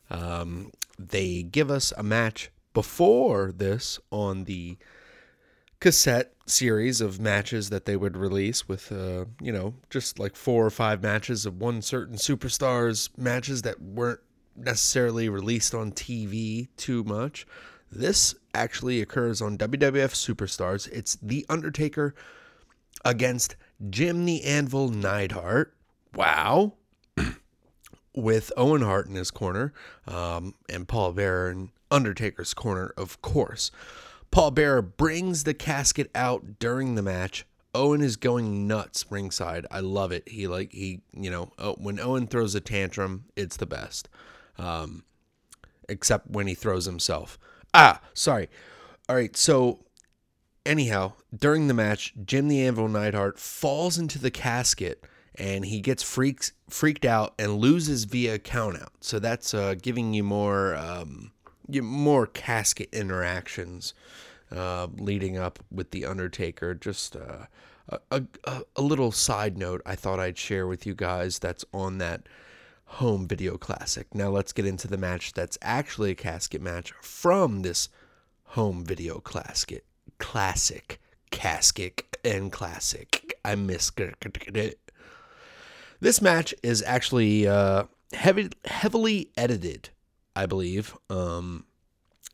um, 0.09 0.71
they 0.97 1.43
give 1.43 1.69
us 1.69 1.91
a 1.97 2.03
match 2.03 2.51
before 2.73 3.51
this 3.51 3.99
on 4.11 4.45
the 4.45 4.77
cassette 5.81 6.31
series 6.45 7.01
of 7.01 7.19
matches 7.19 7.69
that 7.69 7.83
they 7.83 7.97
would 7.97 8.15
release 8.15 8.69
with 8.69 8.93
uh, 8.93 9.25
you 9.41 9.51
know 9.51 9.73
just 9.89 10.19
like 10.19 10.37
four 10.37 10.65
or 10.65 10.69
five 10.69 11.03
matches 11.03 11.45
of 11.45 11.59
one 11.59 11.81
certain 11.81 12.15
superstars 12.15 13.09
matches 13.17 13.63
that 13.63 13.81
weren't 13.81 14.21
necessarily 14.55 15.27
released 15.27 15.75
on 15.75 15.91
TV 15.91 16.69
too 16.77 17.03
much. 17.03 17.45
This 17.91 18.35
actually 18.53 19.01
occurs 19.01 19.41
on 19.41 19.57
WWF 19.57 20.13
Superstars. 20.15 20.87
It's 20.93 21.17
The 21.21 21.45
Undertaker 21.49 22.15
against 23.03 23.57
Jim 23.89 24.23
the 24.23 24.45
Anvil 24.45 24.87
Neidhart. 24.87 25.75
Wow. 26.15 26.75
With 28.19 28.51
Owen 28.57 28.81
Hart 28.81 29.07
in 29.07 29.15
his 29.15 29.31
corner 29.31 29.73
um, 30.07 30.53
and 30.69 30.87
Paul 30.87 31.13
Bearer 31.13 31.51
in 31.51 31.71
Undertaker's 31.89 32.53
corner, 32.53 32.93
of 32.97 33.21
course. 33.21 33.71
Paul 34.31 34.51
Bearer 34.51 34.81
brings 34.81 35.43
the 35.43 35.53
casket 35.53 36.11
out 36.13 36.59
during 36.59 36.95
the 36.95 37.01
match. 37.01 37.45
Owen 37.73 38.01
is 38.01 38.15
going 38.15 38.67
nuts 38.67 39.05
ringside. 39.09 39.65
I 39.71 39.79
love 39.79 40.11
it. 40.11 40.27
He 40.27 40.47
like 40.47 40.71
he 40.71 41.01
you 41.13 41.29
know 41.29 41.51
uh, 41.57 41.73
when 41.73 41.99
Owen 41.99 42.27
throws 42.27 42.55
a 42.55 42.59
tantrum, 42.59 43.25
it's 43.35 43.57
the 43.57 43.65
best. 43.65 44.09
Um, 44.57 45.03
except 45.87 46.29
when 46.29 46.47
he 46.47 46.53
throws 46.53 46.85
himself. 46.85 47.37
Ah, 47.73 48.01
sorry. 48.13 48.49
All 49.07 49.15
right, 49.15 49.35
so 49.35 49.79
anyhow, 50.65 51.13
during 51.35 51.67
the 51.67 51.73
match, 51.73 52.13
Jim 52.25 52.47
the 52.47 52.65
Anvil 52.65 52.87
Neidhart 52.87 53.39
falls 53.39 53.97
into 53.97 54.19
the 54.19 54.31
casket 54.31 55.03
and 55.39 55.65
he 55.65 55.79
gets 55.79 56.03
freaks 56.03 56.51
freaked 56.69 57.05
out 57.05 57.33
and 57.39 57.57
loses 57.57 58.03
via 58.03 58.37
countout. 58.37 58.89
So 58.99 59.17
that's 59.17 59.53
uh, 59.53 59.75
giving 59.81 60.13
you 60.13 60.23
more 60.23 60.75
um, 60.75 61.31
more 61.67 62.27
casket 62.27 62.89
interactions 62.91 63.93
uh, 64.55 64.87
leading 64.97 65.37
up 65.37 65.59
with 65.71 65.91
the 65.91 66.05
Undertaker. 66.05 66.73
Just 66.73 67.15
uh, 67.15 67.45
a, 68.11 68.23
a 68.43 68.61
a 68.75 68.81
little 68.81 69.11
side 69.11 69.57
note 69.57 69.81
I 69.85 69.95
thought 69.95 70.19
I'd 70.19 70.37
share 70.37 70.67
with 70.67 70.85
you 70.85 70.93
guys 70.93 71.39
that's 71.39 71.65
on 71.73 71.97
that 71.99 72.27
home 72.85 73.27
video 73.27 73.57
classic. 73.57 74.13
Now 74.13 74.29
let's 74.29 74.51
get 74.51 74.65
into 74.65 74.87
the 74.87 74.97
match 74.97 75.33
that's 75.33 75.57
actually 75.61 76.11
a 76.11 76.15
casket 76.15 76.61
match 76.61 76.91
from 77.01 77.61
this 77.61 77.89
home 78.43 78.83
video 78.83 79.19
classic. 79.19 79.85
Classic, 80.17 80.99
casket, 81.31 82.17
and 82.25 82.51
classic. 82.51 83.39
I 83.45 83.55
miss. 83.55 83.91
This 85.99 86.21
match 86.21 86.53
is 86.63 86.81
actually 86.83 87.47
uh, 87.47 87.85
heavy, 88.13 88.49
heavily 88.65 89.31
edited, 89.35 89.89
I 90.35 90.45
believe. 90.45 90.95
Um, 91.09 91.65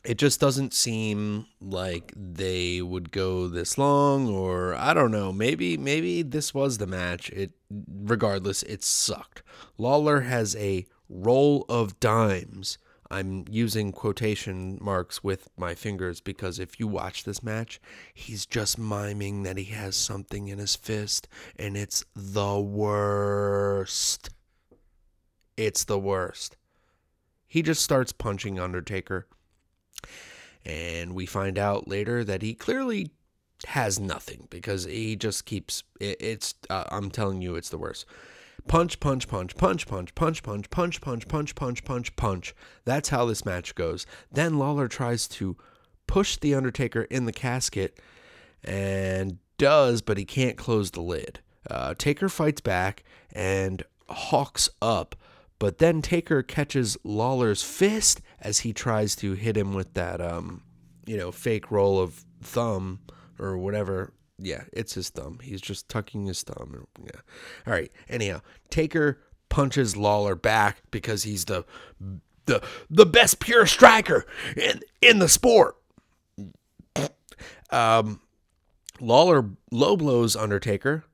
it 0.03 0.19
just 0.19 0.39
doesn't 0.39 0.73
seem 0.73 1.47
like 1.59 2.13
they 2.15 2.81
would 2.81 3.11
go 3.11 3.47
this 3.47 3.77
long, 3.77 4.29
or 4.29 4.75
I 4.75 4.93
don't 4.93 5.11
know. 5.11 5.31
Maybe, 5.31 5.77
maybe 5.77 6.21
this 6.21 6.53
was 6.53 6.77
the 6.77 6.85
match. 6.85 7.29
It, 7.31 7.53
regardless, 7.71 8.61
it 8.63 8.83
sucked. 8.83 9.41
Lawler 9.79 10.21
has 10.21 10.55
a 10.57 10.85
roll 11.09 11.65
of 11.67 11.99
dimes. 11.99 12.77
I'm 13.11 13.45
using 13.49 13.91
quotation 13.91 14.79
marks 14.81 15.23
with 15.23 15.49
my 15.57 15.75
fingers 15.75 16.21
because 16.21 16.59
if 16.59 16.79
you 16.79 16.87
watch 16.87 17.23
this 17.23 17.43
match, 17.43 17.79
he's 18.13 18.45
just 18.45 18.79
miming 18.79 19.43
that 19.43 19.57
he 19.57 19.65
has 19.65 19.95
something 19.95 20.47
in 20.47 20.57
his 20.57 20.75
fist, 20.75 21.27
and 21.57 21.77
it's 21.77 22.03
the 22.15 22.59
worst. 22.59 24.29
It's 25.55 25.83
the 25.83 25.99
worst. 25.99 26.57
He 27.47 27.61
just 27.61 27.83
starts 27.83 28.11
punching 28.11 28.59
Undertaker. 28.59 29.27
And 30.65 31.13
we 31.13 31.27
find 31.27 31.59
out 31.59 31.87
later 31.87 32.23
that 32.23 32.41
he 32.41 32.55
clearly 32.55 33.11
has 33.67 33.99
nothing 33.99 34.47
because 34.49 34.85
he 34.85 35.15
just 35.15 35.45
keeps 35.45 35.83
it, 35.99 36.17
it's 36.19 36.55
uh, 36.69 36.85
I'm 36.89 37.11
telling 37.11 37.41
you 37.41 37.55
it's 37.55 37.69
the 37.69 37.77
worst. 37.77 38.05
Punch 38.67 38.99
punch 38.99 39.27
punch 39.27 39.55
punch 39.55 39.87
punch 39.87 40.13
punch 40.13 40.43
punch 40.43 40.69
punch 40.69 41.01
punch 41.01 41.27
punch 41.27 41.55
punch 41.55 41.83
punch 41.83 42.15
punch. 42.15 42.55
That's 42.83 43.09
how 43.09 43.25
this 43.25 43.45
match 43.45 43.75
goes. 43.75 44.05
Then 44.31 44.57
Lawler 44.57 44.87
tries 44.87 45.27
to 45.29 45.55
push 46.07 46.37
the 46.37 46.55
Undertaker 46.55 47.03
in 47.03 47.25
the 47.25 47.33
casket 47.33 47.99
and 48.63 49.37
does, 49.57 50.01
but 50.01 50.17
he 50.17 50.25
can't 50.25 50.57
close 50.57 50.91
the 50.91 51.01
lid. 51.01 51.39
Uh, 51.69 51.93
Taker 51.97 52.29
fights 52.29 52.61
back 52.61 53.03
and 53.31 53.83
hawks 54.09 54.69
up, 54.81 55.15
but 55.59 55.77
then 55.77 56.01
Taker 56.01 56.43
catches 56.43 56.97
Lawler's 57.03 57.63
fist 57.63 58.21
as 58.39 58.59
he 58.59 58.73
tries 58.73 59.15
to 59.17 59.33
hit 59.33 59.55
him 59.57 59.73
with 59.73 59.93
that 59.93 60.21
um 60.21 60.61
you 61.05 61.17
know, 61.17 61.31
fake 61.31 61.71
roll 61.71 61.99
of 61.99 62.25
thumb 62.41 62.99
or 63.39 63.57
whatever. 63.57 64.11
Yeah, 64.37 64.63
it's 64.73 64.93
his 64.93 65.09
thumb. 65.09 65.39
He's 65.41 65.61
just 65.61 65.87
tucking 65.89 66.25
his 66.25 66.43
thumb. 66.43 66.87
Yeah. 67.01 67.21
All 67.65 67.73
right. 67.73 67.91
Anyhow, 68.09 68.41
Taker 68.69 69.19
punches 69.49 69.95
Lawler 69.95 70.35
back 70.35 70.81
because 70.91 71.23
he's 71.23 71.45
the 71.45 71.65
the 72.45 72.61
the 72.89 73.05
best 73.05 73.39
pure 73.39 73.65
striker 73.65 74.25
in 74.55 74.81
in 75.01 75.19
the 75.19 75.29
sport. 75.29 75.77
Um, 77.69 78.21
Lawler 78.99 79.49
low 79.71 79.97
blows 79.97 80.35
Undertaker, 80.35 81.05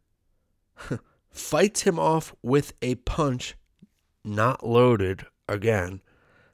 fights 1.31 1.81
him 1.81 1.97
off 1.99 2.35
with 2.41 2.73
a 2.81 2.95
punch 2.95 3.55
not 4.23 4.65
loaded 4.65 5.25
again. 5.47 6.01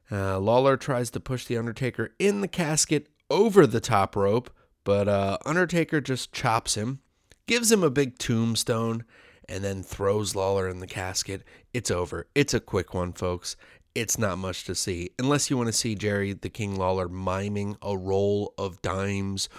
Uh, 0.09 0.39
Lawler 0.39 0.77
tries 0.77 1.09
to 1.11 1.19
push 1.19 1.45
the 1.45 1.57
Undertaker 1.57 2.13
in 2.19 2.41
the 2.41 2.47
casket 2.47 3.07
over 3.29 3.67
the 3.67 3.81
top 3.81 4.15
rope, 4.15 4.49
but 4.87 5.09
uh, 5.09 5.37
Undertaker 5.45 5.99
just 5.99 6.31
chops 6.31 6.75
him, 6.75 7.01
gives 7.45 7.69
him 7.69 7.83
a 7.83 7.89
big 7.89 8.17
tombstone, 8.17 9.03
and 9.49 9.61
then 9.61 9.83
throws 9.83 10.33
Lawler 10.33 10.69
in 10.69 10.79
the 10.79 10.87
casket. 10.87 11.43
It's 11.73 11.91
over. 11.91 12.27
It's 12.33 12.53
a 12.53 12.61
quick 12.61 12.93
one, 12.93 13.11
folks. 13.11 13.57
It's 13.93 14.17
not 14.17 14.37
much 14.37 14.63
to 14.63 14.73
see, 14.75 15.09
unless 15.19 15.49
you 15.49 15.57
want 15.57 15.67
to 15.67 15.73
see 15.73 15.93
Jerry 15.93 16.31
the 16.31 16.47
King 16.47 16.77
Lawler 16.77 17.09
miming 17.09 17.75
a 17.81 17.97
roll 17.97 18.53
of 18.57 18.81
dimes 18.81 19.49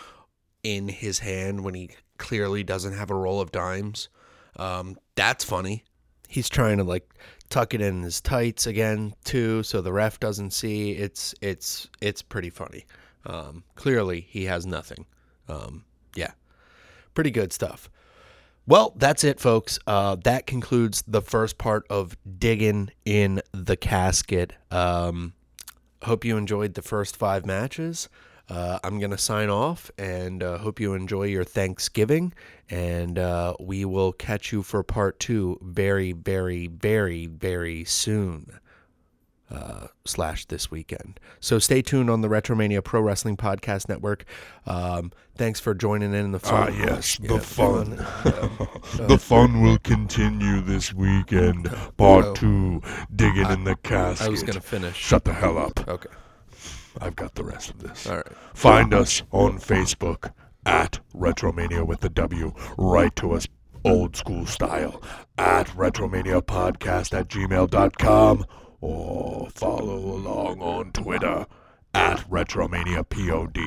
in 0.62 0.88
his 0.88 1.18
hand 1.18 1.62
when 1.62 1.74
he 1.74 1.90
clearly 2.16 2.64
doesn't 2.64 2.94
have 2.94 3.10
a 3.10 3.14
roll 3.14 3.38
of 3.38 3.52
dimes. 3.52 4.08
Um, 4.56 4.96
that's 5.14 5.44
funny. 5.44 5.84
He's 6.26 6.48
trying 6.48 6.78
to 6.78 6.84
like 6.84 7.06
tuck 7.50 7.74
it 7.74 7.82
in 7.82 8.02
his 8.02 8.22
tights 8.22 8.66
again 8.66 9.12
too, 9.24 9.62
so 9.62 9.82
the 9.82 9.92
ref 9.92 10.18
doesn't 10.20 10.54
see. 10.54 10.92
It's 10.92 11.34
it's 11.42 11.86
it's 12.00 12.22
pretty 12.22 12.48
funny. 12.48 12.86
Um, 13.26 13.62
clearly, 13.74 14.22
he 14.22 14.46
has 14.46 14.64
nothing. 14.64 15.04
Um, 15.48 15.84
yeah, 16.14 16.32
pretty 17.14 17.30
good 17.30 17.52
stuff. 17.52 17.90
Well, 18.66 18.92
that's 18.96 19.24
it, 19.24 19.40
folks. 19.40 19.78
Uh, 19.86 20.16
that 20.24 20.46
concludes 20.46 21.02
the 21.06 21.22
first 21.22 21.56
part 21.56 21.86
of 21.88 22.16
digging 22.38 22.90
in 23.06 23.40
the 23.52 23.76
casket. 23.76 24.52
Um, 24.70 25.32
hope 26.02 26.24
you 26.24 26.36
enjoyed 26.36 26.74
the 26.74 26.82
first 26.82 27.16
five 27.16 27.46
matches. 27.46 28.10
Uh, 28.50 28.78
I'm 28.82 28.98
going 28.98 29.10
to 29.10 29.18
sign 29.18 29.50
off 29.50 29.90
and 29.98 30.42
uh, 30.42 30.58
hope 30.58 30.80
you 30.80 30.94
enjoy 30.94 31.24
your 31.24 31.44
Thanksgiving. 31.44 32.32
And 32.70 33.18
uh, 33.18 33.54
we 33.58 33.84
will 33.84 34.12
catch 34.12 34.52
you 34.52 34.62
for 34.62 34.82
part 34.82 35.18
two 35.18 35.58
very, 35.62 36.12
very, 36.12 36.66
very, 36.66 37.26
very 37.26 37.84
soon. 37.84 38.58
Uh, 39.50 39.86
slash 40.04 40.44
this 40.44 40.70
weekend. 40.70 41.18
So 41.40 41.58
stay 41.58 41.80
tuned 41.80 42.10
on 42.10 42.20
the 42.20 42.28
Retromania 42.28 42.84
Pro 42.84 43.00
Wrestling 43.00 43.38
Podcast 43.38 43.88
Network. 43.88 44.26
Um, 44.66 45.10
thanks 45.36 45.58
for 45.58 45.72
joining 45.72 46.12
in 46.12 46.32
the 46.32 46.40
Ah, 46.44 46.66
fun. 46.66 46.74
yes, 46.76 47.16
the 47.16 47.32
Yeah, 47.34 47.40
fun. 47.40 47.98
uh, 47.98 49.06
the 49.06 49.16
fun 49.18 49.62
will 49.62 49.78
continue 49.78 50.60
this 50.60 50.92
weekend. 50.92 51.74
Part 51.96 52.34
two, 52.36 52.82
digging 53.16 53.50
in 53.50 53.64
the 53.64 53.76
casket. 53.76 54.26
I 54.26 54.30
was 54.30 54.42
going 54.42 54.52
to 54.56 54.60
finish. 54.60 54.94
Shut 54.96 55.24
the 55.24 55.32
hell 55.32 55.56
up. 55.56 55.88
Okay. 55.88 56.10
I've 57.00 57.16
got 57.16 57.34
the 57.34 57.44
rest 57.44 57.70
of 57.70 57.78
this. 57.78 58.06
All 58.06 58.16
right. 58.16 58.26
Find 58.52 58.92
us 58.92 59.22
on 59.30 59.58
Facebook 59.58 60.30
at 60.66 61.00
Retromania 61.16 61.86
with 61.86 62.00
the 62.00 62.10
W. 62.10 62.52
Write 62.76 63.16
to 63.16 63.32
us 63.32 63.46
old 63.82 64.14
school 64.14 64.44
style 64.44 65.00
at 65.38 65.68
Retromania 65.68 66.42
Podcast 66.42 67.18
at 67.18 67.28
gmail.com 67.28 68.44
or 68.80 69.48
follow 69.50 69.96
along 69.96 70.60
on 70.60 70.92
Twitter 70.92 71.46
at 71.94 72.28
Retromania 72.30 73.08
POD. 73.08 73.58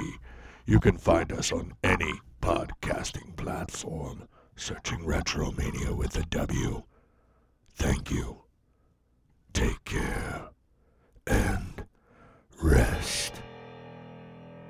You 0.65 0.79
can 0.79 0.97
find 0.97 1.31
us 1.31 1.51
on 1.51 1.73
any 1.83 2.13
podcasting 2.41 3.35
platform 3.35 4.27
searching 4.55 4.99
Retromania 4.99 5.95
with 5.95 6.15
a 6.17 6.23
W. 6.23 6.83
Thank 7.75 8.11
you. 8.11 8.43
Take 9.53 9.83
care 9.85 10.49
and 11.27 11.83
rest. 12.61 13.41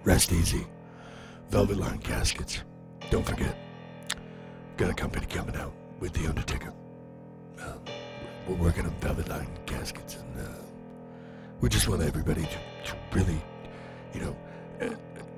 Rest 0.04 0.32
easy. 0.32 0.66
Velvet 1.50 1.78
line 1.78 2.00
caskets. 2.00 2.64
Don't 3.10 3.26
forget, 3.26 3.56
got 4.78 4.90
a 4.90 4.94
company 4.94 5.26
coming 5.26 5.56
out 5.56 5.74
with 6.00 6.14
The 6.14 6.28
Undertaker. 6.28 6.74
Um, 7.60 7.82
we're 8.48 8.56
working 8.56 8.86
on 8.86 8.92
velvet 9.00 9.28
line 9.30 9.48
caskets, 9.66 10.18
and 10.18 10.48
uh, 10.48 10.52
we 11.60 11.70
just 11.70 11.88
want 11.88 12.02
everybody 12.02 12.42
to, 12.44 12.90
to 12.90 12.96
really, 13.14 13.42
you 14.14 14.22
know, 14.22 14.36
uh, 14.82 14.90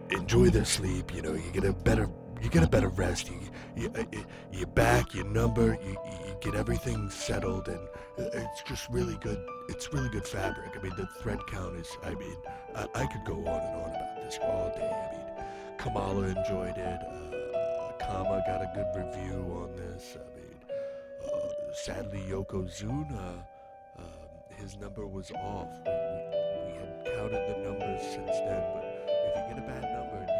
enjoy 0.09 0.49
their 0.49 0.65
sleep. 0.65 1.13
You 1.13 1.21
know, 1.21 1.33
you 1.33 1.51
get 1.51 1.65
a 1.65 1.73
better, 1.73 2.09
you 2.41 2.49
get 2.49 2.63
a 2.63 2.67
better 2.67 2.89
rest. 2.89 3.29
You, 3.29 3.39
you, 3.75 3.91
uh, 3.95 4.01
uh, 4.01 4.23
your 4.51 4.67
back, 4.67 5.13
your 5.13 5.25
number, 5.25 5.77
you, 5.85 5.97
you 6.27 6.35
get 6.41 6.55
everything 6.55 7.09
settled, 7.09 7.67
and 7.67 7.79
uh, 8.19 8.29
it's 8.33 8.63
just 8.63 8.89
really 8.89 9.17
good. 9.21 9.43
It's 9.69 9.91
really 9.93 10.09
good 10.09 10.25
fabric. 10.27 10.77
I 10.77 10.81
mean, 10.81 10.93
the 10.97 11.07
thread 11.21 11.39
count 11.47 11.75
is. 11.75 11.89
I 12.03 12.15
mean, 12.15 12.37
I, 12.75 12.87
I 12.95 13.05
could 13.07 13.25
go 13.25 13.35
on 13.35 13.61
and 13.61 13.83
on 13.83 13.89
about 13.89 14.21
this 14.23 14.39
all 14.41 14.71
day. 14.75 14.89
I 14.89 15.11
mean, 15.15 15.45
Kamala 15.77 16.23
enjoyed 16.27 16.77
it. 16.77 16.99
Uh, 17.01 17.91
Kama 17.99 18.43
got 18.47 18.61
a 18.61 18.71
good 18.73 18.87
review 18.95 19.39
on 19.55 19.75
this. 19.75 20.15
Uh, 20.15 20.32
sadly, 21.73 22.21
Yokozuna, 22.29 23.45
um, 23.97 24.05
his 24.57 24.77
number 24.77 25.07
was 25.07 25.31
off. 25.31 25.69
We, 25.85 25.91
we, 25.91 26.71
we 26.71 26.77
had 26.79 27.05
counted 27.15 27.49
the 27.49 27.57
numbers 27.63 28.01
since 28.01 28.37
then, 28.45 28.63
but 28.73 29.09
if 29.09 29.35
you 29.35 29.55
get 29.55 29.63
a 29.63 29.67
bad 29.67 29.83
number 29.83 30.32